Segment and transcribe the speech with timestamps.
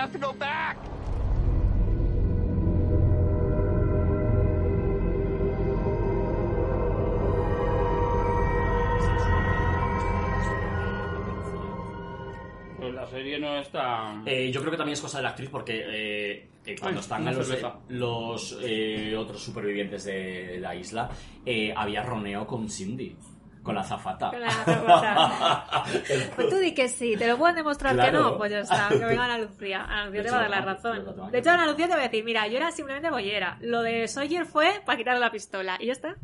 [0.00, 0.78] Have to go back!
[12.78, 14.22] Pues la serie no está...
[14.24, 17.02] Eh, yo creo que también es cosa de la actriz porque eh, eh, cuando Ay,
[17.02, 17.24] están
[17.88, 21.10] los, eh, otros supervivientes de la isla,
[21.44, 23.14] eh, había roneo con Cindy,
[23.62, 24.30] con la zafata.
[24.30, 25.84] Con la.
[26.36, 28.20] Pues tú di que sí, te lo pueden demostrar que Claro.
[28.22, 29.84] no, pues ya está, que venga Ana Lucía.
[29.84, 31.30] Ana Lucía te va a dar la razón.
[31.30, 33.58] De hecho, Ana Lucía te va a decir, mira, yo era simplemente bollera.
[33.60, 35.76] Lo de Sawyer fue para quitarle la pistola.
[35.80, 36.16] Y ya está.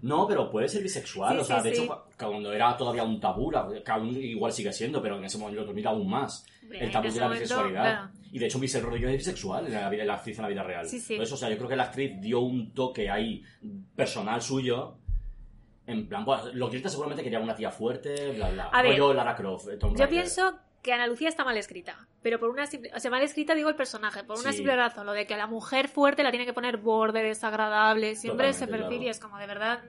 [0.00, 1.34] No, pero puede ser bisexual.
[1.34, 1.82] Sí, o sea, sí, de sí.
[1.82, 3.50] hecho, cu- cuando era todavía un tabú,
[3.84, 6.46] que aún igual sigue siendo, pero en ese momento lo permite aún más.
[6.62, 7.82] Hombre, el tabú de la momento, bisexualidad.
[7.82, 8.08] claro.
[8.30, 10.62] Y de hecho, Michelle Rodríguez es bisexual en la, vida, la actriz en la vida
[10.62, 10.86] real.
[10.86, 11.14] Sí, sí.
[11.14, 13.42] Entonces, o sea, yo creo que la actriz dio un toque ahí
[13.96, 14.98] personal suyo.
[15.88, 18.64] En plan, pues, lo que seguramente quería una tía fuerte, bla, bla.
[18.72, 22.06] A ver, Rollo Lara Croft, eh, Tomb Yo pienso que Ana Lucía está mal escrita.
[22.22, 22.90] Pero por una simple...
[22.94, 24.22] O sea, mal escrita digo el personaje.
[24.22, 24.58] Por una Sí.
[24.58, 25.06] simple razón.
[25.06, 28.14] Lo de que a la mujer fuerte la tiene que poner borde, desagradable.
[28.16, 29.06] Siempre ese Totalmente, perfil claro.
[29.06, 29.82] y es como, de verdad,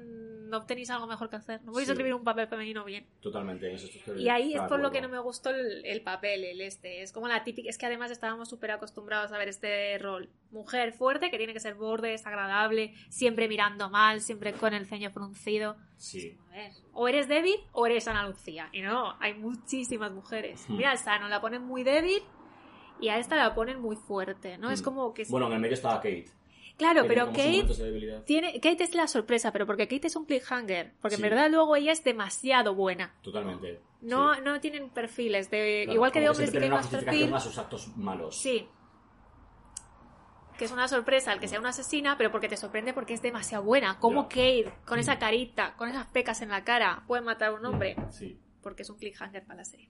[0.50, 1.62] no tenéis algo mejor que hacer.
[1.64, 1.92] No podéis Sí.
[1.94, 3.06] escribir un papel femenino bien.
[3.22, 3.74] Totalmente.
[3.74, 6.60] Eso estoy Y ahí es por lo que no me gustó el, el papel, el
[6.62, 7.02] este.
[7.02, 10.30] Es como la típica, es que además estábamos súper acostumbrados a ver este rol.
[10.52, 15.12] Mujer fuerte que tiene que ser borde, desagradable, siempre mirando mal, siempre con el ceño
[15.12, 15.78] fruncido.
[15.98, 16.38] Sí.
[16.52, 18.70] A ver, o eres débil o eres Ana Lucía.
[18.72, 20.66] Y no, hay muchísimas mujeres.
[20.68, 20.78] Hmm.
[20.78, 22.22] Mira, a Sano la ponen muy débil
[23.02, 24.72] y a esta la ponen muy fuerte, ¿no?
[24.72, 24.86] Es Hmm.
[24.86, 25.24] como que...
[25.30, 26.26] Bueno, en el medio estaba Kate.
[26.80, 28.54] Claro, pero Kate tiene...
[28.60, 30.94] Kate es la sorpresa, pero porque Kate es un cliffhanger.
[31.00, 31.22] Porque Sí.
[31.22, 33.14] en verdad luego ella es demasiado buena.
[33.22, 33.80] Totalmente.
[34.02, 34.42] No, sí.
[34.44, 35.52] no tienen perfiles.
[35.52, 37.40] De, Claro, igual que de hombres sí que hay más perfil.
[37.40, 38.40] sus actos malos.
[38.42, 38.68] Sí.
[40.58, 43.22] Que es una sorpresa el que sea una asesina, pero porque te sorprende porque es
[43.22, 43.98] demasiado buena.
[44.00, 44.24] Como.
[44.28, 47.96] Kate, con esa carita, con esas pecas en la cara, puede matar a un hombre.
[48.10, 48.38] Sí.
[48.62, 49.90] Porque es un cliffhanger para la serie.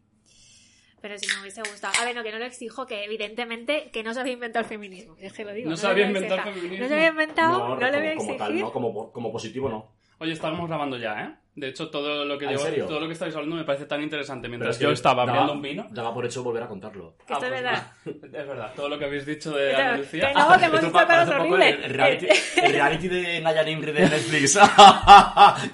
[1.01, 1.93] Pero si me hubiese gustado.
[2.01, 4.69] A ver, no, que no lo exijo, que evidentemente que no se había inventado el
[4.69, 5.15] feminismo.
[5.19, 5.69] Es que lo digo.
[5.69, 6.77] No se lo había inventado el feminismo.
[6.83, 9.69] No se había inventado, no, le voy a como, como tal, no, como, como positivo
[9.69, 9.91] no.
[10.19, 11.35] Oye, estamos grabando ya, ¿eh?
[11.55, 14.01] De hecho, todo lo que ¿Ah, llevo- todo lo que estáis hablando me parece tan
[14.01, 14.47] interesante.
[14.47, 15.87] Mientras es que yo estaba daba- abriendo un vino.
[15.91, 17.15] Daba por hecho volver a contarlo.
[17.27, 17.91] Que esto es pues verdad.
[18.39, 20.27] Es verdad, todo lo que habéis dicho de Claro, Ana Lucía.
[20.29, 21.79] que no, que hemos dicho cosas horribles.
[21.83, 22.27] El reality,
[22.63, 24.59] el reality de Naya Nimri de Netflix.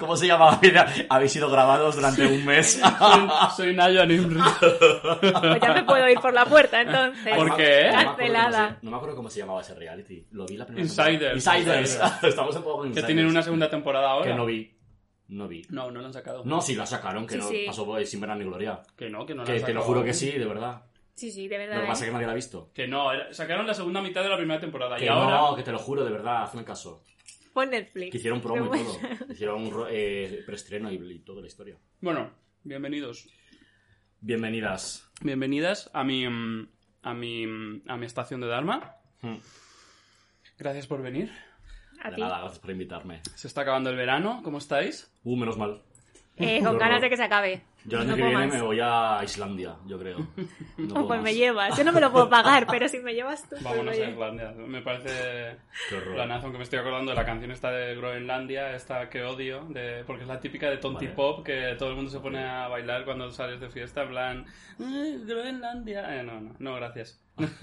[0.00, 0.58] ¿Cómo se llama?
[1.08, 2.80] Habéis sido grabados durante un mes.
[2.98, 4.40] Soy, soy Naya Nimri.
[5.20, 7.36] Pues ya me puedo ir por la puerta, entonces.
[7.36, 7.90] ¿Por qué?
[7.92, 8.68] No me, acuerdo cómo Cancelada.
[8.80, 10.26] se, no me acuerdo cómo se llamaba ese reality.
[10.32, 11.44] Lo vi la primera Insiders.
[11.44, 11.80] temporada.
[11.80, 12.00] Insiders.
[12.24, 13.06] Estamos un poco en Que Insiders.
[13.06, 14.26] tienen una segunda temporada ahora.
[14.30, 14.75] Que no vi.
[15.28, 15.62] No vi.
[15.70, 16.44] No, no lo han sacado.
[16.44, 17.64] No, sí la sacaron, que Sí, no sí.
[17.66, 18.80] pasó por- sin pena ni gloria.
[18.96, 20.06] Que no, que no la Que han te lo sacado juro aún.
[20.06, 20.82] que sí, de verdad.
[21.14, 21.80] Sí, sí, de Lo verdad.
[21.80, 22.04] que pasa es ¿eh?
[22.06, 22.70] que nadie la ha visto.
[22.74, 24.96] Que no, era- sacaron la segunda mitad de la primera temporada.
[24.98, 25.36] Que y ahora.
[25.36, 27.02] no, que te lo juro, de verdad, hazme caso.
[27.52, 28.12] Pon Netflix.
[28.12, 28.98] Que hicieron promo y todo.
[29.32, 31.76] Hicieron un ro- eh, preestreno y, y toda la historia.
[32.02, 32.30] Bueno,
[32.62, 33.26] bienvenidos.
[34.20, 35.08] Bienvenidas.
[35.22, 36.28] Bienvenidas a mi.
[36.28, 36.68] mm,
[37.02, 37.46] a mi.
[37.46, 38.96] mm, a mi estación de Dharma.
[39.22, 39.36] Hmm.
[40.58, 41.30] Gracias por venir.
[42.02, 42.20] A De ti.
[42.22, 43.20] nada, gracias por invitarme.
[43.34, 44.40] Se está acabando el verano.
[44.44, 45.10] ¿Cómo estáis?
[45.24, 45.80] Uh, menos mal.
[46.38, 47.62] Eh, con ganas de que se acabe.
[47.86, 48.54] Yo el año No que viene más.
[48.54, 50.18] me voy a Islandia, yo creo.
[50.76, 51.34] No Oh, pues me más.
[51.34, 51.78] llevas.
[51.78, 53.50] Yo no me lo puedo pagar, pero si me llevas tú.
[53.50, 54.50] pues Vámonos a Islandia.
[54.50, 55.56] Me parece.
[55.88, 56.14] Qué horror.
[56.16, 60.02] Planazo, aunque me estoy acordando de la canción esta de Groenlandia, esta que odio, de,
[60.06, 61.16] porque es la típica de Tonti Vale.
[61.16, 64.46] Pop, que todo el mundo se pone a bailar cuando sales de fiesta, en plan,
[64.80, 66.20] "Eh, Groenlandia.
[66.20, 67.18] Eh, no, no, no, gracias.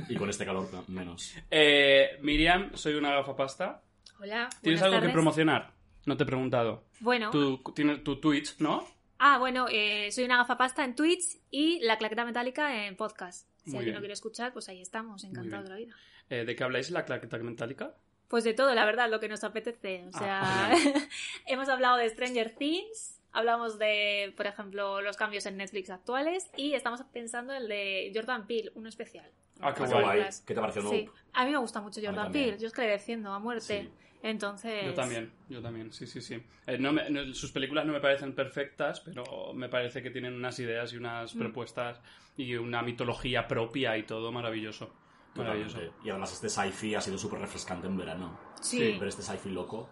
[0.08, 1.36] Y con este calor menos.
[1.52, 3.82] Eh, Miriam, soy una gafapasta.
[4.24, 4.50] Hola.
[4.62, 5.74] ¿Tienes algo que promocionar?
[6.06, 6.86] No te he preguntado.
[7.02, 7.30] Bueno.
[7.30, 8.88] Tu, tienes tu Twitch, ¿no?
[9.20, 13.50] Ah, bueno, eh, soy una gafapasta en Twitch y la claqueta metálica en podcast.
[13.66, 13.96] Si Muy alguien bien.
[13.96, 15.96] lo quiere escuchar, pues ahí estamos, encantado de la vida.
[16.30, 17.96] Eh, ¿De qué habláis la claqueta metálica?
[18.30, 20.06] Pues de todo, la verdad, lo que nos apetece.
[20.06, 21.02] O Ah, sea,
[21.46, 26.76] hemos hablado de Stranger Things, hablamos de, por ejemplo, los cambios en Netflix actuales y
[26.76, 29.30] estamos pensando en el de Jordan Peele, uno especial.
[29.60, 30.24] Ah, qué guay.
[30.46, 32.32] ¿Qué te pareció Sí, a mí me gusta mucho Jordan.
[32.32, 33.84] Peele, yo es que le defiendo a muerte.
[33.84, 33.90] Sí.
[34.24, 34.86] Entonces...
[34.86, 36.42] Yo también, yo también, sí, sí, sí.
[36.66, 40.34] Eh, no me- no- sus películas no me parecen perfectas, pero me parece que tienen
[40.34, 41.40] unas ideas y unas Mm.
[41.40, 42.00] propuestas
[42.38, 44.92] y una mitología propia y todo maravilloso.
[45.36, 45.76] Maravilloso.
[45.76, 46.08] Totalmente.
[46.08, 48.40] Y además este sci-fi ha sido súper refrescante en verano.
[48.62, 48.80] Sí.
[48.98, 49.90] Ver este sci-fi loco.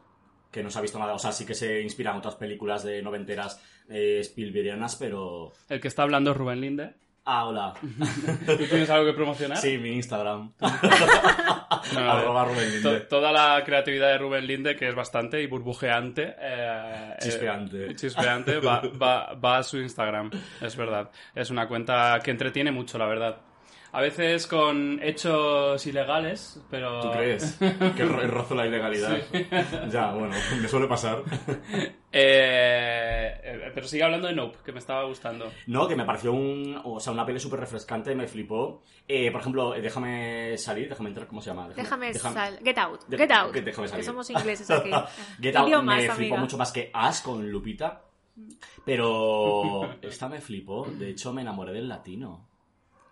[0.51, 1.13] Que no se ha visto nada.
[1.13, 5.51] O sea, sí que se inspira en otras películas de noventeras eh, Spielbergianas, pero...
[5.69, 6.93] El que está hablando es Rubén Linde.
[7.23, 7.73] Ah, hola.
[8.45, 9.57] ¿Tú tienes algo que promocionar?
[9.57, 10.51] Sí, mi Instagram.
[11.93, 13.05] No, Arroba Rubén to- Linde.
[13.07, 16.35] toda la creatividad de Rubén Linde, que es bastante y burbujeante.
[16.39, 17.91] eh, Chispeante.
[17.91, 20.29] eh, chispeante, va, va- va a su Instagram.
[20.61, 21.09] Es verdad.
[21.33, 23.37] Es una cuenta que entretiene mucho, la verdad.
[23.93, 27.01] A veces con hechos ilegales, pero...
[27.01, 27.57] ¿Tú crees?
[27.97, 29.17] que ro- rozo la ilegalidad.
[29.91, 31.21] Ya, bueno, me suele pasar.
[32.13, 35.49] Eh, eh, pero sigue hablando de Nope, que me estaba gustando.
[35.67, 38.83] No, que me pareció un, o sea, una peli súper refrescante, me flipó.
[39.07, 41.69] Eh, por ejemplo, eh, Déjame salir, déjame entrar, ¿cómo se llama?
[41.69, 42.59] Déjame sal.
[42.65, 43.05] Get out.
[43.07, 43.53] De- Get out.
[43.53, 44.05] que déjame Que salir.
[44.05, 44.91] somos ingleses aquí.
[45.41, 46.37] Get Out Idiomas, me flipó amiga.
[46.37, 48.01] mucho más que As con Lupita.
[48.85, 50.85] Pero esta me flipó.
[50.91, 52.47] De hecho, me enamoré del latino.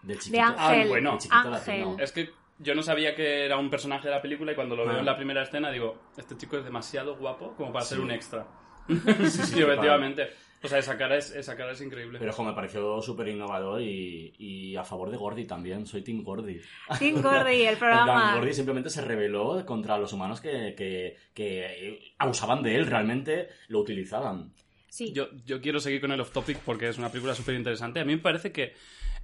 [0.01, 0.38] Del chiquito.
[0.38, 0.81] De Ángel.
[0.81, 1.18] Ah, bueno.
[1.30, 1.51] Ángel.
[1.51, 1.98] latino.
[2.00, 2.30] Es que
[2.60, 5.00] yo no sabía que era un personaje de la película y cuando lo veo Ah.
[5.00, 7.96] en la primera escena digo, este chico es demasiado guapo como para Sí.
[7.96, 8.48] ser un extra.
[8.88, 8.96] Sí,
[9.30, 10.30] sí, Sí, efectivamente.
[10.62, 12.19] O sea, esa cara es, esa cara es increíble.
[12.19, 15.86] Pero ojo, me pareció súper innovador y, y a favor de Gordy también.
[15.86, 16.60] Soy Team Gordy.
[16.98, 18.36] Tim Gordy, el programa.
[18.36, 23.80] Gordy simplemente se rebeló contra los humanos que, que, que abusaban de él, realmente lo
[23.80, 24.52] utilizaban.
[24.90, 25.13] Sí.
[25.13, 28.02] Yo, yo quiero seguir con el off topic porque es una película súper interesante.
[28.02, 28.74] A mí me parece que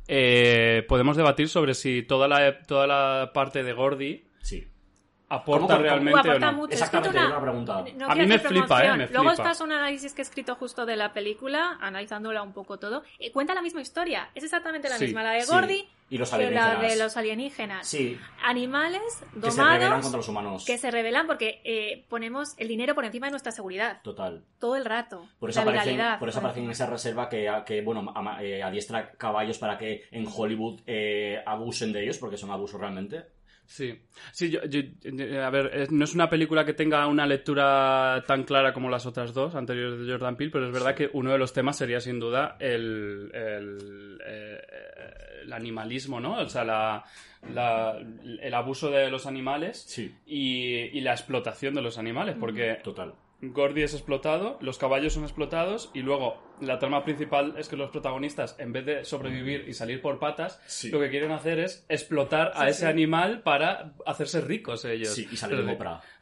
[0.07, 4.67] eh, podemos debatir sobre si toda la, toda la parte de Gordy Sí.
[5.29, 6.57] Aporta ¿Cómo, cómo, realmente aporta o no.
[6.57, 6.73] mucho.
[6.73, 7.85] Exactamente, una pregunta.
[7.95, 8.85] No A mí me flipa.
[8.85, 8.97] ¿eh?
[8.97, 9.43] Me Luego flipa.
[9.43, 13.03] paso un análisis que he escrito justo de la película, analizándola un poco todo.
[13.19, 14.29] Y cuenta la misma historia.
[14.35, 15.51] Es exactamente la Sí, misma, la de sí.
[15.51, 16.81] Gordy Y los que la alienígenas.
[16.93, 17.87] de los alienígenas.
[17.87, 19.01] Sí, Animales
[19.41, 20.65] que se rebelan domados contra los humanos.
[20.65, 24.01] que se rebelan porque eh, ponemos el dinero por encima de nuestra seguridad.
[24.03, 24.43] Total.
[24.59, 25.27] Todo el rato.
[25.39, 26.19] Por eso la aparecen, viralidad.
[26.19, 30.27] por eso aparecen en esa reserva que, que bueno, eh, adiestra caballos para que en
[30.33, 33.25] Hollywood eh, abusen de ellos, porque son abusos realmente.
[33.67, 33.99] Sí,
[34.31, 38.43] sí yo, yo- yo- a ver, no es una película que tenga una lectura tan
[38.43, 41.37] clara como las otras dos anteriores de Jordan Peele, pero es verdad que uno de
[41.39, 44.61] los temas sería sin duda el, el, eh,
[45.43, 46.37] el animalismo, ¿no?
[46.39, 47.03] O sea, la,
[47.53, 47.97] la-
[48.41, 53.15] el abuso de los animales Sí, y, y la explotación de los animales, porque total.
[53.41, 57.89] Gordy es explotado, los caballos son explotados y luego la trama principal es que los
[57.91, 60.89] protagonistas, en vez de sobrevivir y salir por patas, Sí.
[60.89, 62.85] lo que quieren hacer es explotar a Sí, ese sí.
[62.85, 65.09] animal para hacerse ricos ellos.
[65.13, 65.57] Sí, y salir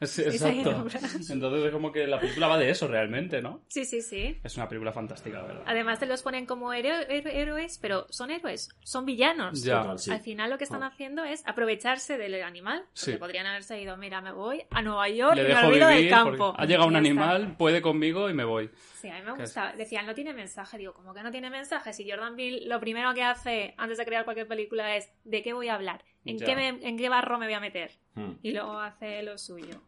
[0.02, 1.32] salir en exacto.
[1.32, 3.62] Entonces es como que la película va de eso realmente, ¿no?
[3.68, 4.38] Sí, sí, sí.
[4.42, 5.62] Es una película fantástica, la verdad.
[5.66, 9.62] Además te los ponen como héroe- héroe- héroes, pero son héroes, son villanos.
[9.62, 9.82] Ya.
[9.82, 10.14] Total.
[10.14, 10.86] Al final lo que están Oh.
[10.86, 12.80] haciendo es aprovecharse del animal.
[12.80, 13.16] Porque Sí.
[13.18, 15.96] podrían haberse ido, mira, me voy a Nueva York Le y me dejo olvido del
[15.98, 16.54] vivir campo.
[16.56, 18.70] ha llegado un animal, puede conmigo y me voy.
[19.00, 19.74] Sí, a mí me ¿Qué gusta.
[19.76, 20.78] Decían, no tiene mensaje.
[20.78, 21.92] Digo, ¿cómo que no tiene mensaje?
[21.92, 25.52] Si Jordan Peele lo primero que hace antes de crear cualquier película es ¿de qué
[25.52, 26.04] voy a hablar?
[26.24, 26.46] ¿En, Ya.
[26.46, 27.90] qué, me- ¿en qué barro me voy a meter?
[28.14, 28.32] Hmm.
[28.42, 29.80] Y luego hace lo suyo.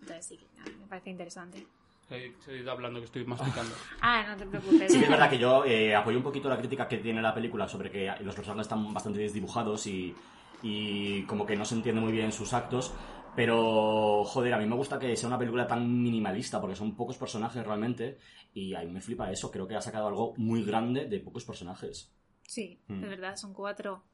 [0.00, 0.40] Entonces sí,
[0.80, 1.66] me parece interesante.
[2.10, 3.74] He seguido hablando que estoy masticando.
[4.00, 4.92] Ah, no te preocupes.
[4.92, 7.66] Sí es verdad que yo eh, apoyo un poquito la crítica que tiene la película
[7.68, 10.14] sobre que los personajes están bastante desdibujados y,
[10.62, 12.94] y como que no se entiende muy bien sus actos.
[13.36, 17.16] Pero, joder, a mí me gusta que sea una película tan minimalista porque son pocos
[17.18, 18.18] personajes realmente.
[18.54, 19.50] Y a mí me flipa eso.
[19.50, 22.10] Creo que ha sacado algo muy grande de pocos personajes.
[22.46, 23.02] Sí, Mm.
[23.04, 24.04] es verdad, son cuatro.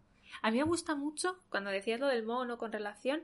[0.42, 3.22] A mí me gusta mucho cuando decías lo del mono con relación.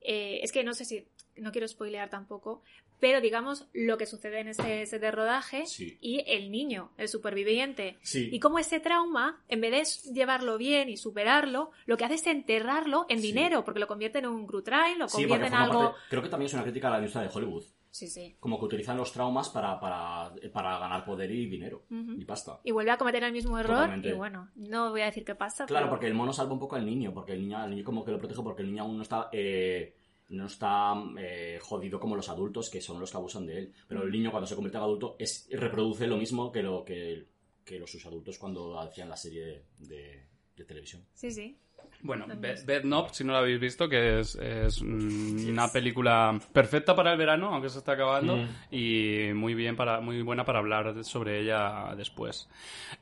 [0.00, 1.08] eh, es que no sé si.
[1.36, 2.62] No quiero spoilear tampoco.
[3.00, 5.98] Pero digamos lo que sucede en ese set de rodaje Sí.
[6.00, 7.96] y el niño, el superviviente.
[8.02, 8.28] Sí.
[8.32, 12.26] Y cómo ese trauma, en vez de llevarlo bien y superarlo, lo que hace es
[12.28, 13.26] enterrarlo en Sí.
[13.28, 15.80] dinero, porque lo convierte en un crew trial, lo convierte en algo.
[15.80, 17.64] parte- creo que también es una crítica a la industria de Hollywood.
[17.98, 18.36] Sí, sí.
[18.38, 21.82] Como que utilizan los traumas para, para, para ganar poder y dinero.
[21.90, 22.60] Y pasta.
[22.62, 23.74] Y vuelve a cometer el mismo error.
[23.74, 24.10] Totalmente.
[24.10, 25.66] Y bueno, no voy a decir qué pasa.
[25.66, 27.82] Claro, pero- porque el mono salva un poco al niño, porque el niño, el niño
[27.84, 29.96] como que lo protege porque el niño aún no está, eh,
[30.28, 33.72] no está eh, jodido como los adultos, que son los que abusan de él.
[33.88, 37.26] Pero el niño cuando se convierte en adulto es, reproduce lo mismo que, lo, que,
[37.64, 40.26] que los sus adultos cuando hacían la serie de, de-
[40.56, 41.04] de televisión.
[41.14, 41.58] Sí, sí.
[42.00, 47.10] Bueno, Bed Knob, si no la habéis visto, que es, es, una película perfecta para
[47.12, 48.48] el verano, aunque se está acabando, Mm.
[48.70, 52.48] y muy bien para, muy buena para hablar sobre ella después.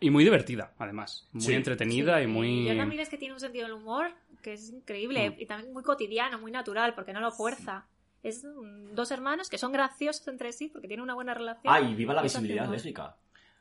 [0.00, 1.28] Y muy divertida, además.
[1.32, 1.52] Muy Sí.
[1.52, 2.64] entretenida Sí, y muy...
[2.68, 5.34] Yo también es que tiene un sentido del humor que es increíble Mm.
[5.40, 7.84] y también muy cotidiano, muy natural, porque no lo fuerza.
[8.22, 11.72] Es mm, dos hermanos que son graciosos entre sí porque tienen una buena relación.
[11.72, 13.14] Ah, y viva la visibilidad lésbica.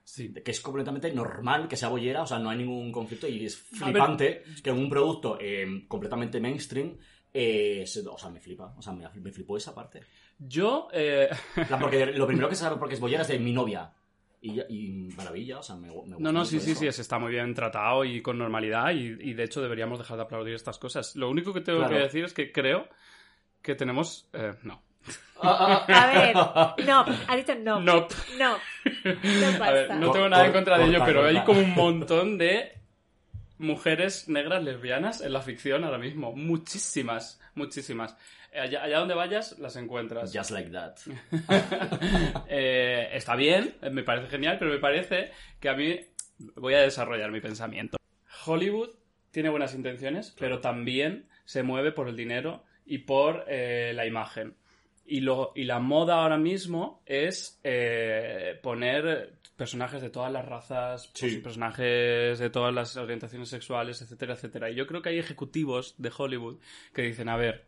[0.07, 0.31] Sí.
[0.31, 3.57] Que es completamente normal que sea bollera, o sea, no hay ningún conflicto y es
[3.57, 6.95] flipante que en un producto eh, completamente mainstream,
[7.33, 10.01] eh, o sea, me flipa, o sea, me, me flipó esa parte.
[10.37, 11.27] Yo, eh,
[11.67, 13.91] plan, porque lo primero que se sabe porque es bollera es de mi novia.
[14.41, 16.81] Y, y maravilla, o sea, me, me gusta No, no, sí, sí, eso.
[16.81, 20.17] sí, es- está muy bien tratado y con normalidad y, y de hecho deberíamos dejar
[20.17, 21.15] de aplaudir estas cosas.
[21.15, 21.95] Lo único que tengo Claro.
[21.95, 22.87] que decir es que creo
[23.63, 24.29] que tenemos...
[24.33, 24.83] eh, no.
[25.41, 27.79] Ah, ah, A ver, no, ha dicho no.
[27.81, 28.07] No.
[28.37, 28.57] No.
[29.13, 32.37] No A ver, no tengo nada en contra de ello, pero hay como un montón
[32.37, 32.71] de
[33.57, 36.31] mujeres negras lesbianas en la ficción ahora mismo.
[36.33, 38.15] Muchísimas, muchísimas.
[38.51, 40.31] Eh, Allá, allá donde vayas, las encuentras.
[40.35, 40.95] Just like that.
[42.47, 45.99] Eh, está bien, eh, me parece genial, pero me parece que a mí
[46.55, 47.97] voy a desarrollar mi pensamiento.
[48.45, 48.91] Hollywood
[49.31, 54.55] tiene buenas intenciones, pero también se mueve por el dinero y por eh, la imagen.
[55.07, 61.07] Y, lo, y la moda ahora mismo es eh, poner personajes de todas las razas,
[61.17, 61.37] pues, Sí.
[61.39, 64.69] personajes de todas las orientaciones sexuales, etcétera, etcétera.
[64.71, 66.57] Y yo creo que hay ejecutivos de Hollywood
[66.93, 67.65] que dicen, a ver,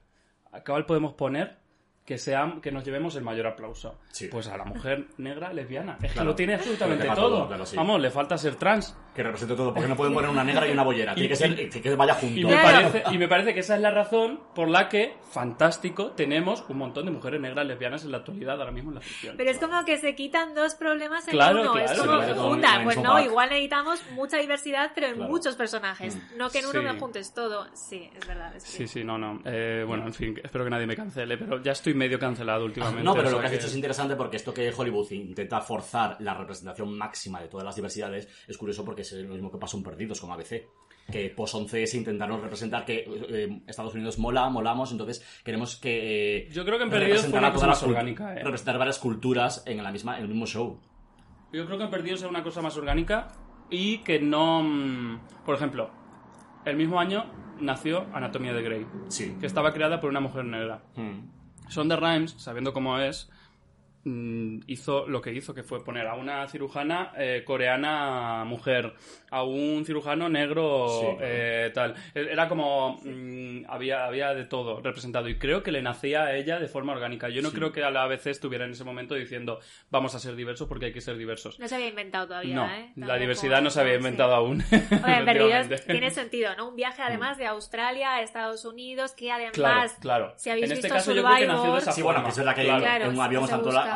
[0.51, 1.57] ¿a cuál podemos poner
[2.07, 3.99] que, sean, que nos llevemos el mayor aplauso?
[4.11, 4.29] Sí.
[4.31, 5.97] Pues a la mujer negra lesbiana.
[6.01, 6.29] Es que Claro.
[6.29, 7.29] lo tiene absolutamente Lo todo.
[7.29, 7.75] todo, claro, sí.
[7.75, 8.95] Vamos, le falta ser trans.
[9.13, 11.15] Que represente todo, porque no pueden poner una negra y una bollera.
[11.15, 12.39] Tiene que ser que vaya junto.
[12.39, 16.11] Y me, parece, y me parece que esa es la razón por la que, fantástico,
[16.11, 19.35] tenemos un montón de mujeres negras lesbianas en la actualidad ahora mismo en la ficción.
[19.35, 21.77] Pero es como que se quitan dos problemas en Claro, uno.
[21.79, 22.67] es claro, como claro, todo junta.
[22.75, 25.31] en el Pues no, igual necesitamos mucha diversidad, pero en Claro.
[25.31, 26.15] muchos personajes.
[26.37, 26.85] No que en uno Sí.
[26.85, 27.67] me juntes todo.
[27.73, 28.55] Sí, es verdad.
[28.55, 29.41] es que- Sí, sí, no, no.
[29.45, 33.03] Eh, bueno, en fin, espero que nadie me cancele, pero ya estoy medio cancelado últimamente.
[33.03, 36.33] No, pero lo que has dicho es interesante porque esto que Hollywood intenta forzar la
[36.33, 39.83] representación máxima de todas las diversidades es curioso porque es lo mismo que pasó en
[39.83, 40.67] Perdidos con ABC.
[41.11, 46.47] Que pos 11 se intentaron representar que eh, Estados Unidos mola, molamos, entonces queremos que.
[46.47, 48.43] eh, Yo creo que en Perdidos fue una cosa más orgánica, eh.
[48.43, 50.79] Representar varias culturas en, la misma, en el mismo show.
[51.53, 53.29] Yo creo que en Perdidos era una cosa más orgánica
[53.69, 54.61] y que no...
[54.63, 55.89] mm, Por ejemplo,
[56.65, 57.25] el mismo año
[57.61, 59.37] nació Anatomía de Grey, Sí.
[59.39, 60.83] que estaba creada por una mujer negra.
[60.97, 61.21] Hmm.
[61.67, 63.29] Sonda Rhimes, sabiendo cómo es,
[64.67, 68.93] hizo lo que hizo, que fue poner a una cirujana eh, coreana mujer,
[69.31, 71.17] a un cirujano negro Sí, claro.
[71.21, 71.95] eh, tal.
[72.13, 72.99] Era como...
[73.03, 76.93] mm, había, había de todo representado y creo que le nacía a ella de forma
[76.93, 77.29] orgánica.
[77.29, 77.55] Yo no Sí.
[77.55, 79.59] creo que a la ABC estuviera en ese momento diciendo
[79.89, 81.59] vamos a ser diversos porque hay que ser diversos.
[81.59, 82.91] No se había inventado todavía, No, ¿eh?
[82.95, 83.97] la diversidad no se había sí.
[83.97, 84.63] inventado aún.
[84.69, 85.77] Perdidos efectivamente.
[85.91, 86.69] tiene sentido, ¿no?
[86.69, 87.05] Un viaje Mm.
[87.05, 90.33] además de Australia a Estados Unidos, que además, Claro, claro.
[90.37, 92.27] si habéis en este visto caso yo creo que nació de esa Sí, bueno, forma.
[92.27, 93.05] que es verdad que Claro.
[93.05, 93.43] En un avión.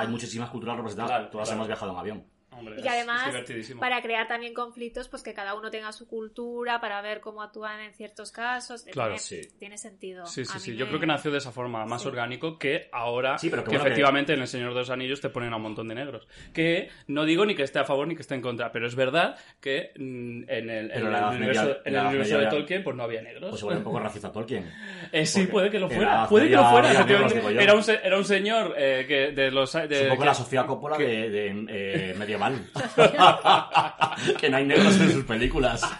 [0.01, 1.12] Hay muchísimas culturas representadas.
[1.12, 1.58] Claro, Todas claro.
[1.58, 2.25] hemos viajado en avión.
[2.53, 3.34] Hombre, Y que además,
[3.79, 7.79] para crear también conflictos, pues que cada uno tenga su cultura, para ver cómo actúan
[7.79, 8.84] en ciertos casos.
[8.91, 9.55] Claro, tiene, sí.
[9.58, 10.25] tiene sentido.
[10.25, 10.72] Sí, sí, sí.
[10.72, 12.10] mí Yo me- creo que nació de esa forma, más Sí.
[12.10, 14.89] orgánico, que ahora Sí, pero que que bueno que- efectivamente en El Señor de los
[14.89, 16.27] Anillos te ponen a un montón de negros.
[16.53, 18.96] Que no digo ni que esté a favor ni que esté en contra, pero es
[18.96, 22.84] verdad que mm, en el, en el universo, Media- en el universo Media- de Tolkien
[22.84, 23.50] pues no había negros.
[23.50, 24.70] Pues se vuelve un poco racista Tolkien.
[25.13, 26.22] Eh, sí, puede que lo fuera.
[26.24, 27.63] la Puede que lo Media fuera, efectivamente.
[27.63, 29.72] Era un, era un señor eh, que de los...
[29.74, 32.15] De, un poco que- la Sofía Coppola de, de,
[34.39, 35.81] que no hay negros en sus películas.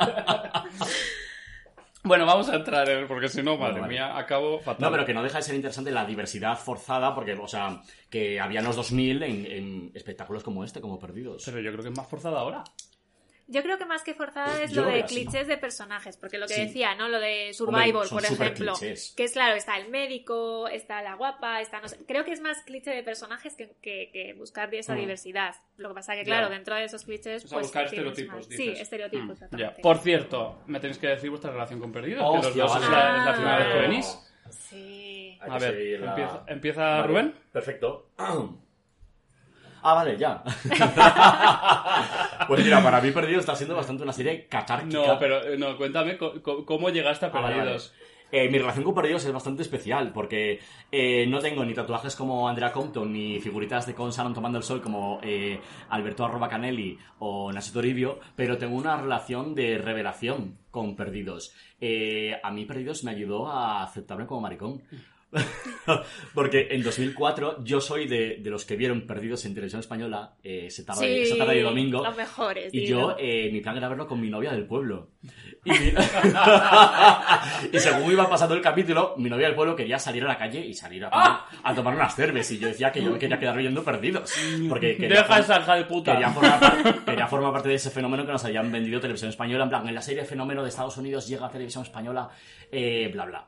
[2.04, 3.08] Bueno, vamos a entrar en...
[3.08, 3.94] Porque si no, madre vale.
[3.94, 4.82] mía, acabo fatal.
[4.82, 7.80] No, pero que no deja de ser interesante la diversidad forzada, porque, o sea,
[8.10, 11.44] que había en los 2000 en, en espectáculos como este, como Perdidos.
[11.46, 12.64] Pero yo creo que es más forzada ahora.
[13.52, 16.48] Yo creo que más que forzada es Yo lo de clichés de personajes, porque lo
[16.48, 16.62] que Sí.
[16.62, 17.10] decía, ¿no?
[17.10, 19.14] Lo de Survivor, son por ejemplo, clichés.
[19.16, 22.40] que es claro, está el médico, está la guapa, está no sé, creo que es
[22.40, 25.00] más cliché de personajes que, que- que buscar esa Mm.
[25.00, 25.56] diversidad.
[25.76, 28.66] Lo que pasa que claro, dentro de esos clichés O sea, pues buscar estereotipos, dices.
[28.78, 29.82] Sí, estereotipos, Mm.
[29.82, 32.20] Por cierto, me tenéis que decir vuestra relación con Perdidos.
[32.42, 33.82] que los dos es la, es la primera vez que Ah.
[33.82, 34.20] venís.
[34.50, 35.38] Sí.
[35.42, 37.36] Hay A ver, empieza, empieza Vale, Rubén.
[37.52, 38.10] Perfecto.
[39.84, 40.44] Ah, vale, ya.
[42.48, 45.08] pues mira, para mí Perdidos está siendo bastante una serie catárquica.
[45.08, 47.94] No, pero eh, no, cuéntame cómo llegaste a Ah, vale, Perdidos.
[48.32, 50.60] Eh, mi relación con Perdidos es bastante especial porque
[50.90, 54.64] eh, no tengo ni tatuajes como Andrea Compton ni figuritas de Con Salon tomando el
[54.64, 55.60] sol como eh,
[55.90, 61.54] Alberto Arroba Canelli o Nacho Toribio, pero tengo una relación de revelación con Perdidos.
[62.44, 64.82] A mí Perdidos me ayudó a aceptarme como maricón.
[66.34, 70.66] Porque en 2004 yo soy de, de los que vieron Perdidos en televisión española eh,
[70.68, 72.04] ese tarde, Sí, esa tarde de domingo.
[72.04, 72.74] Los mejores.
[72.74, 75.10] Y yo, eh, mi plan era verlo con mi novia del pueblo.
[75.64, 75.70] Y,
[77.72, 80.60] y según iba pasando el capítulo, mi novia del pueblo quería salir a la calle
[80.66, 82.54] y salir a, tomar- a tomar unas cervezas.
[82.54, 84.34] Y yo decía que yo me quería quedar viendo perdidos.
[84.68, 86.14] Porque quería, Deja esa hija de puta.
[86.14, 89.66] quería formar, par- quería formar parte de ese fenómeno que nos habían vendido televisión española.
[89.66, 92.28] En plan, en la serie Fenómeno de Estados Unidos llega a televisión española,
[92.72, 93.48] eh, bla, bla.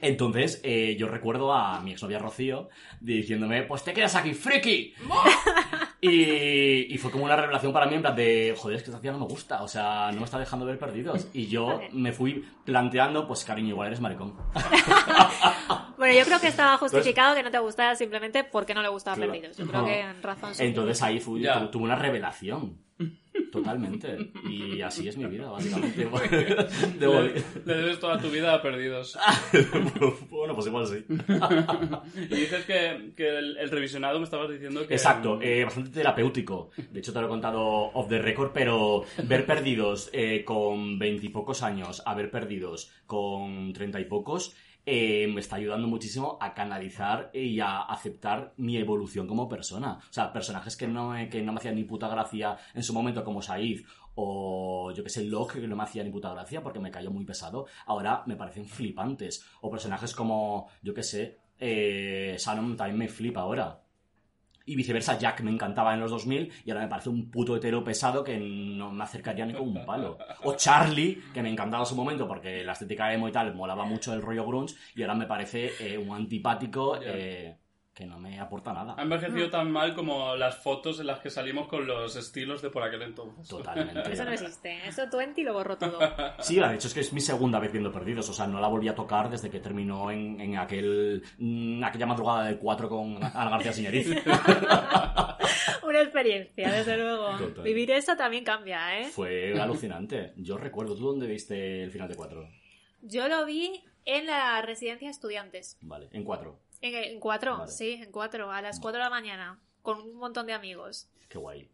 [0.00, 2.68] Entonces, eh, yo recuerdo a mi exnovia Rocío
[3.00, 4.94] diciéndome, pues te quedas aquí, friki.
[6.04, 9.00] Y, y fue como una revelación para mí en plan de, joder, es que esta
[9.00, 11.28] tía no me gusta, o sea, no me está dejando ver perdidos.
[11.32, 14.34] Y yo me fui planteando, pues cariño, igual eres maricón.
[15.96, 19.14] Bueno, yo creo que estaba justificado que no te gustara simplemente porque no le gustaba
[19.14, 19.30] Claro.
[19.30, 19.56] Perdidos.
[19.56, 22.78] Yo creo que en razón Entonces ahí fui, tu- tuve una revelación.
[23.50, 24.32] Totalmente.
[24.48, 26.06] Y así es mi vida, básicamente.
[26.98, 29.18] Debo- Le, le debes toda tu vida a Perdidos.
[30.30, 31.04] bueno, pues igual sí.
[32.30, 34.94] Y dices que, que el, el revisionado me estabas diciendo que...
[34.94, 36.70] Exacto, eh, bastante terapéutico.
[36.90, 41.62] De hecho, te lo he contado off the record, pero ver perdidos eh, con veintipocos
[41.62, 47.30] años a ver perdidos con treinta y pocos eh, me está ayudando muchísimo a canalizar
[47.32, 49.98] y a aceptar mi evolución como persona.
[50.08, 52.92] O sea, personajes que no, me- que no me hacían ni puta gracia en su
[52.92, 53.80] momento, como Said
[54.14, 57.10] o yo que sé, Locke, que no me hacía ni puta gracia porque me cayó
[57.10, 59.44] muy pesado, ahora me parecen flipantes.
[59.60, 63.81] O personajes como, yo que sé, eh, Shannon también me flipa ahora.
[64.66, 67.82] Y viceversa, Jack me encantaba en los 2000 y ahora me parece un puto hetero
[67.82, 70.18] pesado que no me acercaría ni con un palo.
[70.44, 73.84] O Charlie, que me encantaba en su momento porque la estética emo y tal molaba
[73.84, 77.56] mucho el rollo grunge y ahora me parece eh, un antipático eh,
[77.94, 78.94] que no me aporta nada.
[78.96, 82.70] Ha envejecido tan mal como las fotos en las que salimos con los estilos de
[82.70, 83.46] por aquel entonces.
[83.48, 84.12] Totalmente.
[84.12, 84.86] Eso no existe.
[84.86, 85.98] Eso Twenty lo borró todo.
[86.40, 88.28] Sí, de hecho es que es mi segunda vez viendo Perdidos.
[88.28, 92.06] O sea, no la volví a tocar desde que terminó en, en aquel, mm, aquella
[92.06, 94.08] madrugada del 4 con Ana García Señoriz.
[95.82, 97.36] Una experiencia, desde luego.
[97.36, 97.64] Total.
[97.64, 99.04] Vivir eso también cambia, ¿eh?
[99.10, 100.32] Fue alucinante.
[100.36, 102.48] Yo recuerdo, ¿tú dónde viste el final de 4?
[103.02, 105.78] Yo lo vi en la residencia de estudiantes.
[105.82, 106.58] Vale, en 4.
[106.82, 107.70] En, en cuatro, Vale.
[107.72, 111.08] sí, en cuatro, a las cuatro de la mañana, con un montón de amigos.
[111.28, 111.68] Qué guay.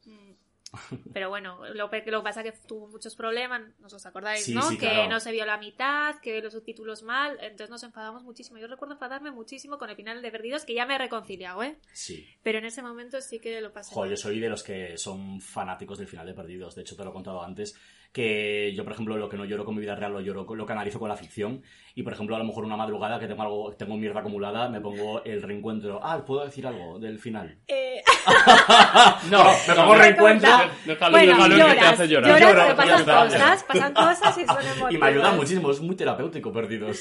[1.14, 4.62] Pero bueno, lo, que pasa es que tuvo muchos problemas, ¿no os acordáis, Sí, no?
[4.68, 5.08] sí, que claro.
[5.08, 8.58] no se vio la mitad, que los subtítulos mal, entonces nos enfadamos muchísimo.
[8.58, 11.78] Yo recuerdo enfadarme muchísimo con el final de Perdidos, que ya me he reconciliado, ¿eh?
[11.94, 12.26] Sí.
[12.42, 13.94] Pero en ese momento sí que lo pasé.
[13.94, 16.74] Joder, yo soy de los que son fanáticos del final de Perdidos.
[16.74, 17.74] De hecho, te lo he contado antes.
[18.18, 20.58] Que yo, por ejemplo, lo que no lloro con mi vida real lo lloro con
[20.58, 21.62] lo que analizo con la ficción.
[21.94, 24.80] Y, por ejemplo, a lo mejor una madrugada que tengo algo, tengo mierda acumulada, me
[24.80, 26.00] pongo el reencuentro.
[26.02, 27.58] Ah, ¿puedo decir algo del final?
[27.68, 28.02] Eh,
[29.30, 30.50] No, me pongo reencuentro.
[30.84, 32.40] Déjalo, bueno, déjalo que te lloras, hace llorar.
[32.40, 34.38] lloras, Lloro, pero ya pasan cosas, pasan cosas
[34.90, 34.94] y.
[34.94, 36.98] Y me ayuda muchísimo, es muy terapéutico Perdidos.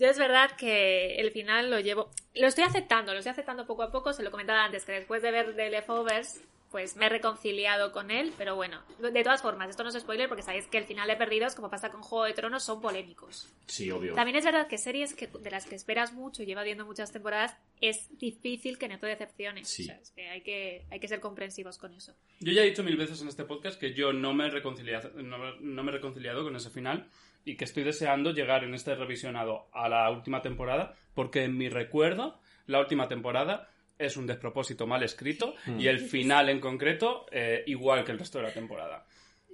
[0.00, 2.10] Yo es verdad que el final lo llevo.
[2.34, 4.14] Lo estoy aceptando, lo estoy aceptando poco a poco.
[4.14, 6.40] Se lo comentaba antes, que después de ver The Leftovers,
[6.70, 8.32] pues me he reconciliado con él.
[8.38, 11.16] Pero bueno, de todas formas, esto no es spoiler porque sabéis que el final de
[11.16, 13.46] Perdidos, como pasa con Juego de Tronos, son polémicos.
[13.66, 14.14] Sí, obvio.
[14.14, 17.12] También es verdad que series que, de las que esperas mucho y llevas viendo muchas
[17.12, 19.68] temporadas, es difícil que no te decepciones.
[19.68, 19.82] Sí.
[19.82, 22.14] O sea, es que hay, que hay que ser comprensivos con eso.
[22.38, 25.10] Yo ya he dicho mil veces en este podcast que yo no me he reconciliado,
[25.22, 27.06] no, no me he reconciliado con ese final
[27.44, 31.68] y que estoy deseando llegar en este revisionado a la última temporada porque en mi
[31.68, 37.62] recuerdo la última temporada es un despropósito mal escrito y el final en concreto eh,
[37.66, 39.04] igual que el resto de la temporada.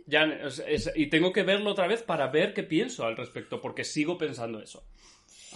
[0.07, 3.61] Ya, es- es- y tengo que verlo otra vez para ver qué pienso al respecto
[3.61, 4.87] porque sigo pensando eso.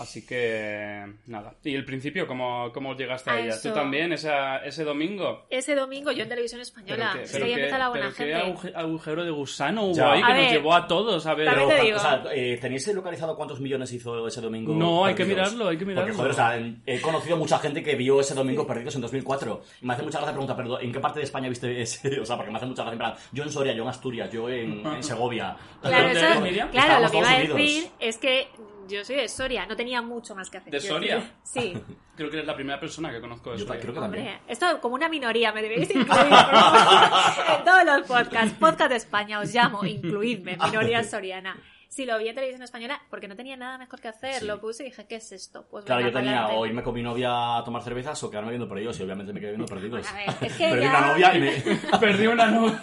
[0.00, 1.54] Así que nada.
[1.62, 3.48] ¿Y el principio cómo, cómo llegaste a A ella?
[3.54, 3.68] eso.
[3.68, 5.46] ¿Tú también esa- ese domingo?
[5.50, 8.34] Ese domingo yo en televisión española, qué- es que ahí empieza la buena pero qué
[8.34, 8.50] gente.
[8.52, 10.12] aguje- agujero de gusano hubo Ya.
[10.12, 11.46] ahí A que nos ver, llevó a todos a ver.
[11.46, 11.96] también te Pero, digo.
[11.96, 14.74] o sea, eh, ¿tenéis localizado cuántos millones hizo ese domingo?
[14.74, 15.52] No, hay que Perdidos?
[15.52, 16.06] mirarlo, hay que mirarlo.
[16.16, 19.62] Porque, joder, o sea, he conocido mucha gente que vio ese domingo Perdidos en 2004.
[19.82, 22.00] Y me hace mucha gracia preguntar, pero ¿en qué parte de España viste ese?
[22.20, 22.92] O sea, porque me hace mucha gracia.
[22.94, 25.56] en plan, Yo en Soria, yo en Asturias, yo en, en Segovia.
[25.82, 26.20] Claro, ¿Dónde
[26.60, 28.48] eso- claro, lo que iba a decir es que
[28.90, 30.72] yo soy de Soria, no tenía mucho más que hacer.
[30.72, 31.22] ¿De Soria?
[31.44, 31.74] Sí.
[32.16, 34.26] Creo que eres la primera persona que conozco de Yo creo que también.
[34.26, 36.07] Hombre, esto como una minoría me debéis incluir.
[36.07, 37.59] por favor.
[37.59, 41.57] en todos los podcasts, podcast de España, os llamo, incluidme, minoría soriana.
[41.88, 44.35] Sí, lo vi en televisión española porque no tenía nada mejor que hacer.
[44.35, 44.46] Sí.
[44.46, 45.66] Lo puse y dije, ¿qué es esto?
[45.68, 48.68] Pues Claro, yo tenía o irme con mi novia a tomar cervezas o quedarme viendo
[48.68, 49.00] Perdidos.
[49.00, 50.07] Y obviamente me quedé viendo Perdidos.
[50.07, 51.50] A ver, es que Perdí ya- una novia y me...
[51.98, 52.83] Perdí una novia.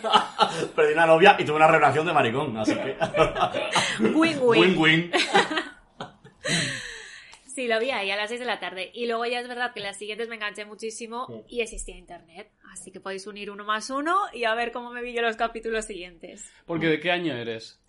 [0.75, 2.97] Perdí una novia y tuve una relación de maricón, así que...
[4.13, 4.61] Win-win.
[4.61, 5.11] Win-win.
[7.57, 8.91] Sí, lo vi ahí a las 6 de la tarde.
[8.93, 12.51] Y luego ya es verdad que las siguientes me enganché muchísimo y existía internet.
[12.71, 15.37] Así que podéis unir uno más uno y a ver cómo me vi yo los
[15.37, 16.47] capítulos siguientes.
[16.67, 17.81] Porque ¿de qué año eres?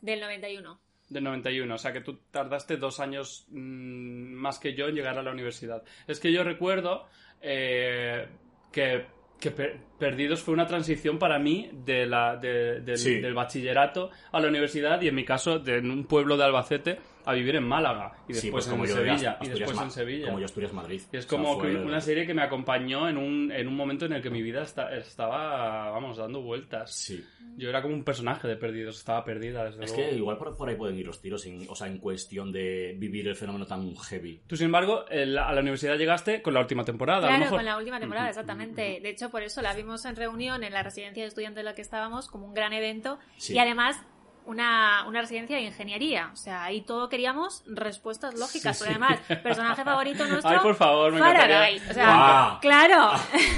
[0.00, 0.80] Del 91.
[1.08, 5.18] Del 91, o sea que tú tardaste dos años mm, más que yo en llegar
[5.18, 5.82] a la universidad.
[6.06, 7.08] Es que yo recuerdo
[7.42, 8.28] eh,
[8.70, 9.06] que,
[9.40, 13.18] que Per- Perdidos fue una transición para mí de la, de- del, Sí.
[13.20, 17.00] del bachillerato a la universidad y en mi caso de en un pueblo de Albacete
[17.24, 19.82] a vivir en Málaga y Sí, después pues como en yo Sevilla y después Ma-
[19.84, 20.26] en Sevilla.
[20.26, 21.00] Como yo Asturias Madrid.
[21.12, 23.68] Y es O sea, como fue- que una serie que me acompañó en un, en
[23.68, 26.92] un momento en el que mi vida esta- estaba, vamos, dando vueltas.
[26.94, 27.24] Sí.
[27.56, 30.10] Yo era como un personaje de Perdidos, estaba perdida desde Es luego.
[30.10, 32.94] que igual por, por ahí pueden ir los tiros, en- o sea, en cuestión de
[32.98, 34.40] vivir el fenómeno tan heavy.
[34.46, 37.18] Tú, sin embargo, el- a la universidad llegaste con la última temporada.
[37.18, 37.58] a lo Claro, mejor.
[37.58, 39.00] con la última temporada, exactamente.
[39.02, 41.74] De hecho, por eso la vimos en reunión en la residencia de estudiantes en la
[41.74, 43.18] que estábamos, como un gran evento.
[43.36, 43.54] Sí.
[43.54, 44.00] Y además,
[44.46, 46.30] una, una residencia de ingeniería.
[46.32, 48.78] O sea, ahí todo queríamos respuestas lógicas.
[48.78, 49.04] Sí, Pero sí.
[49.04, 50.50] además, personaje favorito nuestro.
[50.50, 51.76] Ay, por favor, me Faraday.
[51.76, 51.90] encantaría.
[51.90, 53.10] O sea, claro.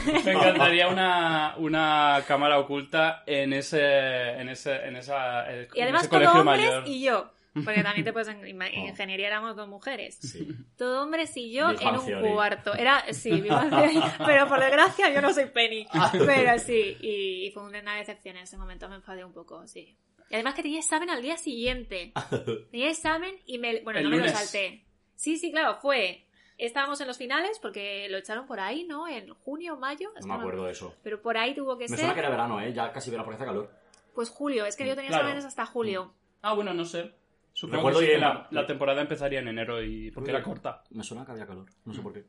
[0.25, 5.85] Me encantaría una, una cámara oculta en ese, en ese, en esa, eh, Y en
[5.85, 6.83] además ese todo hombres mayor.
[6.87, 7.31] y yo.
[7.65, 8.29] Porque también te puedes...
[8.29, 10.17] En en ingeniería éramos dos mujeres.
[10.21, 10.49] Sí.
[10.79, 12.33] Todo hombres y yo Big en un Theory.
[12.33, 12.75] cuarto.
[12.75, 13.45] Era, sí,
[14.27, 15.87] pero por desgracia yo no soy Penny.
[16.13, 19.95] Pero sí, y, y fue una decepción en ese momento, me enfadé un poco, sí.
[20.31, 22.13] Y además que tenía examen al día siguiente.
[22.71, 23.81] Tenía examen y me...
[23.83, 24.85] Bueno, El no me lo salté.
[25.15, 26.27] Sí, sí, claro, fue...
[26.59, 29.09] Estábamos en los finales porque lo echaron por ahí, ¿no?
[29.09, 30.11] En junio, mayo.
[30.21, 30.95] No me acuerdo de eso.
[31.03, 31.99] Pero por ahí tuvo que Me ser...
[32.01, 32.73] suena que era verano, ¿eh?
[32.73, 33.71] Ya casi verano porque hace calor.
[34.15, 35.25] Pues julio, es que yo tenía Claro.
[35.25, 36.15] exámenes hasta julio.
[36.43, 37.13] Ah, bueno, no sé.
[37.53, 38.21] Supongo Recuerdo que sí, bien.
[38.21, 40.37] que la, la temporada empezaría en enero y porque Uy.
[40.37, 40.85] era corta.
[40.91, 42.25] Me suena que había calor, no sé por qué.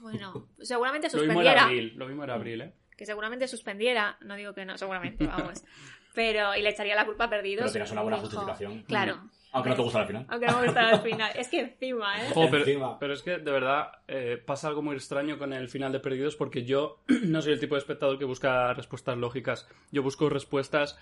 [0.00, 1.64] Bueno, seguramente Lo mismo era suspendiera.
[1.64, 2.72] abril, lo mismo era abril, ¿eh?
[2.96, 4.16] Que seguramente suspendiera.
[4.22, 5.62] No digo que no, seguramente, vamos.
[6.14, 7.62] Pero, y le echaría la culpa a perdidos.
[7.64, 8.82] Pero tienes una buena Dijo, justificación.
[8.82, 9.20] Claro.
[9.52, 10.26] Aunque no te gusta al final.
[10.28, 11.32] Aunque no me gustara al final.
[11.34, 12.30] Es que encima, ¿eh?
[12.34, 12.98] Jo, pero, Encima.
[12.98, 16.36] pero es que de verdad eh, pasa algo muy extraño con el final de Perdidos
[16.36, 19.66] porque yo no soy el tipo de espectador que busca respuestas lógicas.
[19.90, 20.98] Yo busco respuestas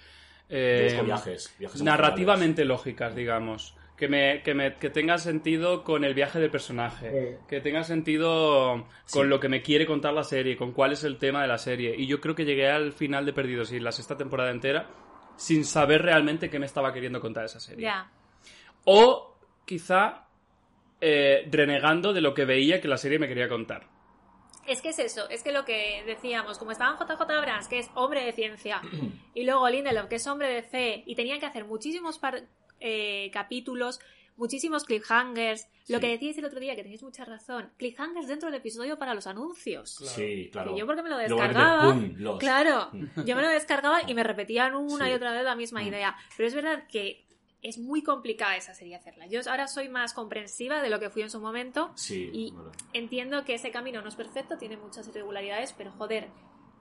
[0.49, 3.75] eh, Yo busco viajes, viajes narrativamente lógicas, digamos.
[3.97, 8.85] Que, me, que, me, que tenga sentido con el viaje del personaje, que tenga sentido
[9.11, 9.29] con Sí.
[9.29, 11.95] lo que me quiere contar la serie, con cuál es el tema de la serie.
[11.97, 14.91] Y yo creo que llegué al final de Perdidos y la sexta temporada entera
[15.37, 17.85] sin saber realmente qué me estaba queriendo contar esa serie.
[17.85, 18.11] Ya.
[18.85, 20.27] O quizá
[21.01, 23.87] eh, renegando de lo que veía que la serie me quería contar.
[24.67, 27.89] Es que es eso, es que lo que decíamos, como estaban JJ Abrams, que es
[27.95, 28.81] hombre de ciencia,
[29.35, 32.43] y luego Lindelof, que es hombre de fe, y tenían que hacer muchísimos par-
[32.81, 34.01] eh, capítulos,
[34.37, 35.69] muchísimos cliffhangers.
[35.89, 39.15] Lo que decíais el otro día, que tenéis mucha razón, cliffhangers dentro del episodio para
[39.15, 39.91] los anuncios.
[39.95, 40.73] Sí, claro.
[40.75, 41.97] Que yo porque me lo Luego descargaba.
[42.39, 42.91] Claro,
[43.25, 45.11] yo me lo descargaba y me repetían una Sí.
[45.13, 45.87] y otra vez la misma Mm.
[45.87, 46.17] idea.
[46.37, 47.25] Pero es verdad que
[47.63, 49.27] es muy complicada esa serie hacerla.
[49.27, 51.93] Yo ahora soy más comprensiva de lo que fui en su momento.
[51.97, 52.71] Sí, Y bueno.
[52.93, 56.29] entiendo que ese camino no es perfecto, tiene muchas irregularidades, pero joder,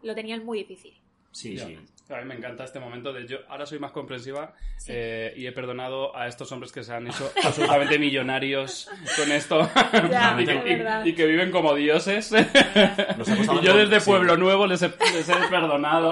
[0.03, 0.99] lo tenían muy difícil.
[1.35, 1.77] Sí, sí.
[2.07, 4.91] A mí me encanta este momento de yo ahora soy más comprensiva Sí.
[4.93, 9.67] eh, y he perdonado a estos hombres que se han hecho absolutamente millonarios con esto
[10.11, 11.03] Ya, y, que, es verdad.
[11.03, 12.31] y- y que viven como dioses.
[13.61, 14.09] Y yo desde sí.
[14.09, 16.11] Pueblo Nuevo les he, les he perdonado.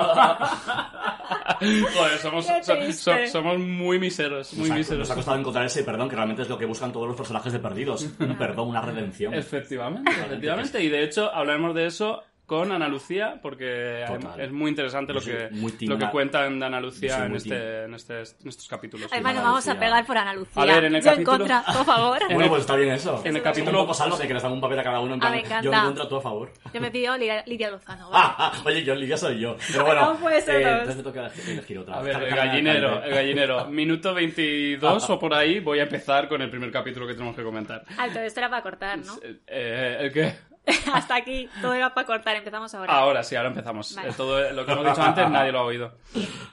[1.93, 2.47] Joder, somos,
[2.95, 4.99] so- somos muy miseros, muy Nos ha, miseros.
[4.99, 7.53] nos ha costado encontrar ese perdón, que realmente es lo que buscan todos los personajes
[7.53, 8.09] de perdidos.
[8.19, 9.33] Un perdón, una redención.
[9.33, 10.83] Efectivamente, efectivamente.
[10.83, 14.39] Y de hecho hablaremos de eso con Ana Lucía, porque Total.
[14.41, 17.93] es muy interesante lo que, lo que Ana- cuentan de Ana Lucía en, este, en,
[17.93, 19.07] este- en estos capítulos.
[19.11, 20.61] Además, nos vamos a pegar por Ana Lucía.
[20.61, 22.19] A ver, en el Yo en capítulo- contra, por favor.
[22.29, 23.21] En Bueno, pues está bien eso.
[23.23, 25.23] en el Es capítulo- un poco que les dan un papel a cada uno en
[25.23, 26.51] Ah, plan, me yo en contra, tú a favor.
[26.73, 28.09] Yo me pidió Lidia, Lidia Lozano.
[28.09, 28.23] ¿vale?
[28.27, 29.55] Ah, ah, oye, yo, Lidia soy yo.
[29.71, 31.95] Pero bueno, No puede ser eh, entonces te toca elegir otra.
[31.97, 33.65] A ver, el gallinero, el gallinero.
[33.67, 37.43] Minuto 22 o por ahí voy a empezar con el primer capítulo que tenemos que
[37.43, 37.83] comentar.
[37.97, 39.17] Alto, esto era para cortar, ¿no?
[39.47, 40.33] Eh, ¿El qué?
[40.93, 42.93] Hasta aquí, todo era para cortar, empezamos ahora.
[42.93, 43.95] Ahora sí, ahora empezamos.
[43.95, 44.09] Vale.
[44.09, 45.97] Eh, todo lo que hemos dicho antes nadie lo ha oído.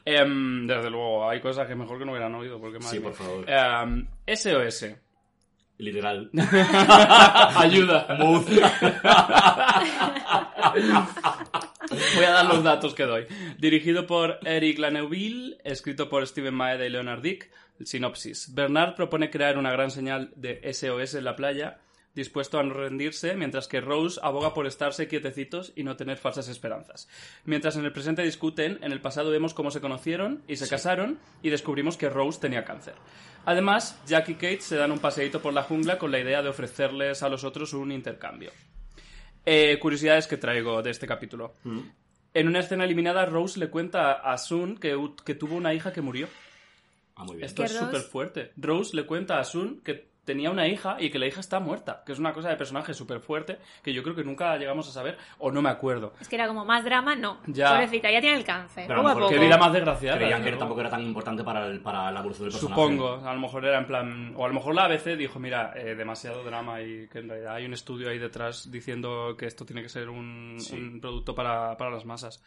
[0.04, 2.60] Em, desde luego, hay cosas que mejor que no hubieran oído.
[2.60, 3.08] Porque, madre Sí, mía.
[3.08, 3.44] por favor.
[3.48, 4.86] Em, SOS.
[5.78, 6.28] Literal.
[7.56, 8.06] Ayuda.
[12.14, 13.26] Voy a dar los datos que doy.
[13.58, 17.50] Dirigido por Eric Laneuville, escrito por Steven Maeda y Leonard Dick.
[17.82, 18.54] Sinopsis.
[18.54, 21.78] Bernard propone crear una gran señal de SOS en la playa,
[22.14, 26.48] dispuesto a no rendirse, mientras que Rose aboga por estarse quietecitos y no tener falsas
[26.48, 27.08] esperanzas.
[27.44, 31.18] Mientras en el presente discuten, en el pasado vemos cómo se conocieron y se casaron
[31.42, 32.94] y descubrimos que Rose tenía cáncer.
[33.44, 36.48] Además, Jack y Kate se dan un paseíto por la jungla con la idea de
[36.48, 38.50] ofrecerles a los otros un intercambio.
[39.46, 41.54] Eh, curiosidades que traigo de este capítulo.
[41.64, 41.80] Mm.
[42.34, 46.00] En una escena eliminada, Rose le cuenta a Sun que, que tuvo una hija que
[46.00, 46.28] murió.
[47.16, 47.46] Ah, muy bien.
[47.46, 48.52] Esto ¿Que es súper fuerte.
[48.56, 52.02] Rose le cuenta a Sun que tenía una hija y que la hija está muerta,
[52.06, 54.92] que es una cosa de personaje súper fuerte que yo creo que nunca llegamos a
[54.92, 56.12] saber o no me acuerdo.
[56.20, 57.38] Es que era como más drama, no.
[57.46, 57.70] Ya.
[57.72, 58.84] Pobrecita, ya tiene el cáncer.
[58.86, 59.34] Pero a lo mejor poco.
[59.34, 60.18] Qué vida más desgraciada.
[60.18, 60.58] Creían que ¿no?
[60.58, 62.80] tampoco era tan importante para, el- para la evolución del personaje.
[62.82, 65.72] Supongo, a lo mejor era en plan, o a lo mejor la ABC dijo, mira,
[65.76, 69.64] eh, demasiado drama y que en realidad hay un estudio ahí detrás diciendo que esto
[69.64, 70.76] tiene que ser un, Sí.
[70.76, 72.42] un producto para, para las masas.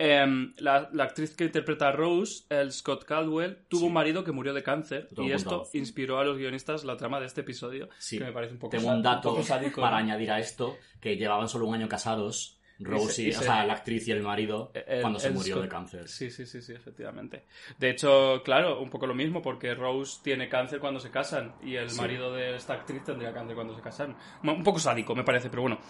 [0.00, 3.86] Em, la, la actriz que interpreta a Rose, el Scott Caldwell, tuvo Sí.
[3.86, 7.26] un marido que murió de cáncer y esto inspiró a los guionistas la trama de
[7.26, 8.18] este episodio, Sí.
[8.18, 10.04] que me parece un poco, Tengo un dato sádico, para ¿no?
[10.04, 13.44] añadir a esto, que llevaban solo un año casados, Rose se- y, y o se-
[13.44, 16.08] sea, la actriz y el marido, El- cuando se murió Scott- de cáncer.
[16.08, 17.44] Sí, sí, sí, sí, efectivamente.
[17.76, 21.74] De hecho, claro, un poco lo mismo, porque Rose tiene cáncer cuando se casan y
[21.74, 22.00] el Sí.
[22.00, 24.16] marido de esta actriz tendría cáncer cuando se casan.
[24.44, 25.80] Un poco sádico, me parece, pero bueno.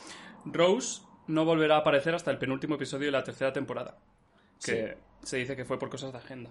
[0.47, 3.97] Rose no volverá a aparecer hasta el penúltimo episodio de la tercera temporada,
[4.65, 6.51] que se dice que fue por cosas de agenda.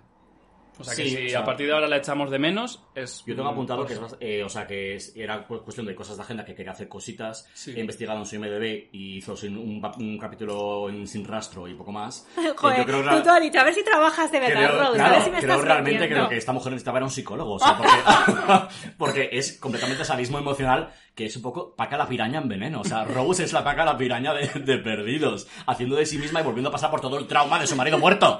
[0.79, 2.81] O sea que Sí, si o sea- a partir de ahora la echamos de menos,
[2.95, 3.23] es...
[3.25, 5.95] Yo tengo apuntado por- que es, eh, o sea, que es- era cu- cuestión de
[5.95, 7.47] cosas de agenda, que quería hacer cositas.
[7.53, 7.73] Sí.
[7.75, 11.73] He investigado en su IMDB y hizo sin- un, un capítulo en- sin rastro y
[11.73, 12.27] poco más.
[12.57, 14.79] Joder, Eh, yo creo, tú, tú has dicho, a ver si trabajas de verdad, creo-
[14.79, 16.97] Rose, a claro, ver si me creo estás realmente que lo que esta mujer necesitaba
[16.99, 17.53] era un psicólogo.
[17.55, 17.91] O sea, porque,
[18.97, 22.81] porque es completamente sadismo emocional que es un poco paca la piraña en veneno.
[22.81, 26.41] O sea, Rose es la paca la piraña de, de perdidos, haciendo de sí misma
[26.41, 28.37] y volviendo a pasar por todo el trauma de su marido muerto.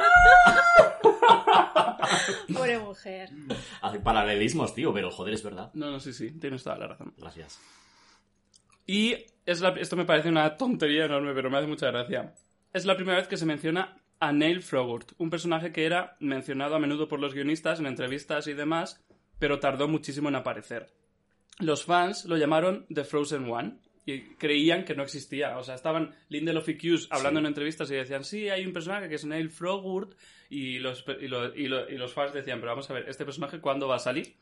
[2.54, 3.30] Pobre mujer.
[3.82, 5.72] Hace paralelismos, tío, pero joder, es verdad.
[5.74, 7.14] No, no, sí, sí, tienes toda la razón.
[7.18, 7.60] Gracias.
[8.86, 12.34] Y es la- esto me parece una tontería enorme, pero me hace mucha gracia.
[12.74, 16.76] Es la primera vez que se menciona a Neil Frogurt, un personaje que era mencionado
[16.76, 19.04] a menudo por los guionistas en entrevistas y demás,
[19.40, 20.88] pero tardó muchísimo en aparecer.
[21.60, 25.58] Los fans lo llamaron The Frozen One y creían que no existía.
[25.58, 27.44] O sea, estaban Lindelof y Hughes hablando Sí.
[27.44, 30.14] en entrevistas y decían, sí, hay un personaje que es Neil Frogurt
[30.50, 33.26] y los, y, lo- y lo- y los fans decían, pero vamos a ver, ¿este
[33.26, 34.34] personaje cuándo va a salir?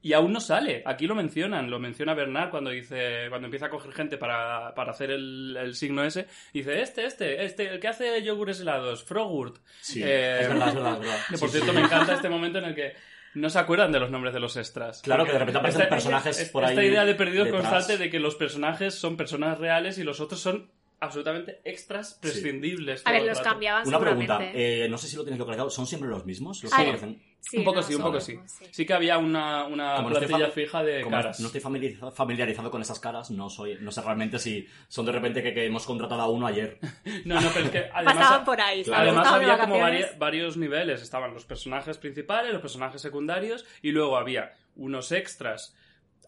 [0.00, 0.82] Y aún no sale.
[0.86, 1.68] Aquí lo mencionan.
[1.70, 5.74] Lo menciona Bernard cuando dice cuando empieza a coger gente para, para hacer el, el
[5.74, 6.26] signo ese.
[6.54, 9.58] Dice, este, este, este, el que hace yogures helados, Frogurt.
[9.82, 11.18] Sí, Eh, es verdad, es verdad, es verdad.
[11.28, 11.78] Que por Sí, cierto sí.
[11.78, 12.94] me encanta este momento en el que
[13.34, 15.02] no se acuerdan de los nombres de los extras.
[15.02, 17.62] Claro, que de repente aparecen esta- personajes esta- por ahí Esta idea de perdidos detrás.
[17.70, 23.00] constante de que los personajes son personas reales y los otros son absolutamente extras prescindibles.
[23.00, 23.50] A todo ver, los rato.
[23.50, 26.62] cambiaban Una pregunta, eh, no sé si lo tienes localizado, ¿son siempre los mismos?
[26.62, 27.30] Los A que?
[27.42, 28.32] Sí, un poco no, sí, un poco sí.
[28.32, 31.40] mismos, Sí que había una, una Como no estoy plantilla fam- fija de Como caras.
[31.40, 35.12] no estoy familiariza- familiarizado con esas caras, no soy, no sé realmente si son de
[35.12, 36.78] repente que, que hemos contratado a uno ayer.
[37.24, 38.84] No, no, pero es que además, Pasaban por ahí.
[38.84, 39.02] Claro.
[39.02, 41.00] además había como vari- varios niveles.
[41.00, 45.74] Estaban los personajes principales, los personajes secundarios y luego había unos extras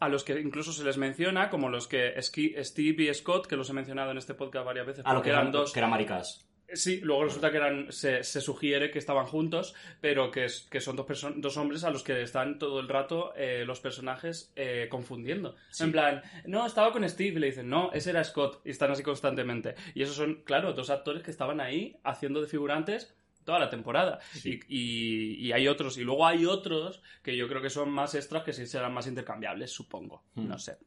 [0.04, 3.68] a los que incluso se les menciona, como los que Steve y Scott, que los
[3.70, 5.80] he mencionado en este podcast varias veces, A lo porque que eran eran, dos que
[5.80, 6.46] eran maricas.
[6.74, 10.80] Sí, luego resulta que eran, se, se sugiere que estaban juntos, pero que, es- que
[10.80, 14.86] son dos, dos hombres a los que están todo el rato eh, los personajes eh,
[14.90, 15.54] confundiendo.
[15.70, 15.84] Sí.
[15.84, 18.90] En plan, no, estaba con Steve, y le dicen, no, ese era Scott, y están
[18.90, 19.74] así constantemente.
[19.94, 24.18] Y esos son, claro, dos actores que estaban ahí haciendo de figurantes toda la temporada.
[24.32, 24.60] Sí.
[24.68, 28.14] Y, y- y hay otros, y luego hay otros que yo creo que son más
[28.14, 30.24] extras que sí serán más intercambiables, supongo.
[30.34, 30.48] Hmm.
[30.48, 30.78] No sé.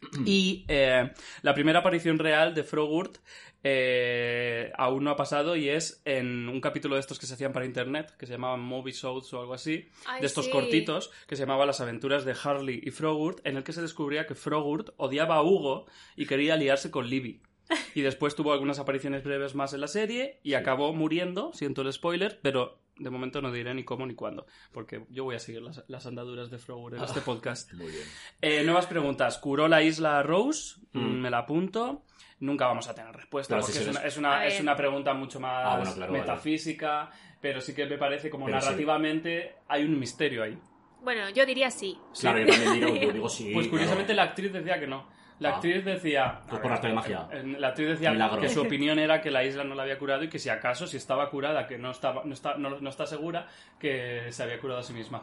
[0.26, 3.18] Y eh, la primera aparición real de Frogurt
[3.62, 7.52] eh, aún no ha pasado y es en un capítulo de estos que se hacían
[7.52, 10.50] para internet, que se llamaban Movie Shows o algo así, Ay, de estos sí.
[10.50, 14.26] cortitos, que se llamaba Las aventuras de Harley y Frogurt, en el que se descubría
[14.26, 17.40] que Frogurt odiaba a Hugo y quería liarse con Libby.
[17.94, 21.92] Y después tuvo algunas apariciones breves más en la serie y acabó muriendo, siento el
[21.92, 25.62] spoiler, pero de momento no diré ni cómo ni cuándo, porque yo voy a seguir
[25.62, 27.72] las, las andaduras de Frogurt en este podcast.
[27.72, 28.04] Muy bien.
[28.40, 29.38] Eh, nuevas preguntas.
[29.38, 30.80] ¿Curó la isla Rose?
[30.92, 30.98] Mm.
[31.00, 32.04] Mm, Me la apunto.
[32.40, 35.64] Nunca vamos a tener respuesta Claro, porque es, una, es, una, es pregunta mucho más
[35.64, 36.24] Ah, bueno, claro, vale.
[36.24, 38.64] metafísica, pero sí que me parece como Pero sí.
[38.66, 40.58] narrativamente hay un misterio ahí.
[41.02, 41.96] Bueno, yo diría sí.
[42.20, 43.50] Claro, yo también digo, yo digo sí.
[43.54, 44.24] Pues curiosamente claro.
[44.26, 45.08] la actriz decía que no.
[45.42, 45.54] La Ah.
[45.56, 46.40] actriz decía...
[46.48, 47.28] Pues a por arte de magia.
[47.32, 48.40] eh, La actriz decía Milagro.
[48.40, 50.86] que su opinión era que la isla no la había curado y que si acaso,
[50.86, 53.46] si estaba curada, que no, estaba, no, está, no, no está segura,
[53.78, 55.22] que se había curado a sí misma.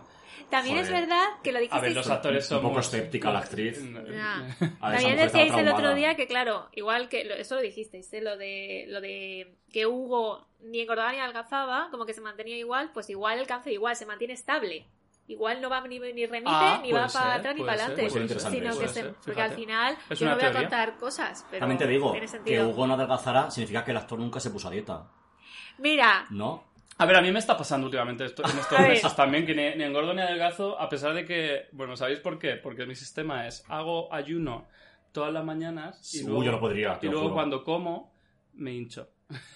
[0.50, 1.82] También es verdad que lo A dijisteis...
[1.84, 2.58] ver, los actores son...
[2.60, 3.80] Un poco escéptica la actriz.
[4.82, 8.22] A También decíais el otro día que, claro, igual que lo- eso lo dijisteis, ¿eh?
[8.22, 12.92] lo de lo de que Hugo ni engordaba ni adelgazaba, como que se mantenía igual,
[12.94, 14.86] pues igual el cáncer igual se mantiene estable.
[15.30, 17.78] Igual no va ni, ni remite, Ah, ni va puede para ser, atrás ni para
[17.78, 18.10] ser, adelante.
[18.10, 20.62] ser sino que se- ser, porque al final Es yo no voy a teoría.
[20.70, 22.14] contar cosas, pero También te digo
[22.44, 22.64] que.
[22.64, 25.08] Hugo no adelgazara significa que el actor nunca se puso a dieta.
[25.78, 26.68] Mira, ¿No?
[26.98, 29.56] A ver, a mí me está pasando últimamente esto, en estos A meses también, que
[29.56, 32.56] ni, ni engordo ni adelgazo, a pesar de que, bueno, ¿sabéis por qué?
[32.58, 34.68] Porque mi sistema es, hago ayuno
[35.14, 38.14] todas las mañanas y Uy, luego, yo no podría, y luego cuando como,
[38.54, 39.08] me hincho.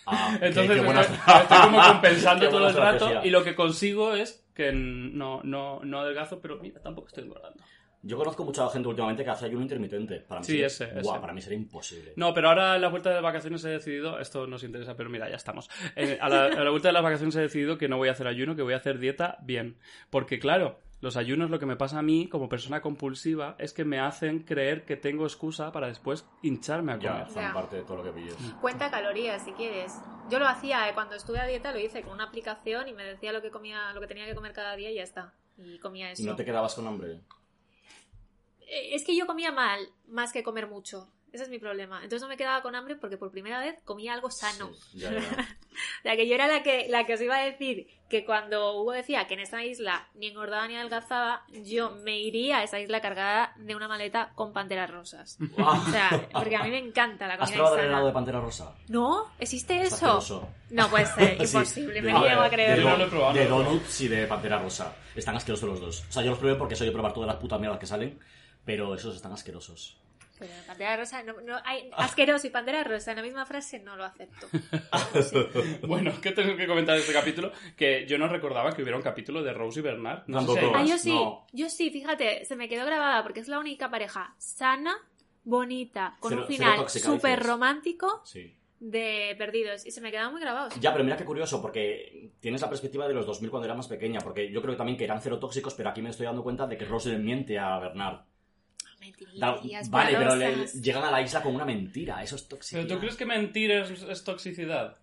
[0.06, 3.28] Ah, qué- Entonces qué buena- estoy, estoy como compensando Qué todo el rato estrategia.
[3.28, 7.63] y lo que consigo es que no, no, no adelgazo, pero mira, tampoco estoy engordando.
[8.06, 10.20] Yo conozco mucha gente últimamente que hace ayuno intermitente.
[10.20, 11.10] Para mí Sí, sería- ese, ese.
[11.22, 12.12] para mí sería imposible.
[12.18, 15.10] No, pero ahora en la vuelta de las vacaciones he decidido, esto nos interesa, pero
[15.10, 15.70] mira, ya estamos.
[15.96, 18.12] Eh, a, la, a la vuelta de las vacaciones he decidido que no voy a
[18.12, 19.78] hacer ayuno, que voy a hacer dieta bien.
[20.10, 23.84] Porque claro, los ayunos lo que me pasa a mí como persona compulsiva es que
[23.84, 27.28] me hacen creer que tengo excusa para después hincharme a Ya, comer.
[27.28, 27.54] forma Ya.
[27.54, 28.36] parte de todo lo que pilles.
[28.62, 29.94] cuenta calorías si quieres.
[30.30, 33.04] Yo lo hacía eh, cuando estuve a dieta, lo hice con una aplicación y me
[33.04, 35.34] decía lo que comía, lo que tenía que comer cada día y ya está.
[35.58, 36.24] Y comía eso.
[36.24, 37.20] ¿Y no te quedabas con hambre?
[38.62, 41.10] Eh, Es que yo comía mal, más que comer mucho.
[41.34, 41.98] Ese es mi problema.
[41.98, 44.72] Entonces no me quedaba con hambre porque por primera vez comía algo sano.
[44.74, 45.19] Sí, ya, ya.
[45.74, 48.76] O sea, que yo era la que, la que os iba a decir que cuando
[48.80, 52.80] Hugo decía que en esa isla ni engordaba ni adelgazaba, yo me iría a esa
[52.80, 55.39] isla cargada de una maleta con panteras rosas.
[55.58, 58.39] O sea, porque a mí me encanta la ¿Has comida probado el helado de pantera
[58.39, 58.76] rosa?
[58.88, 59.32] ¿No?
[59.39, 59.96] ¿Existe Es eso?
[60.17, 60.50] asqueroso.
[60.69, 62.84] No puede ser, Sí, imposible, me de- niego a de- creerlo.
[62.84, 64.96] Yo no lo he probado, De donuts y de pantera rosa.
[65.15, 66.06] Están asquerosos los dos.
[66.08, 68.19] O sea, yo los probé porque soy de probar todas las putas mierdas que salen,
[68.63, 69.98] pero esos están asquerosos.
[70.39, 73.96] Pero pantera rosa, no, no, hay asqueroso y pantera rosa en la misma frase no
[73.96, 74.48] lo acepto.
[75.88, 77.52] Bueno, ¿qué tengo que comentar de este capítulo?
[77.76, 80.24] Que yo no recordaba que hubiera un capítulo de Rose y Bernard.
[80.28, 80.65] No sé si.
[80.74, 81.46] Ah, yo sí, No.
[81.54, 84.96] yo sí, fíjate, se me quedó grabada porque es la única pareja sana,
[85.43, 88.56] bonita, con Cero- un final súper romántico Sí.
[88.80, 90.74] de perdidos y se me quedaban muy grabados.
[90.80, 93.88] Ya, pero mira qué curioso, porque tienes la perspectiva de los 2000 cuando era más
[93.88, 96.65] pequeña, porque yo creo también que eran cero tóxicos, pero aquí me estoy dando cuenta
[96.67, 98.22] de que Rose le miente a Bernard.
[99.89, 102.82] Vale, pero le- llegan a la isla con una mentira, eso es tóxico.
[102.82, 104.98] ¿Pero tú crees que mentir es, es toxicidad?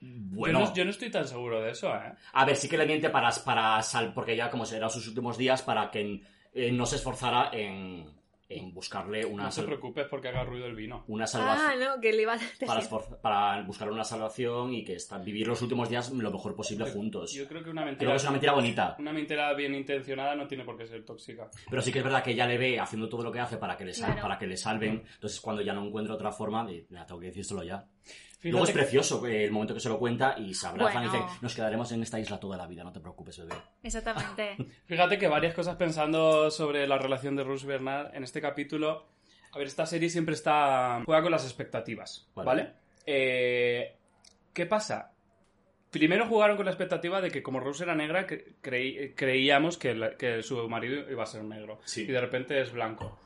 [0.00, 2.12] Bueno, Yo, no, yo no estoy tan seguro de eso, ¿eh?
[2.32, 5.36] a ver, sí que le miente para, para sal, porque ya como será sus últimos
[5.36, 6.22] días, para que
[6.54, 8.06] eh, no se esforzara en,
[8.50, 11.04] en buscarle una, No te sal- preocupes porque haga ruido el vino.
[11.08, 11.80] una Ah, salvación.
[11.80, 15.60] no, que le iba a para, para buscar una salvación y que está, vivir los
[15.60, 17.32] últimos días lo mejor posible juntos.
[17.34, 18.96] Yo creo que una Creo mentira, que es una mentira bonita.
[18.98, 21.50] una mentira bien intencionada no tiene por qué ser tóxica.
[21.68, 23.76] Pero sí que es verdad que ella le ve haciendo todo lo que hace para
[23.76, 24.22] que le, sal- Claro.
[24.22, 25.02] para que le salven.
[25.14, 27.84] Entonces, cuando ya no encuentra otra forma, de, "Mira, tengo que decírselo ya.
[28.38, 31.04] Fíjate Luego es que- precioso eh, el momento que se lo cuenta y se abrazan
[31.04, 31.24] y Bueno.
[31.24, 33.54] dicen, nos quedaremos en esta isla toda la vida, no te preocupes, bebé.
[33.82, 34.56] Exactamente.
[34.86, 39.08] Fíjate que varias cosas pensando sobre la relación de Rose y Bernard en este capítulo.
[39.52, 41.02] A ver, esta serie siempre está.
[41.04, 42.46] juega con las expectativas, Vale.
[42.46, 42.72] ¿vale?
[43.06, 43.96] Eh,
[44.52, 45.12] ¿Qué pasa?
[45.90, 49.94] Primero jugaron con la expectativa de que como Rose era negra, cre- creí- creíamos que,
[49.94, 51.80] la- que su marido iba a ser negro.
[51.84, 52.02] Sí.
[52.02, 53.18] Y de repente es blanco.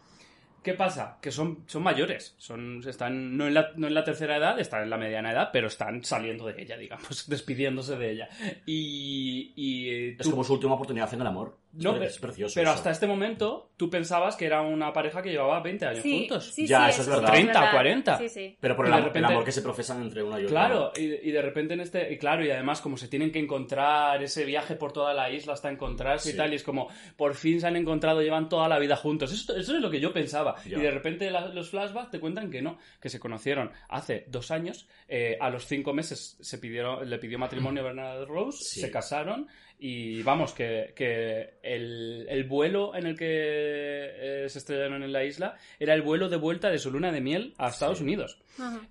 [0.62, 1.18] ¿Qué pasa?
[1.20, 2.34] Que son, son mayores.
[2.38, 5.50] Son, están no en, la, no en la tercera edad, están en la mediana edad,
[5.52, 8.28] pero están saliendo de ella, digamos, despidiéndose de ella.
[8.64, 11.58] Y, y Es tú- como su última oportunidad en el amor.
[11.74, 12.52] Es no, es precioso.
[12.54, 12.76] pero eso.
[12.76, 16.52] hasta este momento tú pensabas que era una pareja que llevaba 20 años Sí, juntos.
[16.54, 17.32] sí, Ya, sí, eso es verdad.
[17.32, 18.18] 30, 40.
[18.18, 18.56] Sí, sí.
[18.60, 20.50] Pero por el, de amor, el repente- amor que se profesan entre una y otra.
[20.66, 22.12] Claro, y, y de repente en este.
[22.12, 25.54] Y claro, y además, como se tienen que encontrar, ese viaje por toda la isla
[25.54, 28.78] hasta encontrarse y tal, y es como, por fin se han encontrado, llevan toda la
[28.78, 29.32] vida juntos.
[29.32, 30.56] Eso, eso es lo que yo pensaba.
[30.68, 30.76] Ya.
[30.78, 34.50] Y de repente la- los flashbacks te cuentan que no, que se conocieron hace dos
[34.50, 38.80] años, eh, a los cinco meses se pidieron, le pidió matrimonio a Bernard Rose, Sí.
[38.80, 39.48] se casaron,
[39.84, 45.24] y vamos, que, que el, el vuelo en el que eh, se estrellaron en la
[45.24, 48.04] isla era el vuelo de vuelta de su luna de miel a Estados Sí.
[48.04, 48.38] Unidos.